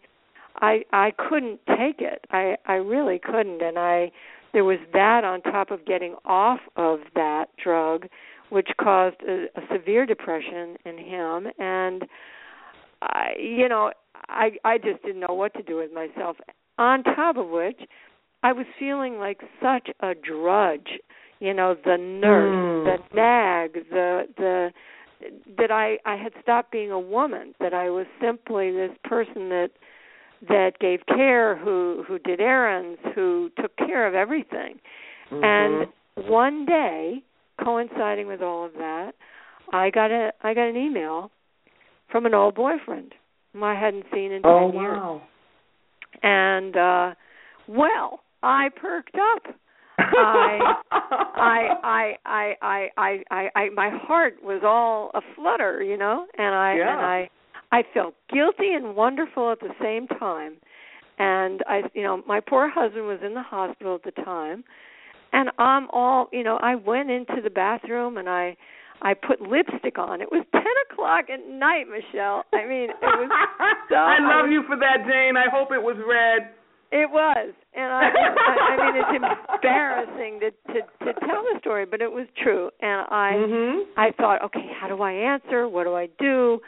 I 0.58 0.84
I 0.92 1.12
couldn't 1.18 1.60
take 1.68 2.00
it. 2.00 2.26
I 2.32 2.56
I 2.66 2.74
really 2.74 3.20
couldn't 3.20 3.62
and 3.62 3.78
I 3.78 4.12
there 4.54 4.64
was 4.64 4.80
that 4.94 5.24
on 5.24 5.42
top 5.42 5.72
of 5.72 5.86
getting 5.86 6.16
off 6.26 6.60
of 6.76 7.00
that 7.16 7.46
drug 7.62 8.08
which 8.50 8.70
caused 8.80 9.18
a, 9.28 9.46
a 9.56 9.62
severe 9.74 10.06
depression 10.06 10.78
in 10.86 10.98
him 10.98 11.48
and 11.60 12.04
I 13.02 13.34
you 13.40 13.70
know 13.70 13.92
I 14.30 14.52
I 14.64 14.78
just 14.78 15.04
didn't 15.04 15.22
know 15.22 15.34
what 15.34 15.54
to 15.56 15.64
do 15.64 15.78
with 15.78 15.92
myself. 15.94 16.38
On 16.78 17.04
top 17.04 17.38
of 17.38 17.50
which 17.50 17.82
I 18.44 18.52
was 18.52 18.66
feeling 18.78 19.18
like 19.18 19.42
such 19.62 19.90
a 20.02 20.14
drudge, 20.14 21.00
you 21.46 21.54
know, 21.54 21.76
the 21.76 21.98
nurse, 21.98 22.56
Mm. 22.56 22.86
the 22.86 23.16
nag, 23.16 23.90
the 23.90 24.28
the 24.38 24.74
that 25.58 25.72
I 25.72 25.98
I 26.06 26.16
had 26.16 26.34
stopped 26.42 26.72
being 26.72 26.92
a 26.92 27.00
woman, 27.00 27.56
that 27.60 27.74
I 27.74 27.90
was 27.90 28.06
simply 28.22 28.72
this 28.72 28.92
person 29.04 29.50
that 29.50 29.70
that 30.50 30.74
gave 30.80 31.00
care, 31.08 31.56
who 31.56 32.04
who 32.08 32.20
did 32.20 32.40
errands, 32.42 33.00
who 33.16 33.50
took 33.62 33.76
care 33.78 34.08
of 34.08 34.14
everything. 34.16 34.80
And 35.32 35.88
one 36.16 36.66
day, 36.66 37.24
coinciding 37.64 38.28
with 38.28 38.42
all 38.42 38.66
of 38.66 38.74
that, 38.74 39.12
I 39.74 39.90
got 39.90 40.12
a 40.12 40.32
I 40.44 40.54
got 40.54 40.68
an 40.68 40.78
email 40.78 41.32
from 42.12 42.26
an 42.26 42.34
old 42.34 42.56
boyfriend 42.56 43.14
whom 43.54 43.64
I 43.64 43.74
hadn't 43.74 44.06
seen 44.14 44.32
in 44.32 44.42
ten 44.44 44.52
Oh 44.52 44.72
years. 44.72 44.98
wow. 44.98 45.22
And 46.22 46.76
uh 46.78 47.16
well, 47.68 48.20
I 48.44 48.70
perked 48.80 49.16
up. 49.34 49.56
I, 50.14 50.74
I, 50.92 52.14
I, 52.26 52.54
I, 52.62 52.90
I, 52.98 53.24
I, 53.30 53.50
I, 53.56 53.70
my 53.70 53.90
heart 53.90 54.36
was 54.44 54.62
all 54.66 55.12
aflutter, 55.14 55.82
you 55.84 55.98
know, 55.98 56.26
and 56.38 56.56
I, 56.56 56.76
yeah. 56.76 56.92
and 56.92 57.06
I, 57.06 57.30
I 57.72 57.84
felt 57.94 58.16
guilty 58.32 58.74
and 58.74 58.96
wonderful 58.96 59.52
at 59.52 59.60
the 59.60 59.74
same 59.82 60.08
time. 60.20 60.56
And 61.18 61.64
I, 61.68 61.82
you 61.94 62.04
know, 62.04 62.24
my 62.28 62.42
poor 62.42 62.70
husband 62.70 63.06
was 63.06 63.20
in 63.26 63.34
the 63.34 63.44
hospital 63.44 63.96
at 63.96 64.04
the 64.04 64.22
time, 64.24 64.64
and 65.32 65.50
I'm 65.58 65.90
all, 65.92 66.28
you 66.32 66.44
know, 66.44 66.58
I 66.62 66.76
went 66.76 67.10
into 67.10 67.42
the 67.44 67.50
bathroom 67.50 68.18
and 68.18 68.30
I, 68.30 68.58
I 69.02 69.14
put 69.14 69.42
lipstick 69.42 69.98
on. 69.98 70.22
It 70.22 70.32
was 70.32 70.46
ten 70.52 70.64
o'clock 70.90 71.26
at 71.30 71.48
night, 71.48 71.86
Michelle. 71.88 72.44
I 72.54 72.66
mean, 72.68 72.90
it 72.90 72.96
was 73.02 73.30
so. 73.90 73.96
I 73.96 74.18
love 74.20 74.52
you 74.52 74.64
for 74.68 74.78
that, 74.78 75.08
Jane. 75.08 75.36
I 75.38 75.50
hope 75.52 75.70
it 75.72 75.82
was 75.82 75.96
red 76.08 76.52
it 76.92 77.10
was, 77.10 77.54
and 77.74 77.92
I, 77.92 78.10
I, 78.48 78.56
I 78.74 78.78
mean, 78.78 79.04
it's 79.04 79.36
embarrassing 79.56 80.40
to 80.42 80.52
to 80.74 80.82
to 81.06 81.20
tell 81.28 81.44
the 81.44 81.60
story, 81.60 81.86
but 81.86 82.02
it 82.02 82.12
was 82.12 82.28
true. 82.42 82.70
And 82.82 83.06
I, 83.10 83.34
Mhm. 83.36 83.84
I 83.98 84.12
thought, 84.12 84.42
okay, 84.44 84.68
how 84.80 84.88
do 84.88 85.02
I 85.02 85.12
answer? 85.12 85.68
What 85.68 85.84
do 85.86 85.96
I 85.96 86.08
do? 86.20 86.60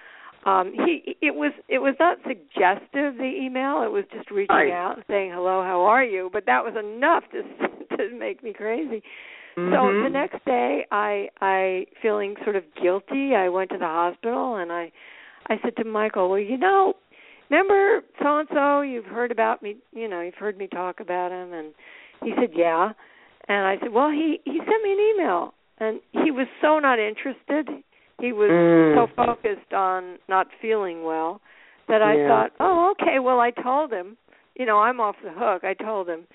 Um, 0.45 0.71
he, 0.85 1.17
it 1.21 1.35
was, 1.35 1.51
it 1.67 1.79
was 1.79 1.95
not 1.99 2.19
suggestive. 2.25 3.17
The 3.17 3.33
email, 3.41 3.81
it 3.83 3.91
was 3.91 4.05
just 4.13 4.31
reaching 4.31 4.55
Right. 4.55 4.71
out 4.71 4.95
and 4.95 5.03
saying, 5.09 5.31
hello, 5.33 5.61
how 5.61 5.81
are 5.81 6.03
you? 6.03 6.29
But 6.31 6.45
that 6.45 6.63
was 6.63 6.73
enough 6.77 7.23
to 7.31 7.97
to 7.97 8.15
make 8.17 8.43
me 8.43 8.53
crazy. 8.53 9.03
So 9.55 9.61
Mhm. 9.61 10.03
the 10.03 10.09
next 10.09 10.45
day, 10.45 10.85
I, 10.91 11.29
I 11.41 11.87
feeling 12.01 12.35
sort 12.43 12.55
of 12.55 12.63
guilty. 12.81 13.35
I 13.35 13.49
went 13.49 13.71
to 13.71 13.77
the 13.77 13.85
hospital 13.85 14.55
and 14.57 14.71
I, 14.71 14.91
I 15.49 15.59
said 15.63 15.75
to 15.77 15.83
Michael, 15.83 16.29
well, 16.29 16.39
you 16.39 16.57
know, 16.57 16.93
remember 17.49 18.01
so 18.21 18.39
and 18.39 18.47
so? 18.53 18.81
You've 18.81 19.05
heard 19.05 19.31
about 19.31 19.61
me. 19.61 19.77
You 19.93 20.07
know, 20.07 20.21
you've 20.21 20.35
heard 20.35 20.57
me 20.57 20.67
talk 20.67 20.99
about 20.99 21.31
him. 21.31 21.53
And 21.53 21.73
he 22.23 22.33
said, 22.39 22.51
yeah. 22.55 22.91
And 23.47 23.65
I 23.65 23.77
said, 23.81 23.91
well, 23.93 24.09
he 24.09 24.39
he 24.43 24.57
sent 24.57 24.83
me 24.83 24.91
an 24.91 25.13
email, 25.15 25.53
and 25.79 25.99
he 26.11 26.31
was 26.31 26.47
so 26.61 26.79
not 26.79 26.99
interested. 26.99 27.69
He 28.19 28.33
was 28.33 28.49
Mm. 28.49 28.95
so 28.95 29.07
focused 29.15 29.73
on 29.73 30.17
not 30.27 30.47
feeling 30.61 31.03
well 31.03 31.39
that 31.87 32.01
I 32.01 32.15
Yeah. 32.15 32.27
thought, 32.27 32.51
oh, 32.59 32.91
okay. 32.91 33.19
Well, 33.19 33.39
I 33.39 33.51
told 33.51 33.91
him. 33.91 34.17
You 34.55 34.65
know, 34.65 34.79
I'm 34.79 34.99
off 34.99 35.15
the 35.23 35.29
hook. 35.29 35.63
I 35.63 35.75
told 35.75 36.09
him. 36.09 36.25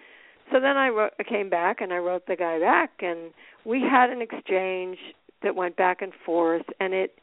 So 0.52 0.60
then 0.60 0.76
I, 0.76 0.90
wrote, 0.90 1.12
I 1.18 1.24
came 1.24 1.50
back 1.50 1.80
and 1.80 1.92
I 1.92 1.98
wrote 1.98 2.24
the 2.26 2.36
guy 2.36 2.60
back, 2.60 2.90
and 3.00 3.32
we 3.64 3.80
had 3.82 4.10
an 4.10 4.22
exchange 4.22 4.96
that 5.42 5.56
went 5.56 5.76
back 5.76 6.02
and 6.02 6.12
forth, 6.24 6.62
and 6.78 6.94
it. 6.94 7.18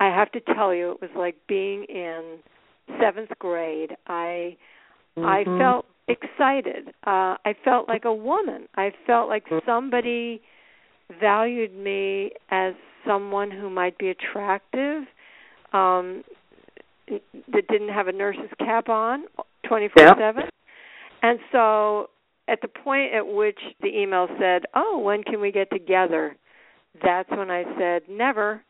I 0.00 0.06
have 0.06 0.30
to 0.32 0.40
tell 0.54 0.72
you, 0.72 0.92
it 0.92 1.00
was 1.02 1.10
like 1.16 1.34
being 1.48 1.84
in 1.84 2.38
seventh 3.00 3.30
grade. 3.38 3.96
I 4.06 4.56
I 5.18 5.44
Mhm. 5.44 5.58
felt 5.58 5.86
excited. 6.08 6.94
Uh 7.04 7.36
I 7.44 7.54
felt 7.64 7.88
like 7.88 8.04
a 8.04 8.14
woman. 8.14 8.68
I 8.76 8.90
felt 9.06 9.28
like 9.28 9.46
somebody 9.64 10.40
valued 11.20 11.72
me 11.74 12.32
as 12.50 12.74
someone 13.06 13.50
who 13.50 13.70
might 13.70 13.96
be 13.98 14.10
attractive 14.10 15.06
um 15.72 16.24
that 17.08 17.66
didn't 17.68 17.88
have 17.88 18.08
a 18.08 18.12
nurse's 18.12 18.52
cap 18.58 18.88
on 18.88 19.26
24/7. 19.64 20.48
And 21.22 21.40
so 21.52 22.10
at 22.48 22.60
the 22.60 22.68
point 22.68 23.12
at 23.12 23.26
which 23.26 23.58
the 23.80 23.98
email 23.98 24.28
said, 24.38 24.66
"Oh, 24.74 24.98
when 24.98 25.22
can 25.22 25.40
we 25.40 25.50
get 25.52 25.70
together?" 25.70 26.36
That's 27.02 27.30
when 27.30 27.50
I 27.50 27.64
said, 27.78 28.08
"Never." 28.08 28.62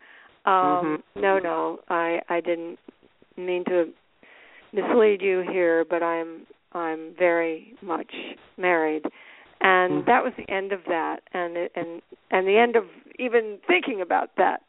Um 0.44 1.02
no, 1.14 1.38
no. 1.38 1.80
I 1.88 2.22
I 2.28 2.40
didn't 2.40 2.78
mean 3.36 3.64
to 3.66 3.92
mislead 4.72 5.22
you 5.22 5.44
here, 5.50 5.84
but 5.84 6.02
I'm 6.02 6.46
I'm 6.74 7.14
very 7.18 7.74
much 7.80 8.12
married. 8.56 9.04
And 9.60 10.02
Mhm. 10.02 10.06
that 10.06 10.22
was 10.22 10.34
the 10.36 10.48
end 10.50 10.72
of 10.72 10.84
that 10.84 11.22
and 11.32 11.56
it, 11.56 11.72
and 11.74 12.02
and 12.30 12.46
the 12.46 12.56
end 12.56 12.76
of 12.76 12.86
even 13.18 13.58
thinking 13.66 14.00
about 14.00 14.34
that. 14.36 14.62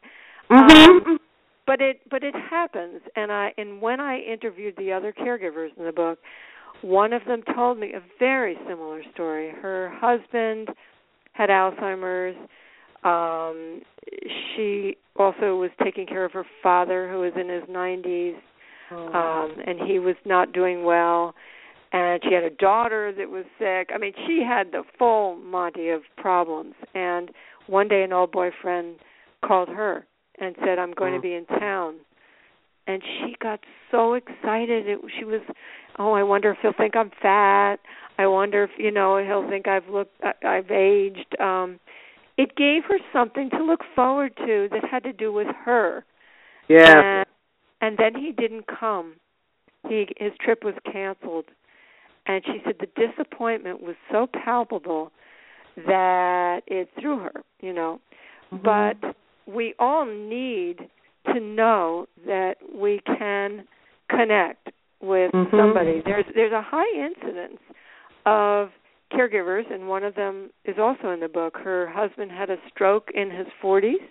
Mhm. 0.48 1.06
Um, 1.06 1.20
but 1.66 1.80
it 1.80 2.00
but 2.08 2.24
it 2.24 2.34
happens 2.34 3.00
and 3.14 3.30
I 3.30 3.52
and 3.56 3.80
when 3.80 4.00
I 4.00 4.18
interviewed 4.20 4.76
the 4.76 4.92
other 4.92 5.12
caregivers 5.12 5.76
in 5.76 5.84
the 5.84 5.92
book, 5.92 6.18
one 6.80 7.12
of 7.12 7.24
them 7.26 7.42
told 7.54 7.78
me 7.78 7.92
a 7.92 8.00
very 8.18 8.58
similar 8.66 9.02
story. 9.12 9.50
Her 9.50 9.90
husband 9.90 10.70
had 11.32 11.50
Alzheimer's. 11.50 12.36
Um 13.04 13.82
she 14.56 14.96
also 15.16 15.56
was 15.56 15.70
taking 15.82 16.06
care 16.06 16.24
of 16.24 16.32
her 16.32 16.46
father 16.62 17.08
who 17.08 17.20
was 17.20 17.32
in 17.36 17.48
his 17.48 17.62
90s 17.64 18.36
um 18.90 19.56
and 19.66 19.80
he 19.86 19.98
was 19.98 20.16
not 20.24 20.52
doing 20.52 20.84
well 20.84 21.34
and 21.92 22.22
she 22.22 22.34
had 22.34 22.44
a 22.44 22.50
daughter 22.50 23.12
that 23.16 23.28
was 23.28 23.44
sick. 23.58 23.90
I 23.92 23.98
mean, 23.98 24.12
she 24.26 24.44
had 24.46 24.70
the 24.70 24.84
full 24.98 25.36
monty 25.36 25.88
of 25.88 26.02
problems. 26.16 26.74
And 26.94 27.30
one 27.66 27.88
day 27.88 28.02
an 28.02 28.12
old 28.12 28.30
boyfriend 28.30 28.96
called 29.44 29.68
her 29.68 30.06
and 30.38 30.54
said, 30.64 30.78
"I'm 30.78 30.92
going 30.92 31.14
to 31.14 31.20
be 31.20 31.34
in 31.34 31.46
town." 31.46 31.96
And 32.86 33.02
she 33.02 33.36
got 33.40 33.60
so 33.90 34.14
excited. 34.14 34.86
It, 34.86 35.00
she 35.18 35.24
was, 35.24 35.40
"Oh, 35.98 36.12
I 36.12 36.22
wonder 36.22 36.50
if 36.52 36.58
he'll 36.62 36.72
think 36.72 36.96
I'm 36.96 37.10
fat. 37.20 37.76
I 38.18 38.26
wonder 38.26 38.64
if, 38.64 38.70
you 38.78 38.90
know, 38.90 39.18
he'll 39.18 39.48
think 39.48 39.66
I've 39.66 39.88
looked 39.88 40.14
I- 40.22 40.46
I've 40.46 40.70
aged." 40.70 41.40
Um 41.40 41.80
it 42.36 42.56
gave 42.56 42.84
her 42.88 42.98
something 43.12 43.50
to 43.50 43.62
look 43.62 43.80
forward 43.94 44.34
to 44.36 44.68
that 44.72 44.84
had 44.90 45.02
to 45.02 45.12
do 45.12 45.32
with 45.32 45.48
her. 45.64 46.04
Yeah. 46.68 47.00
And, 47.00 47.26
and 47.80 47.96
then 47.98 48.14
he 48.14 48.32
didn't 48.32 48.66
come. 48.66 49.14
He 49.88 50.06
his 50.16 50.32
trip 50.40 50.64
was 50.64 50.74
canceled. 50.90 51.46
And 52.26 52.42
she 52.44 52.60
said 52.64 52.76
the 52.78 52.86
disappointment 53.06 53.82
was 53.82 53.96
so 54.12 54.28
palpable 54.44 55.10
that 55.76 56.60
it 56.66 56.88
threw 57.00 57.18
her, 57.18 57.32
you 57.60 57.72
know. 57.72 58.00
But 58.52 59.16
we 59.46 59.74
all 59.78 60.04
need 60.04 60.88
to 61.32 61.40
know 61.40 62.06
that 62.26 62.56
we 62.74 63.00
can 63.06 63.66
connect 64.08 64.70
with 65.00 65.32
Mhm. 65.32 65.50
somebody. 65.50 66.00
There's 66.00 66.26
there's 66.34 66.52
a 66.52 66.62
high 66.62 66.90
incidence 66.94 67.60
of 68.26 68.72
caregivers 69.12 69.68
and 69.70 69.88
one 69.88 70.04
of 70.04 70.14
them 70.14 70.50
is 70.64 70.78
also 70.78 71.10
in 71.10 71.20
the 71.20 71.28
book. 71.28 71.56
Her 71.58 71.86
husband 71.86 72.30
had 72.30 72.50
a 72.50 72.58
stroke 72.68 73.10
in 73.12 73.30
his 73.30 73.48
40s 73.60 74.02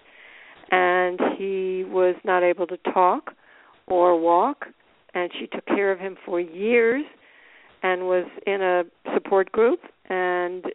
and 0.72 1.20
he 1.38 1.86
was 1.86 2.16
not 2.24 2.44
able 2.44 2.68
to 2.68 2.78
talk 2.78 3.34
or 3.90 4.20
walk 4.20 4.66
and 5.14 5.32
she 5.40 5.48
took 5.48 5.66
care 5.66 5.92
of 5.92 6.00
him 6.00 6.16
for 6.26 6.40
years 6.40 7.04
and 7.84 8.04
was 8.04 8.26
in 8.46 8.62
a 8.62 8.84
support 9.14 9.52
group 9.52 9.80
and 10.10 10.66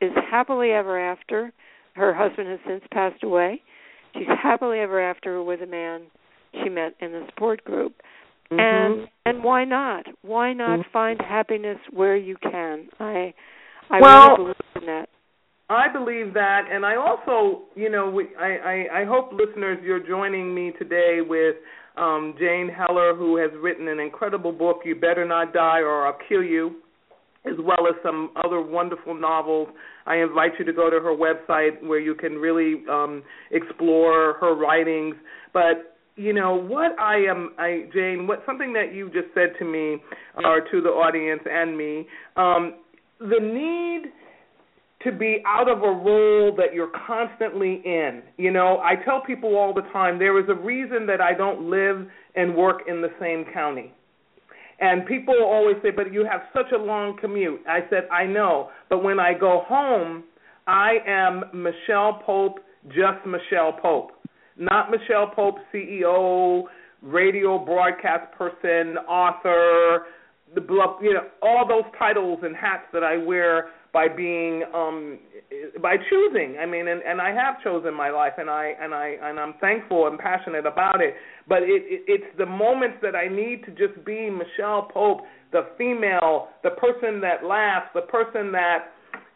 is 0.00 0.12
happily 0.30 0.70
ever 0.70 0.98
after. 0.98 1.52
Her 1.94 2.14
husband 2.14 2.48
has 2.48 2.58
since 2.66 2.82
passed 2.90 3.22
away. 3.22 3.60
She's 4.14 4.26
happily 4.42 4.78
ever 4.78 5.00
after 5.00 5.42
with 5.42 5.60
a 5.62 5.66
man 5.66 6.02
she 6.62 6.68
met 6.68 6.94
in 7.00 7.12
the 7.12 7.26
support 7.28 7.64
group. 7.64 7.94
Mm-hmm. 8.50 8.60
And 8.60 9.08
and 9.24 9.44
why 9.44 9.64
not? 9.64 10.06
Why 10.22 10.52
not 10.52 10.80
Mhm. 10.80 10.90
find 10.92 11.20
happiness 11.20 11.78
where 11.90 12.16
you 12.16 12.36
can? 12.36 12.88
I 13.00 13.32
I 13.90 14.00
Well- 14.00 14.36
really 14.36 14.54
believe 14.54 14.76
in 14.76 14.86
that. 14.86 15.08
I 15.70 15.88
believe 15.88 16.34
that, 16.34 16.68
and 16.70 16.84
I 16.84 16.96
also, 16.96 17.62
you 17.74 17.88
know, 17.88 18.10
we, 18.10 18.28
I, 18.38 18.50
I, 18.92 19.00
I 19.00 19.04
hope 19.04 19.32
listeners 19.32 19.78
you're 19.82 20.00
joining 20.06 20.54
me 20.54 20.72
today 20.72 21.22
with 21.22 21.56
um, 21.96 22.34
Jane 22.38 22.68
Heller, 22.68 23.14
who 23.14 23.36
has 23.36 23.50
written 23.60 23.88
an 23.88 24.00
incredible 24.00 24.52
book, 24.52 24.80
"You 24.84 24.94
Better 24.94 25.26
Not 25.26 25.52
Die 25.52 25.80
or 25.80 26.06
I'll 26.06 26.18
Kill 26.28 26.42
You," 26.42 26.76
as 27.44 27.54
well 27.58 27.86
as 27.88 27.94
some 28.02 28.30
other 28.44 28.60
wonderful 28.60 29.14
novels. 29.14 29.68
I 30.06 30.16
invite 30.16 30.52
you 30.58 30.64
to 30.64 30.72
go 30.72 30.90
to 30.90 31.00
her 31.00 31.14
website 31.14 31.82
where 31.82 32.00
you 32.00 32.14
can 32.14 32.34
really 32.34 32.82
um, 32.90 33.22
explore 33.50 34.34
her 34.40 34.54
writings. 34.54 35.16
But 35.52 35.96
you 36.16 36.32
know 36.32 36.54
what 36.54 36.98
I 36.98 37.16
am, 37.28 37.52
I 37.58 37.88
Jane, 37.92 38.26
what 38.26 38.42
something 38.46 38.72
that 38.74 38.94
you 38.94 39.06
just 39.06 39.28
said 39.34 39.54
to 39.58 39.64
me, 39.64 39.98
or 40.44 40.60
to 40.60 40.80
the 40.80 40.90
audience 40.90 41.42
and 41.50 41.76
me, 41.76 42.06
um, 42.36 42.74
the 43.18 43.38
need 43.40 44.12
to 45.04 45.12
be 45.12 45.42
out 45.46 45.68
of 45.68 45.78
a 45.78 45.90
role 45.90 46.54
that 46.56 46.74
you're 46.74 46.92
constantly 47.06 47.82
in. 47.84 48.22
You 48.36 48.50
know, 48.52 48.78
I 48.78 48.94
tell 49.04 49.22
people 49.26 49.56
all 49.56 49.74
the 49.74 49.82
time 49.92 50.18
there 50.18 50.38
is 50.38 50.48
a 50.48 50.54
reason 50.54 51.06
that 51.06 51.20
I 51.20 51.34
don't 51.34 51.68
live 51.68 52.06
and 52.36 52.54
work 52.54 52.82
in 52.88 53.00
the 53.00 53.10
same 53.20 53.44
county. 53.52 53.92
And 54.80 55.06
people 55.06 55.34
always 55.42 55.76
say, 55.82 55.90
but 55.90 56.12
you 56.12 56.26
have 56.30 56.42
such 56.52 56.72
a 56.74 56.82
long 56.82 57.16
commute. 57.20 57.60
I 57.68 57.80
said, 57.88 58.08
I 58.10 58.26
know. 58.26 58.70
But 58.88 59.04
when 59.04 59.20
I 59.20 59.32
go 59.38 59.62
home, 59.66 60.24
I 60.66 60.96
am 61.06 61.44
Michelle 61.52 62.20
Pope, 62.24 62.58
just 62.88 63.24
Michelle 63.26 63.72
Pope. 63.80 64.10
Not 64.56 64.90
Michelle 64.90 65.30
Pope, 65.34 65.56
CEO, 65.72 66.64
radio 67.00 67.58
broadcast 67.58 68.32
person, 68.36 68.96
author, 69.08 70.06
the 70.54 70.60
you 71.00 71.14
know, 71.14 71.26
all 71.42 71.66
those 71.66 71.90
titles 71.98 72.40
and 72.42 72.54
hats 72.54 72.84
that 72.92 73.02
I 73.02 73.16
wear 73.16 73.70
by 73.92 74.08
being 74.08 74.62
um 74.74 75.18
by 75.82 75.96
choosing. 76.08 76.56
I 76.60 76.66
mean 76.66 76.88
and 76.88 77.02
and 77.02 77.20
i 77.20 77.32
have 77.32 77.62
chosen 77.62 77.94
my 77.94 78.10
life 78.10 78.32
and 78.38 78.48
i 78.48 78.72
and 78.80 78.94
i 78.94 79.16
and 79.22 79.38
i'm 79.38 79.54
thankful 79.60 80.06
and 80.06 80.18
passionate 80.18 80.66
about 80.66 81.00
it. 81.00 81.14
But 81.48 81.62
it, 81.62 81.82
it 81.86 82.02
it's 82.06 82.38
the 82.38 82.46
moments 82.46 82.98
that 83.02 83.14
i 83.14 83.28
need 83.28 83.64
to 83.64 83.70
just 83.70 84.04
be 84.04 84.30
michelle 84.30 84.88
pope 84.92 85.20
the 85.52 85.68
female 85.76 86.48
the 86.62 86.70
person 86.70 87.20
that 87.20 87.44
laughs 87.44 87.88
the 87.94 88.02
person 88.02 88.50
that 88.52 88.92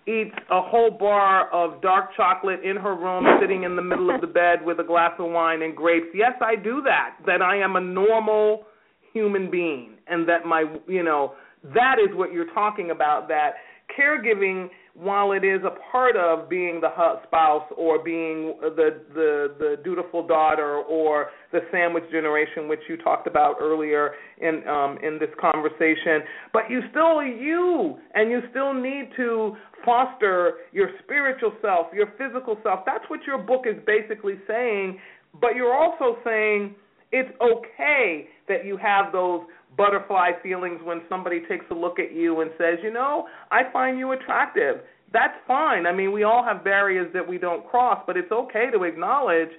eats 0.09 0.35
a 0.51 0.63
whole 0.63 0.91
bar 0.91 1.53
of 1.53 1.83
dark 1.83 2.11
chocolate 2.17 2.61
in 2.65 2.77
her 2.77 2.95
room 2.95 3.25
sitting 3.41 3.65
in 3.65 3.75
the 3.75 3.83
middle 3.83 4.15
of 4.15 4.21
the 4.21 4.27
bed 4.41 4.65
with 4.65 4.79
a 4.79 4.85
glass 4.85 5.11
of 5.19 5.31
wine 5.31 5.63
and 5.63 5.77
grapes. 5.77 6.07
Yes 6.15 6.33
i 6.41 6.57
do 6.57 6.81
that 6.83 7.17
that 7.27 7.43
i 7.43 7.57
am 7.57 7.77
a 7.77 7.81
normal 7.81 8.65
human 9.13 9.51
being 9.51 9.97
and 10.07 10.27
that 10.29 10.47
my 10.47 10.65
you 10.89 11.03
know 11.03 11.35
that 11.75 11.97
is 11.99 12.15
what 12.17 12.33
you're 12.33 12.53
talking 12.55 12.91
about 12.91 13.29
that 13.29 13.55
caregiving 13.99 14.69
while 14.95 15.33
it 15.33 15.45
is 15.45 15.61
a 15.63 15.77
part 15.93 16.17
of 16.17 16.49
being 16.49 16.81
the 16.81 16.89
spouse 17.27 17.65
or 17.77 18.03
being 18.03 18.55
the 18.61 19.03
the 19.15 19.55
the 19.59 19.77
dutiful 19.85 20.27
daughter 20.27 20.79
or 20.89 21.27
the 21.53 21.61
sandwich 21.71 22.05
generation 22.11 22.67
which 22.67 22.81
you 22.89 22.97
talked 22.97 23.27
about 23.27 23.57
earlier 23.61 24.13
in 24.41 24.67
um 24.67 24.99
in 25.03 25.19
this 25.19 25.29
conversation 25.39 26.23
but 26.53 26.63
you 26.71 26.81
still 26.91 27.19
are 27.19 27.27
you 27.27 27.99
and 28.15 28.31
you 28.31 28.41
still 28.51 28.73
need 28.73 29.11
to 29.17 29.55
foster 29.85 30.55
your 30.73 30.89
spiritual 31.05 31.53
self 31.61 31.89
your 31.93 32.09
physical 32.19 32.57
self. 32.63 32.81
That's 32.87 33.05
what 33.09 33.21
your 33.27 33.39
book 33.39 33.65
is 33.67 33.77
basically 33.87 34.35
saying 34.49 34.99
but 35.41 35.57
you're 35.57 35.75
also 35.77 36.19
saying 36.25 36.75
it's 37.13 37.31
okay 37.41 38.29
that 38.49 38.65
you 38.65 38.77
have 38.77 39.13
those 39.13 39.43
butterfly 39.77 40.31
feelings 40.43 40.81
when 40.83 41.03
somebody 41.09 41.43
takes 41.49 41.65
a 41.71 41.75
look 41.75 41.99
at 41.99 42.13
you 42.13 42.41
and 42.41 42.51
says, 42.59 42.79
you 42.83 42.93
know, 42.93 43.27
I 43.51 43.63
find 43.73 43.99
you 43.99 44.13
attractive. 44.13 44.77
That's 45.13 45.35
fine. 45.47 45.87
I 45.87 45.93
mean, 45.93 46.13
we 46.13 46.25
all 46.25 46.45
have 46.45 46.65
barriers 46.65 47.11
that 47.15 47.27
we 47.27 47.39
don't 47.39 47.67
cross, 47.67 48.03
but 48.07 48.17
it's 48.17 48.33
okay 48.33 48.71
to 48.73 48.85
acknowledge 48.85 49.51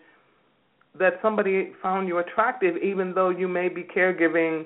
that 0.99 1.13
somebody 1.22 1.72
found 1.82 2.07
you 2.07 2.18
attractive 2.20 2.76
even 2.78 3.13
though 3.13 3.30
you 3.30 3.47
may 3.47 3.70
be 3.70 3.84
caregiving 3.84 4.65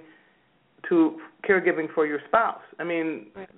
to 0.90 1.20
caregiving 1.48 1.94
for 1.94 2.06
your 2.06 2.20
spouse. 2.28 2.62
I 2.80 2.84
mean, 2.84 3.28
right. 3.36 3.50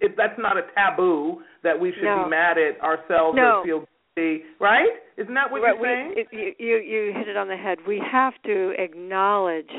if 0.00 0.16
that's 0.16 0.38
not 0.38 0.56
a 0.56 0.62
taboo 0.74 1.42
that 1.62 1.78
we 1.78 1.92
should 1.92 2.04
no. 2.04 2.24
be 2.24 2.30
mad 2.30 2.56
at 2.58 2.80
ourselves 2.80 3.36
no. 3.36 3.60
or 3.60 3.64
feel 3.64 3.84
guilty, 4.16 4.44
right? 4.60 4.90
Isn't 5.16 5.34
that 5.34 5.50
what 5.50 5.62
right. 5.62 5.74
you're 5.76 5.84
saying? 5.84 6.26
We, 6.32 6.38
it, 6.38 6.56
you 6.58 6.76
you 6.76 7.12
hit 7.16 7.28
it 7.28 7.36
on 7.36 7.48
the 7.48 7.56
head. 7.56 7.78
We 7.86 8.02
have 8.10 8.34
to 8.44 8.72
acknowledge 8.78 9.70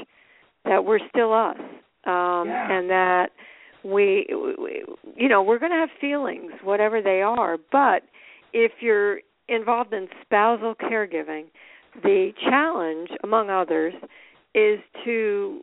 that 0.65 0.85
we're 0.85 0.99
still 1.09 1.33
us 1.33 1.57
um 2.05 2.47
yeah. 2.47 2.71
and 2.71 2.89
that 2.89 3.27
we, 3.83 4.25
we 4.59 4.83
you 5.15 5.27
know 5.27 5.41
we're 5.43 5.59
going 5.59 5.71
to 5.71 5.77
have 5.77 5.89
feelings 5.99 6.51
whatever 6.63 7.01
they 7.01 7.21
are 7.21 7.57
but 7.71 8.03
if 8.53 8.71
you're 8.79 9.19
involved 9.49 9.93
in 9.93 10.07
spousal 10.21 10.73
caregiving 10.75 11.45
the 12.01 12.31
challenge 12.49 13.09
among 13.23 13.49
others 13.49 13.93
is 14.55 14.79
to 15.03 15.61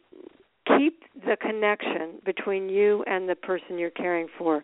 keep 0.66 1.03
the 1.24 1.36
connection 1.40 2.20
between 2.24 2.68
you 2.68 3.03
and 3.07 3.28
the 3.28 3.34
person 3.34 3.78
you're 3.78 3.90
caring 3.90 4.26
for 4.38 4.62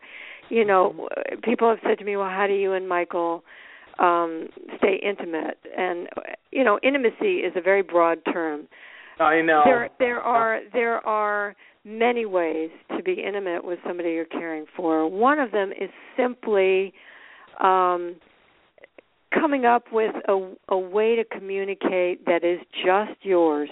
you 0.50 0.64
know 0.64 0.94
Mm-hmm. 0.96 1.40
people 1.40 1.68
have 1.68 1.78
said 1.86 1.98
to 1.98 2.04
me 2.04 2.16
well 2.16 2.28
how 2.28 2.46
do 2.46 2.54
you 2.54 2.72
and 2.74 2.88
michael 2.88 3.42
um 3.98 4.48
stay 4.76 5.00
intimate 5.02 5.58
and 5.76 6.08
you 6.52 6.62
know 6.62 6.78
intimacy 6.82 7.38
is 7.38 7.52
a 7.56 7.60
very 7.60 7.82
broad 7.82 8.18
term 8.32 8.68
I 9.18 9.40
know. 9.40 9.62
There 9.64 9.88
there 9.98 10.20
are 10.20 10.60
there 10.72 11.06
are 11.06 11.54
many 11.84 12.26
ways 12.26 12.70
to 12.96 13.02
be 13.02 13.22
intimate 13.26 13.64
with 13.64 13.78
somebody 13.86 14.10
you're 14.10 14.24
caring 14.24 14.66
for. 14.76 15.08
One 15.08 15.38
of 15.38 15.52
them 15.52 15.70
is 15.70 15.90
simply 16.16 16.92
um 17.62 18.16
coming 19.32 19.64
up 19.64 19.84
with 19.92 20.14
a 20.28 20.52
a 20.68 20.78
way 20.78 21.16
to 21.16 21.24
communicate 21.24 22.24
that 22.26 22.44
is 22.44 22.58
just 22.84 23.18
yours. 23.22 23.70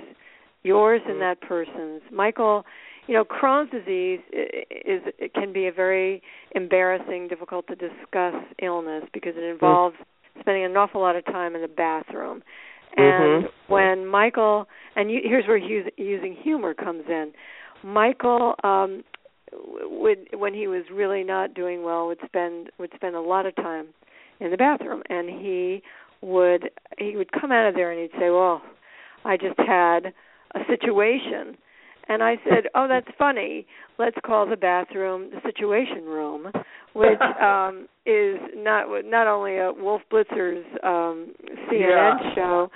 Yours 0.63 1.03
and 1.07 1.21
that 1.21 1.43
person's. 1.43 2.01
Michael, 2.11 2.65
you 3.07 3.13
know, 3.13 3.25
Crohn's 3.25 3.71
disease 3.71 4.21
is 4.33 5.03
it 5.19 5.35
can 5.35 5.53
be 5.53 5.67
a 5.67 5.73
very 5.73 6.23
embarrassing, 6.55 7.29
difficult 7.29 7.67
to 7.67 7.75
discuss 7.75 8.35
illness 8.63 9.05
because 9.13 9.35
it 9.37 9.45
involves 9.45 9.97
spending 10.41 10.65
an 10.65 10.77
awful 10.77 11.03
lot 11.03 11.17
of 11.17 11.25
time 11.27 11.55
in 11.55 11.61
the 11.61 11.69
bathroom. 11.69 12.43
And 12.97 13.45
mm-hmm. 13.45 13.73
when 13.73 14.07
Michael 14.07 14.67
and 14.97 15.11
you, 15.11 15.21
here's 15.23 15.47
where 15.47 15.59
hu- 15.59 15.91
using 15.97 16.37
humor 16.43 16.75
comes 16.75 17.05
in. 17.09 17.33
Michael 17.83 18.55
um 18.63 19.03
would 19.83 20.29
when 20.33 20.55
he 20.55 20.67
was 20.67 20.85
really 20.93 21.23
not 21.23 21.55
doing 21.55 21.83
well 21.83 22.07
would 22.07 22.19
spend 22.25 22.71
would 22.79 22.91
spend 22.95 23.15
a 23.15 23.21
lot 23.21 23.47
of 23.47 23.55
time 23.57 23.87
in 24.41 24.51
the 24.51 24.57
bathroom 24.57 25.03
and 25.09 25.29
he 25.29 25.83
would 26.21 26.71
he 26.99 27.17
would 27.17 27.31
come 27.33 27.53
out 27.53 27.69
of 27.69 27.75
there 27.75 27.91
and 27.91 28.01
he'd 28.01 28.19
say, 28.19 28.31
"Well, 28.31 28.63
I 29.25 29.37
just 29.37 29.59
had 29.59 30.13
a 30.55 30.61
situation." 30.69 31.57
And 32.09 32.23
I 32.23 32.37
said, 32.45 32.69
"Oh, 32.75 32.87
that's 32.89 33.09
funny. 33.19 33.67
Let's 33.99 34.17
call 34.25 34.47
the 34.47 34.57
bathroom 34.57 35.31
the 35.31 35.41
situation 35.43 36.05
room." 36.05 36.53
which 36.95 37.21
um 37.43 37.89
is 38.07 38.37
not 38.57 38.87
not 39.05 39.27
only 39.27 39.59
a 39.59 39.73
Wolf 39.77 40.03
Blitzer's 40.11 40.65
um 40.83 41.35
CNN 41.69 41.81
yeah. 41.81 42.35
show, 42.35 42.71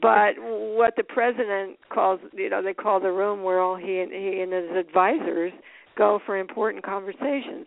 but 0.00 0.34
what 0.38 0.94
the 0.96 1.02
president 1.02 1.78
calls 1.92 2.20
you 2.32 2.48
know 2.48 2.62
they 2.62 2.74
call 2.74 3.00
the 3.00 3.10
room 3.10 3.42
where 3.42 3.60
all 3.60 3.76
he 3.76 3.98
and 3.98 4.12
he 4.12 4.40
and 4.40 4.52
his 4.52 4.76
advisors 4.78 5.52
go 5.98 6.20
for 6.24 6.38
important 6.38 6.84
conversations. 6.84 7.66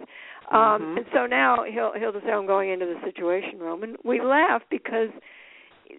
Um 0.51 0.57
mm-hmm. 0.57 0.97
and 0.97 1.05
so 1.13 1.25
now 1.25 1.65
he'll 1.69 1.91
he'll 1.99 2.13
just 2.13 2.25
say 2.25 2.31
I'm 2.31 2.47
going 2.47 2.69
into 2.69 2.85
the 2.85 2.99
situation 3.03 3.59
room 3.59 3.83
and 3.83 3.97
we 4.03 4.21
laugh 4.21 4.61
because 4.69 5.09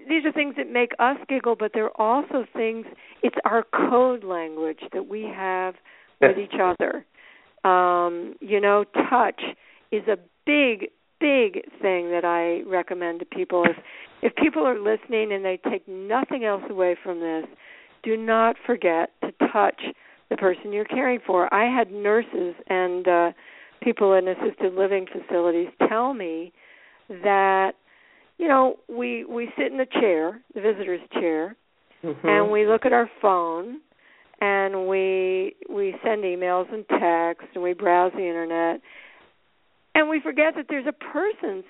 these 0.09 0.25
are 0.25 0.33
things 0.33 0.55
that 0.57 0.71
make 0.71 0.93
us 0.99 1.17
giggle 1.29 1.57
but 1.57 1.73
they're 1.75 1.97
also 2.01 2.45
things 2.53 2.87
it's 3.23 3.37
our 3.45 3.65
code 3.91 4.25
language 4.25 4.81
that 4.93 5.09
we 5.09 5.23
have 5.23 5.75
with 6.21 6.39
each 6.39 6.59
other. 6.61 7.05
Um 7.65 8.35
you 8.41 8.61
know 8.61 8.85
touch 9.11 9.41
is 9.93 10.07
a 10.09 10.19
big 10.45 10.91
big 11.21 11.63
thing 11.81 12.11
that 12.11 12.25
I 12.25 12.69
recommend 12.69 13.21
to 13.21 13.27
people. 13.27 13.65
If 13.65 13.77
if 14.23 14.35
people 14.37 14.67
are 14.67 14.79
listening 14.79 15.33
and 15.33 15.45
they 15.45 15.59
take 15.71 15.87
nothing 15.89 16.45
else 16.45 16.63
away 16.69 16.97
from 17.03 17.21
this 17.21 17.45
do 18.03 18.17
not 18.17 18.57
forget 18.65 19.11
to 19.23 19.33
touch 19.53 19.83
the 20.31 20.37
person 20.37 20.73
you're 20.73 20.85
caring 20.85 21.21
for. 21.27 21.53
I 21.53 21.65
had 21.65 21.91
nurses 21.91 22.55
and 22.69 23.09
uh 23.09 23.33
people 23.83 24.15
in 24.15 24.27
assisted 24.29 24.75
living 24.75 25.07
facilities 25.07 25.69
tell 25.89 26.15
me 26.15 26.53
that 27.09 27.73
you 28.39 28.49
know 28.49 28.77
we 28.89 29.25
we 29.25 29.51
sit 29.59 29.73
in 29.73 29.79
the 29.79 29.87
chair 30.01 30.41
the 30.55 30.61
visitor's 30.61 31.01
chair 31.13 31.57
mm-hmm. 32.03 32.27
and 32.27 32.51
we 32.51 32.67
look 32.67 32.87
at 32.87 32.93
our 32.93 33.11
phone 33.21 33.81
and 34.41 34.89
we 34.89 35.55
we 35.71 35.95
send 36.05 36.25
emails 36.25 36.73
and 36.73 36.87
texts 36.89 37.51
and 37.55 37.63
we 37.63 37.73
browse 37.73 38.13
the 38.13 38.27
internet 38.27 38.81
and 39.97 40.11
we 40.11 40.21
forget 40.21 40.55
that 40.57 40.67
there's 40.69 40.87
a 40.87 40.93
person 40.93 41.65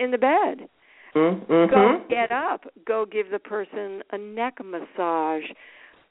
in 0.00 0.10
the 0.10 0.16
bed. 0.16 0.68
Mm-hmm. 1.14 1.70
Go 1.70 2.02
get 2.08 2.32
up. 2.32 2.62
Go 2.86 3.04
give 3.04 3.30
the 3.30 3.38
person 3.38 4.02
a 4.10 4.16
neck 4.16 4.56
massage. 4.64 5.44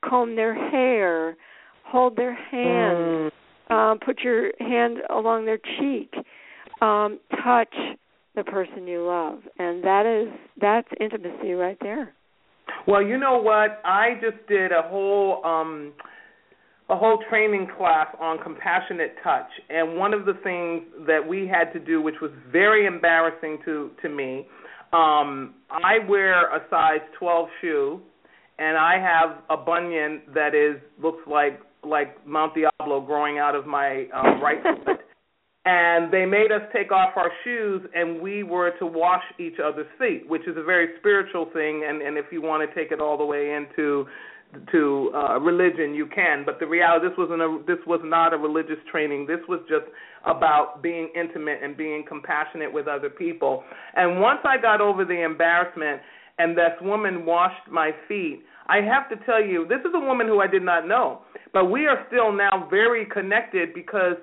Comb 0.07 0.35
their 0.35 0.53
hair. 0.53 1.35
Hold 1.83 2.15
their 2.15 2.35
hand. 2.35 3.31
Mm. 3.71 3.91
Um, 3.91 3.99
put 3.99 4.19
your 4.19 4.51
hand 4.59 4.97
along 5.09 5.45
their 5.45 5.57
cheek. 5.57 6.13
Um, 6.81 7.19
touch 7.43 7.73
the 8.38 8.43
person 8.43 8.88
you 8.88 9.05
love, 9.05 9.39
and 9.57 9.83
that 9.83 10.05
is 10.05 10.31
that's 10.61 10.88
intimacy 11.01 11.51
right 11.51 11.77
there. 11.81 12.13
Well, 12.88 13.01
you 13.01 13.17
know 13.17 13.41
what? 13.41 13.81
I 13.83 14.11
just 14.21 14.47
did 14.47 14.71
a 14.71 14.83
whole 14.83 15.43
um 15.43 15.93
a 16.89 16.95
whole 16.95 17.19
training 17.29 17.67
class 17.77 18.07
on 18.19 18.38
compassionate 18.41 19.15
touch 19.23 19.49
and 19.69 19.97
one 19.97 20.13
of 20.13 20.25
the 20.25 20.35
things 20.43 20.83
that 21.05 21.19
we 21.27 21.45
had 21.45 21.73
to 21.73 21.79
do 21.79 22.01
which 22.01 22.15
was 22.21 22.31
very 22.49 22.85
embarrassing 22.85 23.57
to 23.65 23.91
to 24.01 24.07
me 24.07 24.47
um 24.93 25.53
i 25.69 25.97
wear 26.07 26.47
a 26.55 26.61
size 26.69 27.01
12 27.19 27.49
shoe 27.59 27.99
and 28.57 28.77
i 28.77 28.93
have 28.97 29.38
a 29.49 29.57
bunion 29.61 30.21
that 30.33 30.55
is 30.55 30.81
looks 31.03 31.27
like 31.27 31.59
like 31.83 32.25
mount 32.25 32.53
diablo 32.55 33.01
growing 33.01 33.38
out 33.38 33.53
of 33.53 33.67
my 33.67 34.05
um 34.15 34.41
right 34.41 34.63
foot 34.85 35.01
and 35.68 36.13
they 36.13 36.26
made 36.26 36.49
us 36.51 36.61
take 36.72 36.93
off 36.93 37.11
our 37.18 37.32
shoes 37.43 37.82
and 37.93 38.22
we 38.22 38.43
were 38.43 38.72
to 38.80 38.86
wash 38.86 39.24
each 39.38 39.59
other's 39.63 39.88
feet 39.99 40.24
which 40.28 40.43
is 40.47 40.55
a 40.55 40.63
very 40.63 40.88
spiritual 40.99 41.49
thing 41.53 41.86
and 41.88 42.01
and 42.01 42.18
if 42.18 42.26
you 42.32 42.41
want 42.41 42.68
to 42.68 42.74
take 42.76 42.91
it 42.91 43.01
all 43.01 43.18
the 43.18 43.26
way 43.26 43.53
into 43.53 44.07
to 44.72 45.11
uh, 45.13 45.39
religion, 45.39 45.93
you 45.93 46.07
can. 46.07 46.43
But 46.45 46.59
the 46.59 46.65
reality, 46.65 47.09
this 47.09 47.18
wasn't 47.18 47.41
a, 47.41 47.59
this 47.68 47.80
was 47.86 47.99
not 48.03 48.34
a 48.34 48.38
religious 48.38 48.78
training. 48.89 49.28
This 49.28 49.39
was 49.47 49.59
just 49.68 49.86
about 50.26 50.82
being 50.82 51.09
intimate 51.15 51.59
and 51.63 51.76
being 51.76 52.05
compassionate 52.07 52.72
with 52.72 52.88
other 52.88 53.09
people. 53.09 53.63
And 53.95 54.22
once 54.22 54.39
I 54.45 54.57
got 54.57 54.82
over 54.82 55.05
the 55.05 55.24
embarrassment, 55.24 56.01
and 56.39 56.57
this 56.57 56.72
woman 56.82 57.26
washed 57.26 57.70
my 57.70 57.91
feet, 58.07 58.43
I 58.68 58.78
have 58.78 59.09
to 59.09 59.26
tell 59.26 59.43
you, 59.43 59.65
this 59.68 59.80
is 59.80 59.91
a 59.95 59.99
woman 59.99 60.28
who 60.28 60.39
I 60.39 60.47
did 60.47 60.63
not 60.63 60.88
know, 60.88 61.22
but 61.51 61.65
we 61.65 61.88
are 61.88 62.05
still 62.07 62.32
now 62.32 62.68
very 62.70 63.05
connected 63.05 63.74
because 63.74 64.18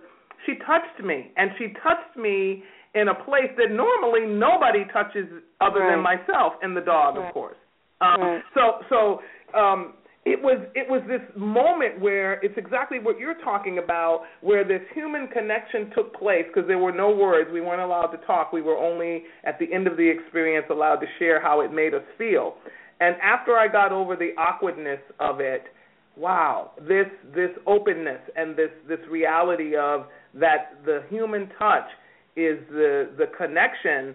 she 0.47 0.55
touched 0.67 1.05
me, 1.05 1.33
and 1.37 1.51
she 1.59 1.69
touched 1.83 2.17
me 2.17 2.63
in 2.95 3.09
a 3.09 3.15
place 3.15 3.51
that 3.57 3.71
normally 3.71 4.27
nobody 4.27 4.85
touches 4.93 5.27
other 5.61 5.81
right. 5.81 5.97
than 5.97 6.03
myself 6.03 6.55
and 6.63 6.77
the 6.77 6.81
dog, 6.81 7.17
right. 7.17 7.27
of 7.27 7.35
course. 7.35 7.57
Um, 8.01 8.21
right. 8.21 8.43
So, 8.55 8.85
so 8.89 9.59
um, 9.59 9.95
it 10.25 10.41
was 10.41 10.59
it 10.75 10.89
was 10.89 11.03
this 11.07 11.21
moment 11.37 12.01
where 12.01 12.35
it's 12.43 12.57
exactly 12.57 12.99
what 12.99 13.19
you're 13.19 13.39
talking 13.43 13.79
about, 13.79 14.23
where 14.41 14.65
this 14.65 14.81
human 14.95 15.29
connection 15.29 15.91
took 15.95 16.15
place 16.15 16.45
because 16.47 16.67
there 16.67 16.79
were 16.79 16.93
no 16.93 17.11
words. 17.11 17.51
We 17.53 17.61
weren't 17.61 17.83
allowed 17.83 18.09
to 18.09 18.27
talk. 18.27 18.53
We 18.53 18.63
were 18.63 18.79
only 18.79 19.25
at 19.45 19.59
the 19.59 19.73
end 19.73 19.87
of 19.87 19.97
the 19.97 20.09
experience 20.09 20.67
allowed 20.71 20.97
to 20.97 21.07
share 21.19 21.43
how 21.43 21.61
it 21.61 21.73
made 21.73 21.95
us 21.95 22.05
feel. 22.17 22.55
And 23.01 23.17
after 23.23 23.59
I 23.59 23.69
got 23.69 23.93
over 23.93 24.17
the 24.17 24.31
awkwardness 24.39 25.01
of 25.21 25.41
it, 25.41 25.65
wow, 26.17 26.71
this 26.81 27.07
this 27.35 27.51
openness 27.67 28.21
and 28.35 28.57
this 28.57 28.71
this 28.89 29.01
reality 29.11 29.77
of 29.77 30.07
that 30.39 30.85
the 30.85 31.03
human 31.09 31.49
touch 31.59 31.89
is 32.37 32.59
the 32.71 33.11
the 33.17 33.27
connection 33.37 34.15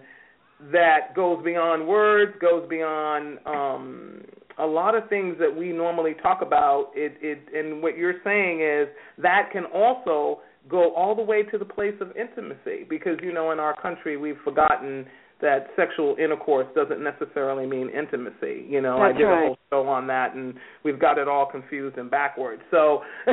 that 0.72 1.14
goes 1.14 1.42
beyond 1.42 1.86
words, 1.86 2.32
goes 2.40 2.68
beyond 2.68 3.38
um 3.46 4.20
a 4.58 4.66
lot 4.66 4.94
of 4.94 5.08
things 5.08 5.36
that 5.38 5.54
we 5.54 5.72
normally 5.72 6.14
talk 6.22 6.42
about. 6.42 6.90
It 6.94 7.16
it 7.22 7.38
and 7.54 7.82
what 7.82 7.96
you're 7.96 8.20
saying 8.24 8.60
is 8.60 8.88
that 9.18 9.50
can 9.52 9.64
also 9.66 10.40
go 10.68 10.94
all 10.94 11.14
the 11.14 11.22
way 11.22 11.42
to 11.42 11.56
the 11.56 11.64
place 11.64 11.94
of 12.00 12.14
intimacy 12.16 12.84
because 12.88 13.18
you 13.22 13.32
know 13.32 13.50
in 13.50 13.58
our 13.58 13.80
country 13.80 14.16
we've 14.16 14.38
forgotten 14.44 15.06
that 15.42 15.68
sexual 15.76 16.16
intercourse 16.22 16.66
doesn't 16.74 17.02
necessarily 17.02 17.66
mean 17.66 17.90
intimacy. 17.90 18.66
You 18.68 18.80
know, 18.80 18.98
That's 18.98 19.14
I 19.14 19.18
did 19.18 19.24
right. 19.24 19.42
a 19.42 19.46
whole 19.46 19.58
show 19.70 19.88
on 19.88 20.06
that, 20.08 20.34
and 20.34 20.54
we've 20.84 20.98
got 20.98 21.18
it 21.18 21.28
all 21.28 21.46
confused 21.50 21.96
and 21.98 22.10
backwards. 22.10 22.62
So, 22.70 23.02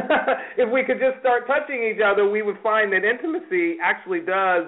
if 0.58 0.72
we 0.72 0.84
could 0.84 1.00
just 1.00 1.20
start 1.20 1.48
touching 1.48 1.84
each 1.84 2.02
other, 2.04 2.30
we 2.30 2.42
would 2.42 2.58
find 2.64 2.92
that 2.94 3.04
intimacy 3.04 3.78
actually 3.84 4.22
does 4.22 4.66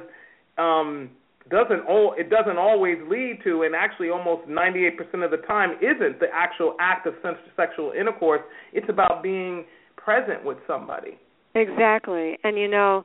um, 0.57 1.09
doesn't 1.49 1.81
all 1.87 2.13
it 2.17 2.29
doesn't 2.29 2.57
always 2.57 2.97
lead 3.09 3.39
to, 3.43 3.63
and 3.63 3.75
actually 3.75 4.09
almost 4.09 4.47
98% 4.47 5.23
of 5.23 5.31
the 5.31 5.41
time 5.47 5.71
isn't 5.81 6.19
the 6.19 6.27
actual 6.33 6.75
act 6.79 7.07
of 7.07 7.13
sexual 7.55 7.93
intercourse. 7.99 8.41
It's 8.73 8.89
about 8.89 9.23
being 9.23 9.65
present 9.97 10.43
with 10.45 10.57
somebody. 10.67 11.17
Exactly. 11.55 12.37
And 12.43 12.57
you 12.57 12.67
know, 12.67 13.03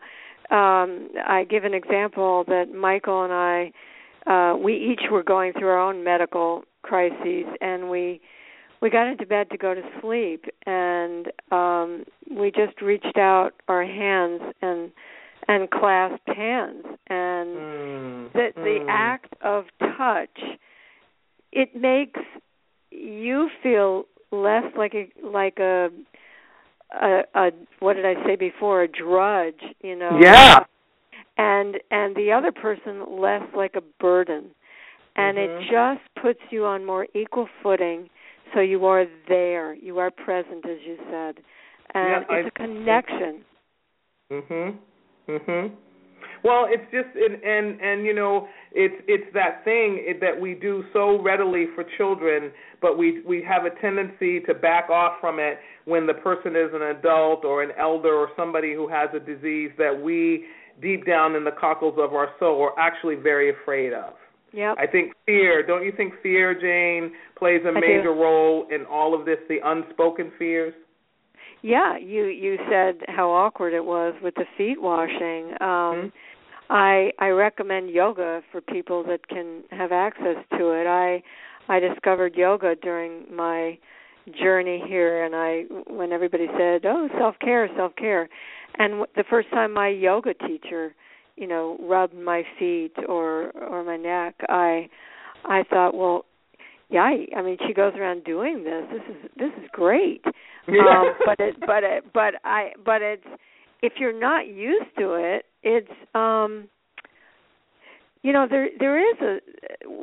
um 0.51 1.09
I 1.27 1.47
give 1.49 1.65
an 1.65 1.75
example 1.75 2.45
that 2.49 2.75
Michael 2.75 3.25
and 3.25 3.33
I 3.33 3.73
uh 4.27 4.55
we 4.63 4.75
each 4.75 5.11
were 5.11 5.23
going 5.23 5.53
through 5.53 5.69
our 5.69 5.81
own 5.81 6.05
medical 6.05 6.65
crises 6.83 7.47
and 7.61 7.91
we 7.91 8.21
we 8.81 8.91
got 8.91 9.07
into 9.07 9.25
bed 9.25 9.49
to 9.51 9.57
go 9.57 9.75
to 9.75 9.83
sleep 10.01 10.45
and 10.67 11.29
um 11.51 12.05
we 12.31 12.51
just 12.51 12.81
reached 12.83 13.17
out 13.17 13.53
our 13.69 13.85
hands 13.85 14.41
and 14.63 14.91
and 15.49 15.71
clasped 15.71 16.29
hands 16.29 16.85
and 17.09 17.49
mm, 17.49 18.33
the 18.33 18.49
the 18.55 18.79
mm. 18.81 18.87
act 18.89 19.35
of 19.43 19.65
touch 19.97 20.39
it 21.53 21.75
makes 21.75 22.21
you 22.91 23.49
feel 23.63 24.05
less 24.31 24.65
like 24.77 24.95
a 24.95 25.09
like 25.27 25.59
a 25.59 25.89
a, 26.93 27.23
a 27.35 27.51
what 27.81 27.95
did 27.95 28.07
I 28.07 28.15
say 28.25 28.37
before 28.37 28.83
a 28.83 28.89
drudge 28.89 29.63
you 29.83 29.97
know 29.97 30.19
Yeah. 30.21 30.65
And 31.37 31.77
and 31.91 32.15
the 32.17 32.31
other 32.33 32.53
person 32.53 33.05
less 33.21 33.43
like 33.57 33.75
a 33.77 33.83
burden 34.01 34.51
and 35.17 35.37
Mhm. 35.39 35.45
it 35.45 35.71
just 35.71 36.15
puts 36.23 36.41
you 36.51 36.65
on 36.65 36.85
more 36.85 37.07
equal 37.15 37.49
footing 37.63 38.09
so 38.53 38.61
you 38.61 38.85
are 38.87 39.07
there 39.29 39.75
you 39.75 39.99
are 39.99 40.11
present 40.11 40.65
as 40.67 40.79
you 40.87 40.97
said 41.11 41.37
and 41.95 42.09
Yeah, 42.09 42.21
it's 42.21 42.31
I- 42.31 42.39
a 42.49 42.51
connection 42.51 43.45
Mhm. 44.31 44.79
Mhm. 45.29 45.71
Well, 46.43 46.67
it's 46.69 46.85
just 46.91 47.09
and 47.17 47.43
and 47.43 47.81
and 47.81 48.05
you 48.05 48.13
know, 48.13 48.49
it's 48.73 48.95
it's 49.09 49.33
that 49.33 49.65
thing 49.65 50.19
that 50.21 50.39
we 50.39 50.55
do 50.55 50.85
so 50.93 51.21
readily 51.23 51.67
for 51.75 51.85
children, 51.97 52.53
but 52.83 52.99
we 52.99 53.21
we 53.23 53.43
have 53.43 53.65
a 53.65 53.71
tendency 53.81 54.41
to 54.41 54.55
back 54.55 54.91
off 54.91 55.21
from 55.21 55.39
it 55.39 55.59
when 55.87 56.07
the 56.07 56.15
person 56.15 56.55
is 56.55 56.71
an 56.75 56.83
adult 56.83 57.45
or 57.45 57.63
an 57.63 57.73
elder 57.79 58.15
or 58.15 58.29
somebody 58.37 58.75
who 58.75 58.87
has 58.89 59.09
a 59.15 59.21
disease 59.21 59.71
that 59.79 59.99
we 59.99 60.45
deep 60.83 61.07
down 61.07 61.35
in 61.37 61.45
the 61.45 61.51
cockles 61.53 61.95
of 61.99 62.13
our 62.15 62.29
soul 62.39 62.59
we're 62.61 62.79
actually 62.79 63.15
very 63.17 63.51
afraid 63.51 63.93
of. 63.93 64.15
Yep. 64.53 64.77
I 64.79 64.87
think 64.87 65.13
fear, 65.27 65.67
don't 65.67 65.85
you 65.85 65.93
think 65.97 66.15
fear, 66.23 66.55
Jane, 66.55 67.13
plays 67.37 67.63
a 67.65 67.71
I 67.71 67.75
do. 67.75 67.81
major 67.81 68.13
role 68.15 68.67
in 68.71 68.85
all 68.87 69.13
of 69.19 69.27
this, 69.27 69.39
the 69.49 69.59
unspoken 69.65 70.31
fears? 70.39 70.73
Yeah, 71.63 71.97
you 71.97 72.27
you 72.27 72.59
said 72.71 73.01
how 73.09 73.31
awkward 73.31 73.73
it 73.73 73.85
was 73.85 74.15
with 74.23 74.35
the 74.35 74.45
feet 74.57 74.81
washing. 74.81 75.53
Um 75.61 75.95
Mhm. 75.97 76.13
I 76.71 77.13
I 77.19 77.29
recommend 77.31 77.91
yoga 77.91 78.43
for 78.51 78.61
people 78.61 79.03
that 79.05 79.27
can 79.29 79.65
have 79.71 79.91
access 79.93 80.37
to 80.59 80.71
it. 80.73 80.87
I 80.87 81.23
I 81.69 81.81
discovered 81.81 82.35
yoga 82.37 82.77
during 82.77 83.25
my 83.35 83.79
journey 84.43 84.83
here 84.87 85.25
and 85.25 85.35
I 85.35 85.65
when 85.93 86.13
everybody 86.13 86.47
said, 86.59 86.85
"Oh, 86.87 87.09
self-care, 87.19 87.69
self-care." 87.77 88.29
And 88.79 88.91
w- 88.93 89.07
the 89.17 89.25
first 89.29 89.51
time 89.51 89.73
my 89.73 89.89
yoga 89.89 90.35
teacher, 90.35 90.95
you 91.37 91.47
know, 91.47 91.77
rubbed 91.81 92.15
my 92.15 92.45
feet 92.59 92.93
or 93.09 93.51
or 93.53 93.85
my 93.85 93.97
neck, 93.97 94.35
I 94.49 94.89
I 95.45 95.63
thought, 95.65 95.95
"Well, 95.95 96.25
yeah, 96.89 97.03
I, 97.03 97.27
I 97.37 97.43
mean, 97.43 97.59
she 97.67 97.75
goes 97.75 97.93
around 97.95 98.25
doing 98.25 98.65
this. 98.65 98.85
This 98.91 99.17
is 99.17 99.31
this 99.37 99.53
is 99.63 99.69
great." 99.73 100.25
um 100.69 101.15
but 101.27 101.39
it 101.41 101.55
but 101.61 101.85
it 101.85 102.05
but 102.15 102.35
i 102.45 102.71
but 102.85 103.03
it's 103.03 103.27
if 103.83 103.95
you're 103.99 104.19
not 104.19 104.47
used 104.47 104.89
to 104.99 105.13
it 105.13 105.45
it's 105.63 105.91
um 106.15 106.69
you 108.25 108.33
know 108.33 108.47
there 108.51 108.69
there 108.81 108.99
is 108.99 109.17
a 109.21 109.39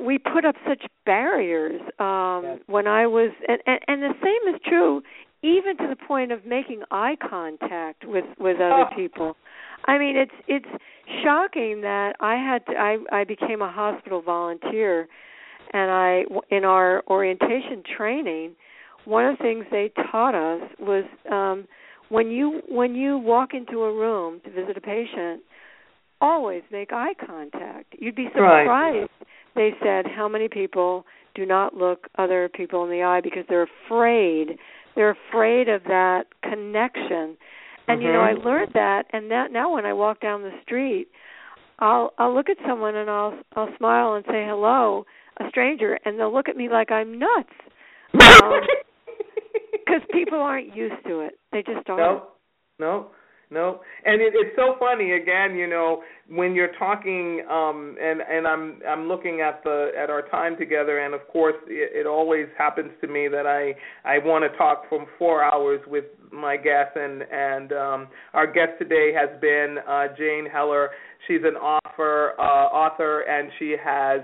we 0.05 0.17
put 0.17 0.45
up 0.45 0.55
such 0.67 0.83
barriers 1.05 1.81
um 1.99 2.41
Yes. 2.43 2.59
when 2.67 2.87
i 2.87 3.05
was 3.05 3.31
and, 3.49 3.59
and 3.65 3.79
and 3.89 4.01
the 4.03 4.13
same 4.23 4.55
is 4.55 4.61
true 4.65 5.01
even 5.43 5.75
to 5.77 5.87
the 5.89 5.95
point 6.07 6.31
of 6.31 6.45
making 6.45 6.83
eye 6.91 7.17
contact 7.19 8.05
with 8.05 8.25
with 8.39 8.57
other 8.57 8.85
Oh. 8.91 8.95
people 8.95 9.35
i 9.85 9.97
mean 9.97 10.15
it's 10.15 10.31
it's 10.47 10.71
shocking 11.23 11.81
that 11.81 12.13
i 12.19 12.35
had 12.35 12.65
to 12.67 12.73
i 12.77 12.97
i 13.11 13.23
became 13.23 13.61
a 13.61 13.71
hospital 13.71 14.21
volunteer 14.21 15.07
and 15.73 15.89
i 15.91 16.23
in 16.49 16.63
our 16.63 17.03
orientation 17.07 17.81
training 17.97 18.51
one 19.05 19.25
of 19.25 19.37
the 19.39 19.43
things 19.43 19.65
they 19.71 19.91
taught 20.11 20.35
us 20.35 20.61
was 20.79 21.05
um 21.31 21.67
when 22.09 22.27
you 22.29 22.61
when 22.69 22.93
you 22.93 23.17
walk 23.17 23.53
into 23.55 23.81
a 23.83 23.91
room 23.93 24.39
to 24.45 24.51
visit 24.51 24.77
a 24.77 24.81
patient 24.81 25.41
always 26.21 26.63
make 26.71 26.91
eye 26.93 27.13
contact 27.25 27.93
you'd 27.99 28.15
be 28.15 28.29
Right. 28.35 28.63
surprised 28.63 29.09
they 29.55 29.73
said 29.83 30.05
how 30.07 30.27
many 30.27 30.47
people 30.47 31.05
do 31.35 31.45
not 31.45 31.75
look 31.75 32.07
other 32.17 32.49
people 32.49 32.83
in 32.83 32.89
the 32.89 33.03
eye 33.03 33.21
because 33.21 33.45
they're 33.49 33.67
afraid 33.87 34.57
they're 34.95 35.15
afraid 35.29 35.67
of 35.69 35.83
that 35.85 36.27
connection 36.43 37.37
and 37.87 38.01
you 38.01 38.11
know 38.11 38.21
i 38.21 38.33
Mhm. 38.33 38.43
learned 38.45 38.73
that 38.73 39.05
and 39.11 39.31
that 39.31 39.51
now 39.51 39.73
when 39.73 39.85
i 39.85 39.93
walk 39.93 40.19
down 40.19 40.43
the 40.43 40.53
street 40.61 41.07
i'll 41.79 42.13
i'll 42.17 42.33
look 42.33 42.49
at 42.49 42.57
someone 42.67 42.95
and 42.95 43.09
i'll 43.09 43.37
i'll 43.55 43.75
smile 43.77 44.13
and 44.13 44.25
say 44.25 44.45
hello 44.45 45.05
a 45.37 45.49
stranger 45.49 45.97
and 46.05 46.19
they'll 46.19 46.31
look 46.33 46.49
at 46.49 46.55
me 46.57 46.69
like 46.69 46.91
i'm 46.91 47.17
nuts 47.17 47.49
um, 48.43 48.61
because 49.71 50.01
people 50.11 50.39
aren't 50.39 50.75
used 50.75 51.03
to 51.05 51.21
it. 51.21 51.39
They 51.51 51.63
just 51.63 51.89
aren't. 51.89 52.01
No, 52.01 52.27
no, 52.79 53.07
no. 53.51 53.81
And 54.05 54.21
it, 54.21 54.33
it's 54.35 54.55
so 54.55 54.75
funny 54.79 55.11
again, 55.11 55.55
you 55.55 55.67
know, 55.67 56.01
when 56.29 56.55
you're 56.55 56.73
talking, 56.79 57.43
um, 57.51 57.97
and 58.01 58.21
and 58.21 58.47
I'm 58.47 58.79
I'm 58.87 59.07
looking 59.07 59.41
at 59.41 59.61
the 59.63 59.91
at 60.01 60.09
our 60.09 60.27
time 60.29 60.57
together, 60.57 60.99
and 60.99 61.13
of 61.13 61.27
course, 61.27 61.55
it, 61.67 61.91
it 61.93 62.07
always 62.07 62.47
happens 62.57 62.91
to 63.01 63.07
me 63.07 63.27
that 63.27 63.45
I 63.45 63.75
I 64.09 64.19
want 64.19 64.49
to 64.49 64.57
talk 64.57 64.83
for 64.89 65.05
four 65.19 65.43
hours 65.43 65.81
with 65.87 66.05
my 66.31 66.55
guest, 66.55 66.95
and 66.95 67.23
and 67.29 67.73
um, 67.73 68.07
our 68.33 68.47
guest 68.47 68.79
today 68.79 69.11
has 69.13 69.29
been 69.41 69.77
uh, 69.87 70.07
Jane 70.17 70.47
Heller. 70.51 70.91
She's 71.27 71.41
an 71.43 71.55
author, 71.55 72.33
uh, 72.39 72.41
author, 72.41 73.21
and 73.21 73.51
she 73.59 73.75
has 73.83 74.21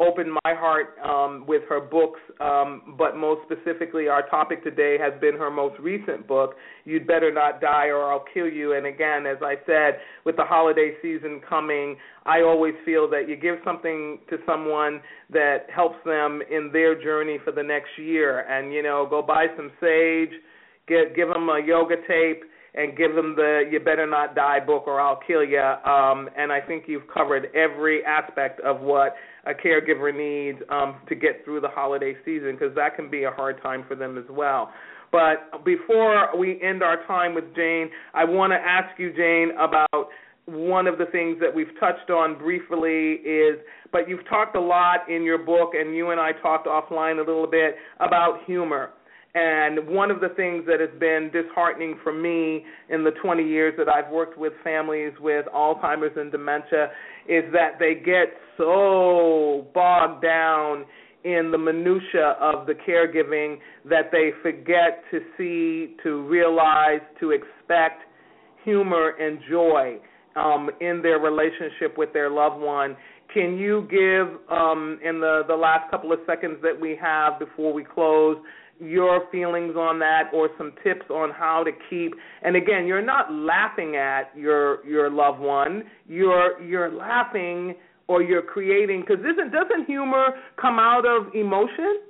opened 0.00 0.32
my 0.44 0.54
heart 0.54 0.96
um, 1.04 1.44
with 1.46 1.62
her 1.68 1.80
books, 1.80 2.20
um, 2.40 2.94
but 2.96 3.16
most 3.16 3.42
specifically, 3.44 4.08
our 4.08 4.26
topic 4.28 4.64
today 4.64 4.96
has 4.98 5.12
been 5.20 5.36
her 5.36 5.50
most 5.50 5.78
recent 5.78 6.26
book, 6.26 6.54
You'd 6.86 7.06
Better 7.06 7.30
Not 7.30 7.60
Die 7.60 7.86
or 7.88 8.10
I'll 8.10 8.24
Kill 8.32 8.48
You. 8.48 8.72
And 8.72 8.86
again, 8.86 9.26
as 9.26 9.36
I 9.42 9.56
said, 9.66 10.00
with 10.24 10.36
the 10.36 10.44
holiday 10.44 10.94
season 11.02 11.42
coming, 11.46 11.96
I 12.24 12.40
always 12.40 12.74
feel 12.86 13.10
that 13.10 13.28
you 13.28 13.36
give 13.36 13.56
something 13.62 14.20
to 14.30 14.38
someone 14.46 15.00
that 15.30 15.66
helps 15.74 15.98
them 16.06 16.40
in 16.50 16.70
their 16.72 17.00
journey 17.00 17.38
for 17.44 17.52
the 17.52 17.62
next 17.62 17.90
year. 17.98 18.40
And, 18.48 18.72
you 18.72 18.82
know, 18.82 19.06
go 19.08 19.20
buy 19.20 19.46
some 19.54 19.70
sage, 19.80 20.30
get, 20.88 21.14
give 21.14 21.28
them 21.28 21.48
a 21.50 21.60
yoga 21.64 21.96
tape 22.08 22.42
and 22.74 22.96
give 22.96 23.14
them 23.14 23.34
the 23.36 23.64
"You 23.70 23.80
Better 23.80 24.06
Not 24.06 24.34
Die" 24.34 24.60
book, 24.60 24.84
or 24.86 25.00
I'll 25.00 25.20
kill 25.26 25.44
you. 25.44 25.58
Um, 25.58 26.28
and 26.36 26.52
I 26.52 26.60
think 26.60 26.84
you've 26.86 27.08
covered 27.12 27.48
every 27.54 28.04
aspect 28.04 28.60
of 28.60 28.80
what 28.80 29.14
a 29.46 29.52
caregiver 29.52 30.14
needs 30.14 30.62
um, 30.70 30.96
to 31.08 31.14
get 31.14 31.44
through 31.44 31.60
the 31.60 31.68
holiday 31.68 32.14
season, 32.24 32.52
because 32.52 32.74
that 32.76 32.96
can 32.96 33.10
be 33.10 33.24
a 33.24 33.30
hard 33.30 33.60
time 33.62 33.84
for 33.88 33.94
them 33.94 34.18
as 34.18 34.24
well. 34.30 34.70
But 35.12 35.64
before 35.64 36.36
we 36.38 36.60
end 36.62 36.82
our 36.82 37.04
time 37.06 37.34
with 37.34 37.54
Jane, 37.56 37.90
I 38.14 38.24
want 38.24 38.52
to 38.52 38.56
ask 38.56 38.96
you, 38.98 39.12
Jane, 39.12 39.50
about 39.58 40.08
one 40.46 40.86
of 40.86 40.98
the 40.98 41.06
things 41.06 41.38
that 41.40 41.52
we've 41.52 41.72
touched 41.78 42.10
on 42.10 42.38
briefly 42.38 43.14
is, 43.24 43.58
but 43.92 44.08
you've 44.08 44.26
talked 44.28 44.56
a 44.56 44.60
lot 44.60 45.08
in 45.08 45.22
your 45.22 45.38
book, 45.38 45.70
and 45.74 45.96
you 45.96 46.10
and 46.10 46.20
I 46.20 46.32
talked 46.32 46.66
offline 46.66 47.16
a 47.16 47.26
little 47.26 47.46
bit 47.46 47.76
about 47.98 48.44
humor. 48.46 48.90
And 49.34 49.86
one 49.88 50.10
of 50.10 50.20
the 50.20 50.30
things 50.30 50.64
that 50.66 50.80
has 50.80 50.90
been 50.98 51.30
disheartening 51.32 51.98
for 52.02 52.12
me 52.12 52.64
in 52.88 53.04
the 53.04 53.12
20 53.22 53.44
years 53.44 53.74
that 53.78 53.88
I've 53.88 54.10
worked 54.10 54.36
with 54.36 54.52
families 54.64 55.12
with 55.20 55.46
Alzheimer's 55.54 56.16
and 56.16 56.32
dementia 56.32 56.90
is 57.28 57.44
that 57.52 57.78
they 57.78 57.94
get 57.94 58.34
so 58.56 59.68
bogged 59.72 60.22
down 60.22 60.84
in 61.22 61.50
the 61.52 61.58
minutia 61.58 62.34
of 62.40 62.66
the 62.66 62.74
caregiving 62.74 63.58
that 63.88 64.10
they 64.10 64.30
forget 64.42 65.04
to 65.10 65.20
see, 65.36 65.94
to 66.02 66.22
realize, 66.22 67.00
to 67.20 67.30
expect 67.30 68.02
humor 68.64 69.10
and 69.20 69.38
joy 69.48 69.98
um, 70.34 70.70
in 70.80 71.02
their 71.02 71.18
relationship 71.18 71.96
with 71.96 72.12
their 72.12 72.30
loved 72.30 72.60
one. 72.60 72.96
Can 73.32 73.56
you 73.56 73.86
give, 73.90 74.40
um, 74.50 74.98
in 75.04 75.20
the, 75.20 75.42
the 75.46 75.54
last 75.54 75.90
couple 75.90 76.12
of 76.12 76.18
seconds 76.26 76.56
that 76.62 76.78
we 76.78 76.98
have 77.00 77.38
before 77.38 77.72
we 77.72 77.84
close, 77.84 78.38
your 78.80 79.22
feelings 79.30 79.76
on 79.76 79.98
that 79.98 80.30
or 80.32 80.48
some 80.56 80.72
tips 80.82 81.10
on 81.10 81.30
how 81.30 81.62
to 81.62 81.70
keep 81.88 82.14
and 82.42 82.56
again 82.56 82.86
you're 82.86 83.04
not 83.04 83.32
laughing 83.32 83.96
at 83.96 84.30
your 84.36 84.84
your 84.86 85.10
loved 85.10 85.40
one. 85.40 85.84
You're 86.08 86.60
you're 86.62 86.90
laughing 86.90 87.74
or 88.08 88.22
you're 88.22 88.42
creating 88.42 89.02
because 89.06 89.20
isn't 89.20 89.52
doesn't 89.52 89.86
humor 89.86 90.34
come 90.60 90.78
out 90.78 91.04
of 91.06 91.34
emotion? 91.34 92.00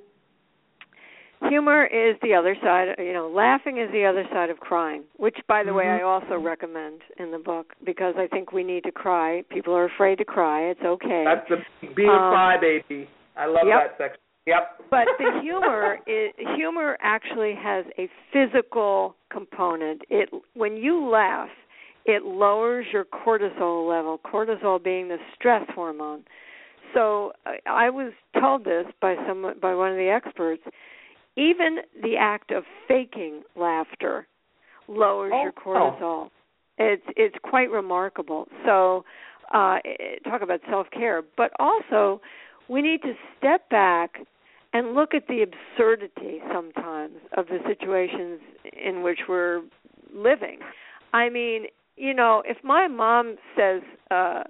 Humor 1.49 1.85
is 1.85 2.15
the 2.21 2.35
other 2.35 2.55
side 2.61 2.95
you 2.99 3.13
know 3.13 3.27
laughing 3.27 3.77
is 3.79 3.91
the 3.91 4.05
other 4.05 4.23
side 4.31 4.49
of 4.49 4.59
crying 4.59 5.03
which 5.17 5.37
by 5.47 5.63
the 5.63 5.69
mm-hmm. 5.69 5.77
way 5.77 5.87
i 5.87 6.01
also 6.01 6.37
recommend 6.37 7.01
in 7.17 7.31
the 7.31 7.39
book 7.39 7.73
because 7.83 8.13
i 8.17 8.27
think 8.27 8.51
we 8.51 8.63
need 8.63 8.83
to 8.83 8.91
cry. 8.91 9.43
People 9.49 9.73
are 9.73 9.85
afraid 9.85 10.19
to 10.19 10.25
cry. 10.25 10.61
It's 10.69 10.81
okay. 10.83 11.25
That's 11.25 11.49
the 11.49 11.87
be 11.95 12.05
a 12.05 12.09
um, 12.09 12.33
crybaby. 12.33 13.07
I 13.35 13.47
love 13.47 13.65
yep. 13.65 13.97
that 13.97 14.03
section 14.03 14.21
Yep. 14.47 14.89
But 14.89 15.07
the 15.19 15.39
humor 15.41 15.97
is 16.07 16.33
humor 16.55 16.97
actually 17.01 17.53
has 17.57 17.85
a 17.97 18.09
physical 18.33 19.15
component. 19.31 20.01
It 20.09 20.29
when 20.53 20.77
you 20.77 21.07
laugh, 21.09 21.49
it 22.05 22.23
lowers 22.23 22.85
your 22.91 23.05
cortisol 23.05 23.87
level, 23.87 24.19
cortisol 24.19 24.83
being 24.83 25.07
the 25.07 25.17
stress 25.35 25.63
hormone. 25.75 26.23
So 26.93 27.31
I 27.65 27.89
was 27.89 28.11
told 28.39 28.65
this 28.65 28.85
by 29.01 29.15
some 29.27 29.53
by 29.61 29.73
one 29.75 29.91
of 29.91 29.97
the 29.97 30.09
experts. 30.09 30.63
Even 31.37 31.77
the 32.01 32.17
act 32.19 32.51
of 32.51 32.63
faking 32.87 33.43
laughter 33.55 34.27
lowers 34.89 35.31
oh, 35.33 35.43
your 35.43 35.53
cortisol. 35.53 36.01
Oh. 36.01 36.31
It's 36.77 37.03
it's 37.15 37.35
quite 37.43 37.69
remarkable. 37.69 38.47
So 38.65 39.05
uh 39.53 39.77
talk 40.25 40.41
about 40.41 40.59
self-care, 40.69 41.21
but 41.37 41.51
also 41.59 42.19
we 42.69 42.81
need 42.81 43.01
to 43.01 43.13
step 43.37 43.69
back 43.69 44.19
and 44.73 44.93
look 44.95 45.13
at 45.13 45.27
the 45.27 45.43
absurdity 45.43 46.39
sometimes 46.53 47.15
of 47.35 47.47
the 47.47 47.59
situations 47.67 48.39
in 48.85 49.03
which 49.03 49.19
we're 49.27 49.61
living. 50.13 50.59
I 51.13 51.29
mean, 51.29 51.65
you 51.97 52.13
know, 52.13 52.41
if 52.45 52.57
my 52.63 52.87
mom 52.87 53.35
says 53.57 53.81
uh 54.09 54.43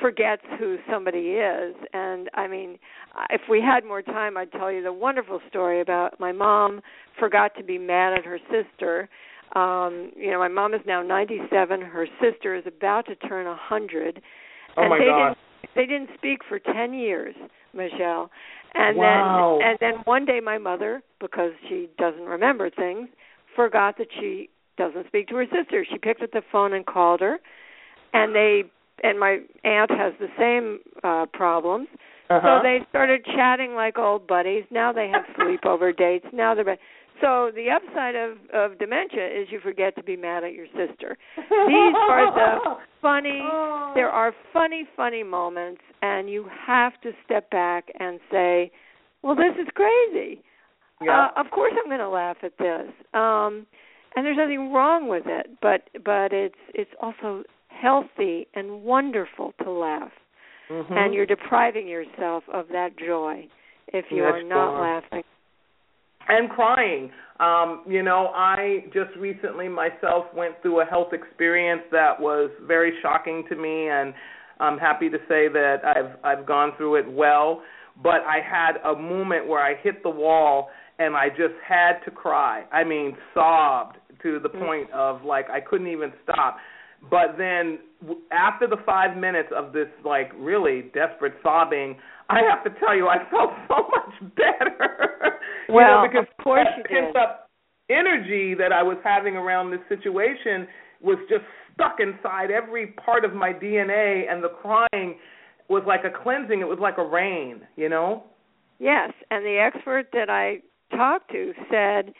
forgets 0.00 0.42
who 0.60 0.76
somebody 0.88 1.18
is 1.18 1.74
and 1.92 2.30
I 2.34 2.46
mean, 2.46 2.78
if 3.30 3.40
we 3.50 3.60
had 3.60 3.84
more 3.84 4.00
time 4.00 4.36
I'd 4.36 4.52
tell 4.52 4.70
you 4.70 4.82
the 4.82 4.92
wonderful 4.92 5.40
story 5.48 5.80
about 5.80 6.20
my 6.20 6.32
mom 6.32 6.80
forgot 7.18 7.52
to 7.58 7.64
be 7.64 7.78
mad 7.78 8.16
at 8.16 8.24
her 8.24 8.38
sister. 8.50 9.08
Um, 9.56 10.12
you 10.14 10.30
know, 10.30 10.38
my 10.38 10.48
mom 10.48 10.74
is 10.74 10.80
now 10.86 11.02
97, 11.02 11.80
her 11.80 12.06
sister 12.22 12.54
is 12.54 12.64
about 12.66 13.06
to 13.06 13.16
turn 13.16 13.46
a 13.46 13.50
100. 13.50 14.22
Oh 14.76 14.82
and 14.82 14.90
my 14.90 14.98
they 14.98 15.04
God. 15.06 15.28
didn't 15.30 15.38
they 15.74 15.86
didn't 15.86 16.10
speak 16.16 16.40
for 16.48 16.58
10 16.58 16.92
years, 16.94 17.34
Michelle. 17.72 18.30
And 18.74 18.96
wow. 18.96 19.58
then 19.60 19.68
and 19.68 19.78
then 19.80 20.02
one 20.04 20.24
day 20.24 20.40
my 20.40 20.58
mother, 20.58 21.02
because 21.20 21.52
she 21.68 21.88
doesn't 21.98 22.24
remember 22.24 22.70
things, 22.70 23.08
forgot 23.56 23.96
that 23.98 24.08
she 24.20 24.50
doesn't 24.76 25.06
speak 25.06 25.28
to 25.28 25.36
her 25.36 25.46
sister. 25.46 25.86
She 25.90 25.98
picked 25.98 26.22
up 26.22 26.30
the 26.32 26.42
phone 26.52 26.72
and 26.74 26.84
called 26.84 27.20
her, 27.20 27.38
and 28.12 28.34
they 28.34 28.64
and 29.02 29.18
my 29.18 29.38
aunt 29.64 29.90
has 29.90 30.12
the 30.20 30.28
same 30.38 30.80
uh 31.02 31.26
problems. 31.32 31.88
Uh-huh. 32.30 32.60
So 32.60 32.62
they 32.62 32.86
started 32.90 33.24
chatting 33.24 33.74
like 33.74 33.98
old 33.98 34.26
buddies. 34.26 34.64
Now 34.70 34.92
they 34.92 35.08
have 35.08 35.24
sleepover 35.38 35.96
dates. 35.96 36.26
Now 36.32 36.54
they're 36.54 36.78
so 37.20 37.50
the 37.54 37.66
upside 37.70 38.14
of 38.14 38.38
of 38.54 38.78
dementia 38.78 39.26
is 39.26 39.48
you 39.50 39.60
forget 39.60 39.94
to 39.96 40.02
be 40.02 40.16
mad 40.16 40.44
at 40.44 40.52
your 40.52 40.66
sister. 40.66 41.16
These 41.36 41.94
are 42.08 42.34
the 42.34 42.76
funny. 43.00 43.40
There 43.94 44.10
are 44.10 44.32
funny, 44.52 44.86
funny 44.96 45.22
moments, 45.22 45.80
and 46.02 46.28
you 46.30 46.46
have 46.66 46.92
to 47.02 47.12
step 47.24 47.50
back 47.50 47.88
and 47.98 48.20
say, 48.30 48.70
"Well, 49.22 49.34
this 49.34 49.54
is 49.60 49.68
crazy. 49.74 50.42
Yeah. 51.02 51.28
Uh, 51.36 51.40
of 51.40 51.50
course, 51.50 51.72
I'm 51.78 51.88
going 51.88 52.00
to 52.00 52.08
laugh 52.08 52.38
at 52.42 52.58
this." 52.58 52.88
Um, 53.14 53.66
and 54.16 54.24
there's 54.26 54.36
nothing 54.36 54.72
wrong 54.72 55.08
with 55.08 55.24
it, 55.26 55.46
but 55.60 55.88
but 56.04 56.32
it's 56.32 56.54
it's 56.74 56.90
also 57.00 57.44
healthy 57.68 58.46
and 58.54 58.82
wonderful 58.82 59.52
to 59.62 59.70
laugh. 59.70 60.10
Mm-hmm. 60.70 60.92
And 60.92 61.14
you're 61.14 61.26
depriving 61.26 61.88
yourself 61.88 62.44
of 62.52 62.66
that 62.72 62.98
joy 62.98 63.46
if 63.88 64.06
you 64.10 64.18
Yes, 64.24 64.32
are 64.34 64.42
not 64.42 64.74
are. 64.74 64.82
laughing. 64.82 65.22
And 66.28 66.48
crying. 66.50 67.10
Um, 67.40 67.84
you 67.86 68.02
know, 68.02 68.30
I 68.34 68.84
just 68.86 69.16
recently 69.18 69.68
myself 69.68 70.26
went 70.34 70.60
through 70.62 70.82
a 70.82 70.84
health 70.84 71.12
experience 71.12 71.82
that 71.92 72.20
was 72.20 72.50
very 72.66 72.92
shocking 73.02 73.44
to 73.48 73.56
me, 73.56 73.88
and 73.88 74.12
I'm 74.60 74.78
happy 74.78 75.08
to 75.08 75.18
say 75.28 75.48
that 75.48 75.76
I've 75.84 76.16
I've 76.24 76.46
gone 76.46 76.72
through 76.76 76.96
it 76.96 77.10
well. 77.10 77.62
But 78.02 78.22
I 78.26 78.38
had 78.44 78.76
a 78.84 78.96
moment 78.96 79.48
where 79.48 79.60
I 79.60 79.74
hit 79.82 80.02
the 80.02 80.10
wall 80.10 80.70
and 80.98 81.16
I 81.16 81.28
just 81.28 81.54
had 81.66 81.98
to 82.04 82.10
cry. 82.10 82.64
I 82.72 82.84
mean, 82.84 83.16
sobbed 83.34 83.98
to 84.22 84.38
the 84.40 84.48
point 84.48 84.90
of 84.92 85.24
like 85.24 85.48
I 85.50 85.60
couldn't 85.60 85.88
even 85.88 86.12
stop. 86.22 86.58
But 87.10 87.36
then 87.38 87.78
after 88.32 88.66
the 88.66 88.78
5 88.84 89.16
minutes 89.16 89.50
of 89.56 89.72
this 89.72 89.88
like 90.04 90.32
really 90.36 90.90
desperate 90.94 91.34
sobbing, 91.42 91.96
I 92.28 92.40
have 92.48 92.64
to 92.64 92.80
tell 92.80 92.96
you 92.96 93.08
I 93.08 93.18
felt 93.30 93.50
so 93.68 93.76
much 93.76 94.34
better. 94.36 95.37
Well, 95.68 96.02
know, 96.02 96.08
because 96.08 96.26
of 96.30 96.44
course 96.44 96.66
that 96.76 96.86
pent 96.88 97.16
up 97.16 97.50
energy 97.90 98.54
that 98.54 98.72
I 98.72 98.82
was 98.82 98.96
having 99.04 99.36
around 99.36 99.70
this 99.70 99.80
situation 99.88 100.66
was 101.00 101.18
just 101.28 101.44
stuck 101.74 101.98
inside 102.00 102.50
every 102.50 102.88
part 103.04 103.24
of 103.24 103.34
my 103.34 103.52
DNA 103.52 104.30
and 104.30 104.42
the 104.42 104.48
crying 104.48 105.16
was 105.68 105.82
like 105.86 106.04
a 106.04 106.22
cleansing, 106.22 106.60
it 106.60 106.68
was 106.68 106.78
like 106.80 106.98
a 106.98 107.04
rain, 107.04 107.60
you 107.76 107.88
know? 107.88 108.24
Yes, 108.78 109.12
and 109.30 109.44
the 109.44 109.58
expert 109.58 110.08
that 110.12 110.30
I 110.30 110.60
talked 110.96 111.30
to 111.32 111.52
said 111.70 112.12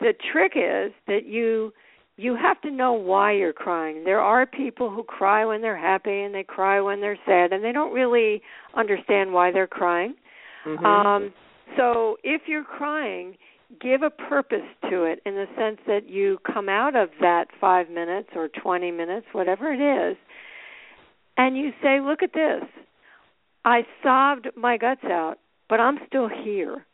the 0.00 0.14
trick 0.32 0.52
is 0.56 0.92
that 1.06 1.26
you 1.26 1.72
you 2.16 2.36
have 2.36 2.60
to 2.60 2.70
know 2.70 2.92
why 2.92 3.32
you're 3.32 3.52
crying. 3.52 4.04
There 4.04 4.20
are 4.20 4.46
people 4.46 4.88
who 4.88 5.02
cry 5.02 5.44
when 5.44 5.60
they're 5.62 5.76
happy 5.76 6.22
and 6.22 6.32
they 6.32 6.44
cry 6.44 6.80
when 6.80 7.00
they're 7.00 7.18
sad 7.26 7.52
and 7.52 7.64
they 7.64 7.72
don't 7.72 7.92
really 7.92 8.40
understand 8.76 9.32
why 9.32 9.50
they're 9.50 9.66
crying. 9.66 10.14
Mhm. 10.64 10.84
Um 10.84 11.34
so 11.76 12.16
if 12.22 12.42
you're 12.46 12.64
crying, 12.64 13.36
give 13.80 14.02
a 14.02 14.10
purpose 14.10 14.66
to 14.90 15.04
it 15.04 15.20
in 15.26 15.34
the 15.34 15.46
sense 15.58 15.78
that 15.86 16.08
you 16.08 16.38
come 16.52 16.68
out 16.68 16.94
of 16.94 17.08
that 17.20 17.46
5 17.60 17.90
minutes 17.90 18.28
or 18.36 18.48
20 18.48 18.90
minutes, 18.90 19.26
whatever 19.32 19.72
it 19.72 19.80
is, 19.80 20.16
and 21.36 21.56
you 21.56 21.72
say, 21.82 22.00
"Look 22.00 22.22
at 22.22 22.32
this. 22.32 22.62
I 23.64 23.86
sobbed 24.02 24.48
my 24.56 24.76
guts 24.76 25.04
out, 25.04 25.38
but 25.68 25.80
I'm 25.80 25.98
still 26.06 26.28
here. 26.28 26.84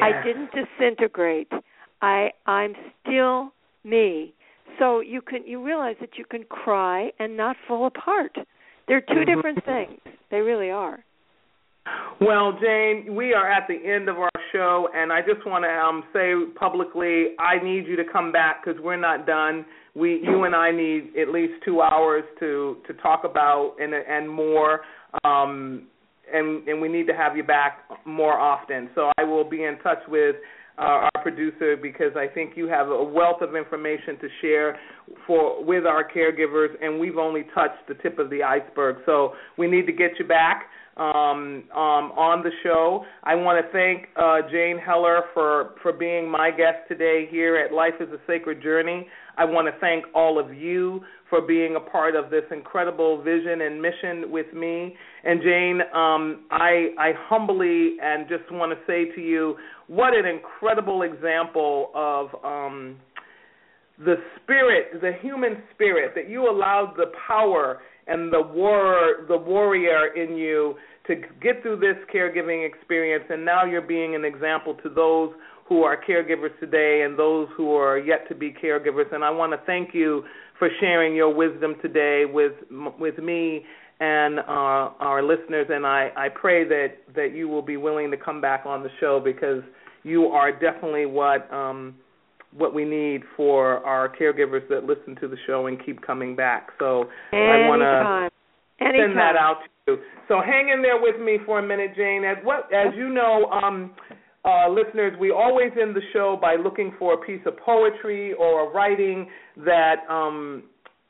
I 0.00 0.12
didn't 0.24 0.50
disintegrate. 0.52 1.52
I 2.00 2.32
I'm 2.46 2.76
still 3.00 3.52
me." 3.82 4.34
So 4.78 5.00
you 5.00 5.20
can 5.20 5.46
you 5.46 5.62
realize 5.64 5.96
that 6.00 6.16
you 6.16 6.24
can 6.24 6.44
cry 6.44 7.12
and 7.18 7.36
not 7.36 7.56
fall 7.66 7.86
apart. 7.86 8.38
They're 8.86 9.00
2 9.00 9.14
Mhm. 9.14 9.26
different 9.26 9.64
things. 9.64 10.00
They 10.30 10.40
really 10.40 10.70
are. 10.70 11.04
Well, 12.20 12.58
Jane, 12.60 13.14
we 13.14 13.32
are 13.32 13.50
at 13.50 13.66
the 13.66 13.74
end 13.74 14.08
of 14.08 14.18
our 14.18 14.30
show, 14.52 14.88
and 14.94 15.12
I 15.12 15.20
just 15.20 15.46
want 15.46 15.64
to 15.64 15.70
um, 15.70 16.04
say 16.12 16.32
publicly, 16.58 17.28
I 17.38 17.62
need 17.62 17.86
you 17.86 17.96
to 17.96 18.04
come 18.10 18.30
back 18.30 18.62
because 18.62 18.80
we're 18.82 18.96
not 18.96 19.26
done. 19.26 19.64
We, 19.94 20.20
you 20.22 20.44
and 20.44 20.54
I, 20.54 20.70
need 20.70 21.16
at 21.20 21.30
least 21.30 21.54
two 21.64 21.80
hours 21.80 22.24
to 22.38 22.76
to 22.86 22.92
talk 22.94 23.22
about 23.24 23.76
and 23.80 23.92
and 23.94 24.28
more, 24.28 24.82
um, 25.24 25.86
and 26.32 26.68
and 26.68 26.80
we 26.80 26.88
need 26.88 27.06
to 27.06 27.14
have 27.14 27.36
you 27.36 27.42
back 27.42 27.84
more 28.04 28.38
often. 28.38 28.90
So 28.94 29.10
I 29.18 29.24
will 29.24 29.48
be 29.48 29.64
in 29.64 29.78
touch 29.82 29.98
with 30.06 30.36
uh, 30.78 31.08
our 31.08 31.22
producer 31.22 31.76
because 31.76 32.12
I 32.16 32.26
think 32.32 32.52
you 32.56 32.68
have 32.68 32.88
a 32.88 33.02
wealth 33.02 33.42
of 33.42 33.56
information 33.56 34.18
to 34.20 34.28
share 34.40 34.78
for 35.26 35.64
with 35.64 35.86
our 35.86 36.08
caregivers, 36.08 36.68
and 36.80 37.00
we've 37.00 37.18
only 37.18 37.44
touched 37.54 37.86
the 37.88 37.94
tip 37.94 38.18
of 38.18 38.30
the 38.30 38.42
iceberg. 38.42 38.96
So 39.06 39.32
we 39.58 39.66
need 39.66 39.86
to 39.86 39.92
get 39.92 40.12
you 40.18 40.26
back. 40.26 40.64
Um, 41.00 41.64
um, 41.72 42.12
on 42.12 42.42
the 42.42 42.50
show. 42.62 43.04
I 43.24 43.34
want 43.34 43.64
to 43.64 43.72
thank 43.72 44.08
uh, 44.16 44.48
Jane 44.52 44.78
Heller 44.78 45.22
for, 45.32 45.70
for 45.82 45.94
being 45.94 46.30
my 46.30 46.50
guest 46.50 46.86
today 46.88 47.26
here 47.30 47.56
at 47.56 47.72
Life 47.72 47.94
is 48.00 48.08
a 48.10 48.18
Sacred 48.26 48.62
Journey. 48.62 49.06
I 49.38 49.46
want 49.46 49.66
to 49.66 49.80
thank 49.80 50.04
all 50.14 50.38
of 50.38 50.54
you 50.54 51.00
for 51.30 51.40
being 51.40 51.76
a 51.76 51.80
part 51.80 52.14
of 52.14 52.28
this 52.30 52.42
incredible 52.50 53.22
vision 53.22 53.62
and 53.62 53.80
mission 53.80 54.30
with 54.30 54.52
me. 54.52 54.94
And 55.24 55.40
Jane, 55.40 55.80
um, 55.94 56.44
I, 56.50 56.88
I 56.98 57.12
humbly 57.16 57.96
and 58.02 58.28
just 58.28 58.52
want 58.52 58.72
to 58.72 58.78
say 58.86 59.14
to 59.14 59.20
you, 59.22 59.56
what 59.86 60.14
an 60.14 60.26
incredible 60.26 61.00
example 61.02 61.90
of 61.94 62.28
um, 62.44 62.98
the 63.98 64.16
spirit, 64.42 65.00
the 65.00 65.12
human 65.22 65.62
spirit, 65.74 66.12
that 66.14 66.28
you 66.28 66.50
allowed 66.50 66.92
the 66.98 67.06
power 67.26 67.80
and 68.10 68.32
the 68.32 68.42
war, 68.42 69.24
the 69.28 69.36
warrior 69.36 70.14
in 70.14 70.36
you 70.36 70.74
to 71.06 71.14
get 71.42 71.62
through 71.62 71.78
this 71.78 71.96
caregiving 72.14 72.66
experience, 72.66 73.24
and 73.30 73.44
now 73.44 73.64
you're 73.64 73.80
being 73.80 74.14
an 74.14 74.24
example 74.24 74.74
to 74.82 74.88
those 74.88 75.32
who 75.68 75.82
are 75.84 75.96
caregivers 75.96 76.58
today 76.58 77.02
and 77.04 77.18
those 77.18 77.48
who 77.56 77.74
are 77.74 77.98
yet 77.98 78.28
to 78.28 78.34
be 78.34 78.52
caregivers. 78.52 79.14
And 79.14 79.24
I 79.24 79.30
want 79.30 79.52
to 79.52 79.58
thank 79.66 79.94
you 79.94 80.24
for 80.58 80.68
sharing 80.80 81.14
your 81.14 81.32
wisdom 81.32 81.76
today 81.80 82.24
with 82.26 82.52
with 82.98 83.18
me 83.18 83.64
and 84.00 84.40
uh, 84.40 84.42
our 84.98 85.22
listeners. 85.22 85.68
And 85.70 85.86
I, 85.86 86.10
I 86.16 86.28
pray 86.28 86.64
that 86.64 86.88
that 87.14 87.34
you 87.34 87.48
will 87.48 87.62
be 87.62 87.76
willing 87.76 88.10
to 88.10 88.16
come 88.16 88.40
back 88.40 88.66
on 88.66 88.82
the 88.82 88.90
show 88.98 89.20
because 89.24 89.62
you 90.02 90.26
are 90.26 90.50
definitely 90.52 91.06
what 91.06 91.50
um, 91.52 91.94
what 92.56 92.74
we 92.74 92.84
need 92.84 93.22
for 93.36 93.84
our 93.86 94.08
caregivers 94.08 94.68
that 94.68 94.84
listen 94.84 95.16
to 95.20 95.28
the 95.28 95.36
show 95.46 95.66
and 95.66 95.84
keep 95.84 96.00
coming 96.02 96.34
back. 96.34 96.70
So 96.78 97.04
Anytime. 97.32 97.64
I 97.64 97.68
want 97.68 98.30
to 98.30 98.86
send 98.86 99.16
that 99.16 99.36
out 99.36 99.58
to 99.86 99.92
you. 99.92 99.98
So 100.28 100.40
hang 100.44 100.68
in 100.68 100.82
there 100.82 101.00
with 101.00 101.20
me 101.20 101.38
for 101.46 101.58
a 101.58 101.66
minute, 101.66 101.92
Jane. 101.96 102.24
As 102.24 102.36
what 102.44 102.72
as 102.72 102.94
you 102.96 103.08
know, 103.08 103.46
um, 103.50 103.92
uh, 104.44 104.68
listeners, 104.70 105.12
we 105.20 105.30
always 105.30 105.70
end 105.80 105.94
the 105.94 106.02
show 106.12 106.38
by 106.40 106.56
looking 106.56 106.92
for 106.98 107.14
a 107.14 107.18
piece 107.18 107.40
of 107.46 107.56
poetry 107.58 108.32
or 108.34 108.68
a 108.68 108.72
writing 108.72 109.28
that 109.58 109.96
um, 110.08 110.64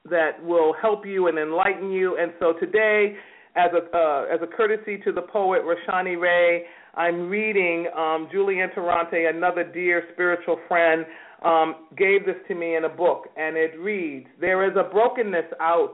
that 0.09 0.43
will 0.43 0.75
help 0.81 1.07
you 1.07 1.29
and 1.29 1.39
enlighten 1.39 1.91
you. 1.91 2.17
And 2.19 2.33
so 2.41 2.55
today, 2.59 3.17
as 3.57 3.71
a 3.73 3.97
uh, 3.97 4.35
as 4.35 4.41
a 4.43 4.47
courtesy 4.47 4.99
to 5.05 5.13
the 5.13 5.23
poet 5.23 5.63
Rashani 5.63 6.17
Réa, 6.17 6.61
I'm 6.95 7.29
reading 7.29 7.87
um, 7.97 8.29
Julian 8.33 8.69
Tarante, 8.71 9.31
another 9.31 9.65
dear 9.65 10.03
spiritual 10.13 10.59
friend, 10.67 11.05
um, 11.45 11.87
gave 11.97 12.27
this 12.27 12.37
to 12.49 12.55
me 12.55 12.77
in 12.77 12.85
a 12.85 12.89
book, 12.89 13.29
and 13.37 13.57
it 13.57 13.79
reads: 13.79 14.27
"There 14.41 14.69
is 14.69 14.77
a 14.77 14.91
brokenness 14.91 15.47
out 15.61 15.93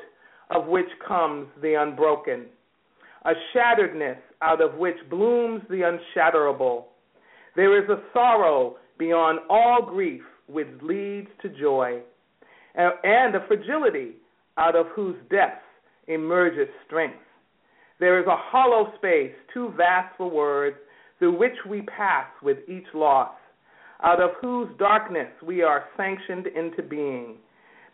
of 0.51 0.66
which 0.66 0.88
comes 1.07 1.49
the 1.62 1.74
unbroken, 1.74 2.47
a 3.24 3.32
shatteredness 3.55 4.18
out 4.42 4.61
of 4.61 4.74
which 4.74 4.97
blooms 5.11 5.62
the 5.68 5.82
unshatterable." 5.82 6.84
There 7.55 7.82
is 7.82 7.88
a 7.88 8.03
sorrow 8.12 8.76
beyond 8.99 9.40
all 9.49 9.82
grief 9.82 10.22
which 10.47 10.68
leads 10.82 11.28
to 11.42 11.49
joy, 11.49 12.01
and 12.74 13.34
a 13.34 13.47
fragility 13.47 14.16
out 14.59 14.76
of 14.76 14.86
whose 14.88 15.16
depths 15.30 15.64
emerges 16.07 16.68
strength. 16.86 17.18
There 17.99 18.20
is 18.20 18.26
a 18.26 18.36
hollow 18.36 18.92
space 18.97 19.32
too 19.53 19.72
vast 19.76 20.14
for 20.16 20.30
words 20.30 20.76
through 21.18 21.38
which 21.38 21.57
we 21.68 21.82
pass 21.82 22.26
with 22.42 22.59
each 22.68 22.86
loss, 22.94 23.32
out 24.03 24.20
of 24.20 24.30
whose 24.40 24.68
darkness 24.78 25.28
we 25.44 25.62
are 25.62 25.84
sanctioned 25.97 26.47
into 26.47 26.82
being. 26.82 27.36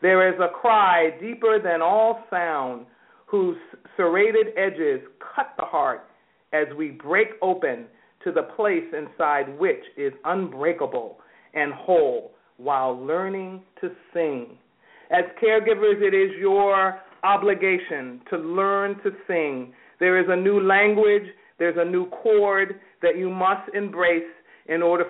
There 0.00 0.32
is 0.32 0.40
a 0.40 0.48
cry 0.48 1.10
deeper 1.20 1.60
than 1.62 1.80
all 1.80 2.24
sound, 2.30 2.86
whose 3.26 3.56
serrated 3.96 4.48
edges 4.56 5.00
cut 5.34 5.54
the 5.56 5.64
heart 5.64 6.08
as 6.52 6.66
we 6.76 6.88
break 6.88 7.28
open 7.40 7.86
to 8.24 8.32
the 8.32 8.42
place 8.56 8.84
inside 8.96 9.58
which 9.58 9.82
is 9.96 10.12
unbreakable 10.24 11.18
and 11.54 11.72
whole 11.72 12.32
while 12.56 12.94
learning 12.94 13.62
to 13.80 13.90
sing. 14.12 14.58
As 15.10 15.24
caregivers, 15.42 16.00
it 16.00 16.14
is 16.14 16.38
your 16.38 17.00
obligation 17.22 18.20
to 18.30 18.36
learn 18.36 18.96
to 19.02 19.10
sing. 19.26 19.72
There 20.00 20.18
is 20.18 20.26
a 20.28 20.36
new 20.36 20.60
language, 20.60 21.26
there's 21.58 21.76
a 21.78 21.84
new 21.84 22.08
chord 22.10 22.80
that 23.02 23.16
you 23.16 23.30
must 23.30 23.72
embrace 23.74 24.22
in 24.66 24.82
order 24.82 25.04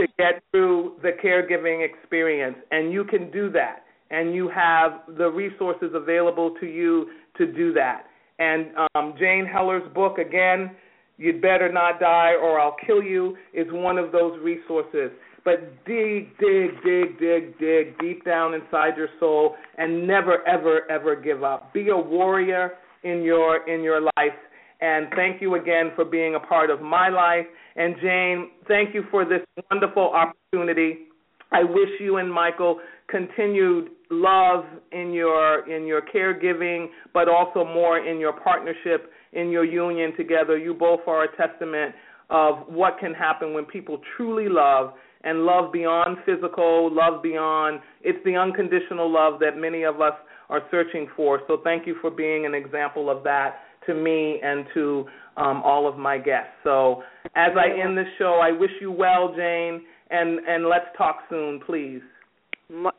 to 0.00 0.06
get 0.18 0.42
through 0.50 0.94
the 1.02 1.10
caregiving 1.22 1.84
experience. 1.84 2.56
And 2.70 2.92
you 2.92 3.04
can 3.04 3.30
do 3.30 3.50
that. 3.52 3.84
And 4.10 4.34
you 4.34 4.48
have 4.48 5.02
the 5.16 5.30
resources 5.30 5.90
available 5.94 6.54
to 6.60 6.66
you 6.66 7.10
to 7.38 7.46
do 7.46 7.72
that. 7.74 8.06
And 8.38 8.68
um, 8.94 9.14
Jane 9.18 9.46
Heller's 9.46 9.88
book, 9.94 10.18
again, 10.18 10.70
You'd 11.18 11.42
Better 11.42 11.70
Not 11.70 12.00
Die 12.00 12.34
or 12.42 12.58
I'll 12.58 12.76
Kill 12.86 13.02
You, 13.02 13.36
is 13.52 13.66
one 13.70 13.98
of 13.98 14.10
those 14.10 14.38
resources. 14.42 15.10
But 15.44 15.84
dig, 15.84 16.36
dig, 16.38 16.70
dig, 16.84 17.18
dig, 17.18 17.58
dig 17.58 17.98
deep 17.98 18.24
down 18.24 18.54
inside 18.54 18.96
your 18.96 19.08
soul 19.18 19.54
and 19.78 20.06
never, 20.06 20.46
ever, 20.46 20.90
ever 20.90 21.16
give 21.16 21.44
up. 21.44 21.72
Be 21.72 21.88
a 21.88 21.96
warrior 21.96 22.72
in 23.04 23.22
your 23.22 23.68
in 23.68 23.82
your 23.82 24.00
life. 24.00 24.36
And 24.80 25.08
thank 25.14 25.42
you 25.42 25.56
again 25.56 25.90
for 25.94 26.04
being 26.04 26.34
a 26.34 26.40
part 26.40 26.70
of 26.70 26.80
my 26.80 27.08
life. 27.08 27.46
And 27.76 27.96
Jane, 28.00 28.50
thank 28.66 28.94
you 28.94 29.04
for 29.10 29.24
this 29.24 29.40
wonderful 29.70 30.12
opportunity. 30.14 31.06
I 31.52 31.64
wish 31.64 31.88
you 31.98 32.16
and 32.16 32.32
Michael 32.32 32.80
continued 33.08 33.90
love 34.10 34.64
in 34.92 35.12
your 35.12 35.68
in 35.68 35.86
your 35.86 36.02
caregiving, 36.02 36.86
but 37.12 37.28
also 37.28 37.64
more 37.64 37.98
in 37.98 38.18
your 38.18 38.32
partnership, 38.32 39.10
in 39.32 39.50
your 39.50 39.64
union 39.64 40.16
together. 40.16 40.56
You 40.56 40.74
both 40.74 41.00
are 41.06 41.24
a 41.24 41.36
testament 41.36 41.94
of 42.30 42.66
what 42.68 42.98
can 42.98 43.12
happen 43.12 43.52
when 43.52 43.64
people 43.64 44.00
truly 44.16 44.48
love 44.48 44.92
and 45.22 45.40
love 45.40 45.72
beyond 45.72 46.16
physical, 46.24 46.94
love 46.94 47.22
beyond 47.22 47.80
it's 48.02 48.18
the 48.24 48.36
unconditional 48.36 49.12
love 49.12 49.40
that 49.40 49.56
many 49.56 49.82
of 49.82 50.00
us 50.00 50.14
are 50.48 50.62
searching 50.70 51.06
for. 51.16 51.40
So 51.46 51.58
thank 51.62 51.86
you 51.86 51.96
for 52.00 52.10
being 52.10 52.46
an 52.46 52.54
example 52.54 53.10
of 53.10 53.22
that 53.24 53.56
to 53.86 53.94
me 53.94 54.40
and 54.42 54.66
to 54.74 55.06
um, 55.36 55.62
all 55.64 55.88
of 55.88 55.96
my 55.96 56.18
guests. 56.18 56.52
So 56.64 57.02
as 57.34 57.52
I 57.56 57.80
end 57.80 57.96
this 57.96 58.06
show, 58.18 58.40
I 58.42 58.52
wish 58.52 58.70
you 58.80 58.92
well, 58.92 59.32
Jane, 59.34 59.82
and 60.10 60.38
and 60.46 60.66
let's 60.66 60.86
talk 60.96 61.20
soon, 61.28 61.60
please. 61.66 62.02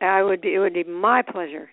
I 0.00 0.22
would. 0.22 0.44
It 0.44 0.58
would 0.58 0.74
be 0.74 0.84
my 0.84 1.22
pleasure. 1.22 1.70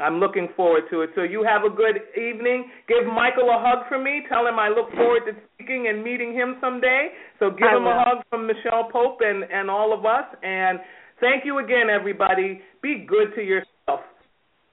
I'm 0.00 0.18
looking 0.18 0.48
forward 0.56 0.84
to 0.90 1.02
it. 1.02 1.10
So 1.14 1.22
you 1.22 1.44
have 1.44 1.62
a 1.62 1.74
good 1.74 2.02
evening. 2.18 2.68
Give 2.88 3.06
Michael 3.06 3.48
a 3.50 3.62
hug 3.62 3.88
from 3.88 4.02
me. 4.02 4.22
Tell 4.28 4.44
him 4.46 4.58
I 4.58 4.68
look 4.68 4.90
forward 4.92 5.22
to 5.26 5.32
speaking 5.54 5.86
and 5.88 6.02
meeting 6.02 6.32
him 6.34 6.56
someday. 6.60 7.10
So 7.38 7.50
give 7.50 7.68
I 7.70 7.76
him 7.76 7.84
will. 7.84 7.92
a 7.92 8.04
hug 8.04 8.24
from 8.28 8.46
Michelle 8.46 8.88
Pope 8.90 9.18
and 9.20 9.44
and 9.44 9.70
all 9.70 9.96
of 9.96 10.04
us. 10.04 10.24
And 10.42 10.80
thank 11.20 11.44
you 11.44 11.58
again, 11.58 11.88
everybody. 11.90 12.60
Be 12.82 13.06
good 13.08 13.34
to 13.36 13.42
yourself. 13.42 13.73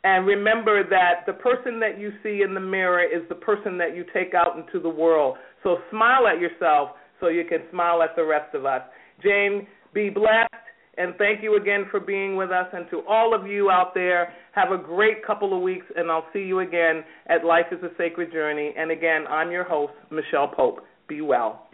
And 0.04 0.26
remember 0.26 0.84
that 0.90 1.26
the 1.28 1.34
person 1.34 1.80
that 1.80 2.00
you 2.00 2.12
see 2.24 2.42
in 2.44 2.54
the 2.54 2.60
mirror 2.60 3.04
is 3.04 3.28
the 3.30 3.36
person 3.36 3.78
that 3.78 3.96
you 3.96 4.04
take 4.14 4.34
out 4.34 4.58
into 4.58 4.80
the 4.82 4.90
world. 4.90 5.38
So 5.64 5.78
smile 5.92 6.28
at 6.28 6.40
yourself 6.40 6.92
so 7.20 7.28
you 7.28 7.46
can 7.46 7.60
smile 7.70 8.02
at 8.02 8.16
the 8.16 8.26
rest 8.26 8.56
of 8.56 8.66
us. 8.66 8.82
Jane, 9.22 9.68
be 9.94 10.10
blessed. 10.10 10.50
And 10.98 11.16
thank 11.18 11.42
you 11.42 11.56
again 11.56 11.86
for 11.90 12.00
being 12.00 12.36
with 12.36 12.52
us. 12.52 12.68
And 12.74 12.86
to 12.90 13.02
all 13.08 13.34
of 13.34 13.48
you 13.48 13.70
out 13.70 13.94
there, 13.94 14.34
have 14.54 14.72
a 14.72 14.78
great 14.78 15.26
couple 15.26 15.56
of 15.56 15.62
weeks. 15.62 15.86
And 15.96 16.12
I'll 16.12 16.26
see 16.34 16.40
you 16.40 16.60
again 16.60 17.04
at 17.28 17.46
Life 17.46 17.68
is 17.72 17.82
a 17.84 17.90
Sacred 17.98 18.32
Journey. 18.32 18.74
And 18.78 18.92
again, 18.92 19.26
I'm 19.30 19.52
your 19.52 19.64
host, 19.64 19.94
Michelle 20.10 20.48
Pope. 20.48 20.80
Be 21.08 21.22
well. 21.22 21.68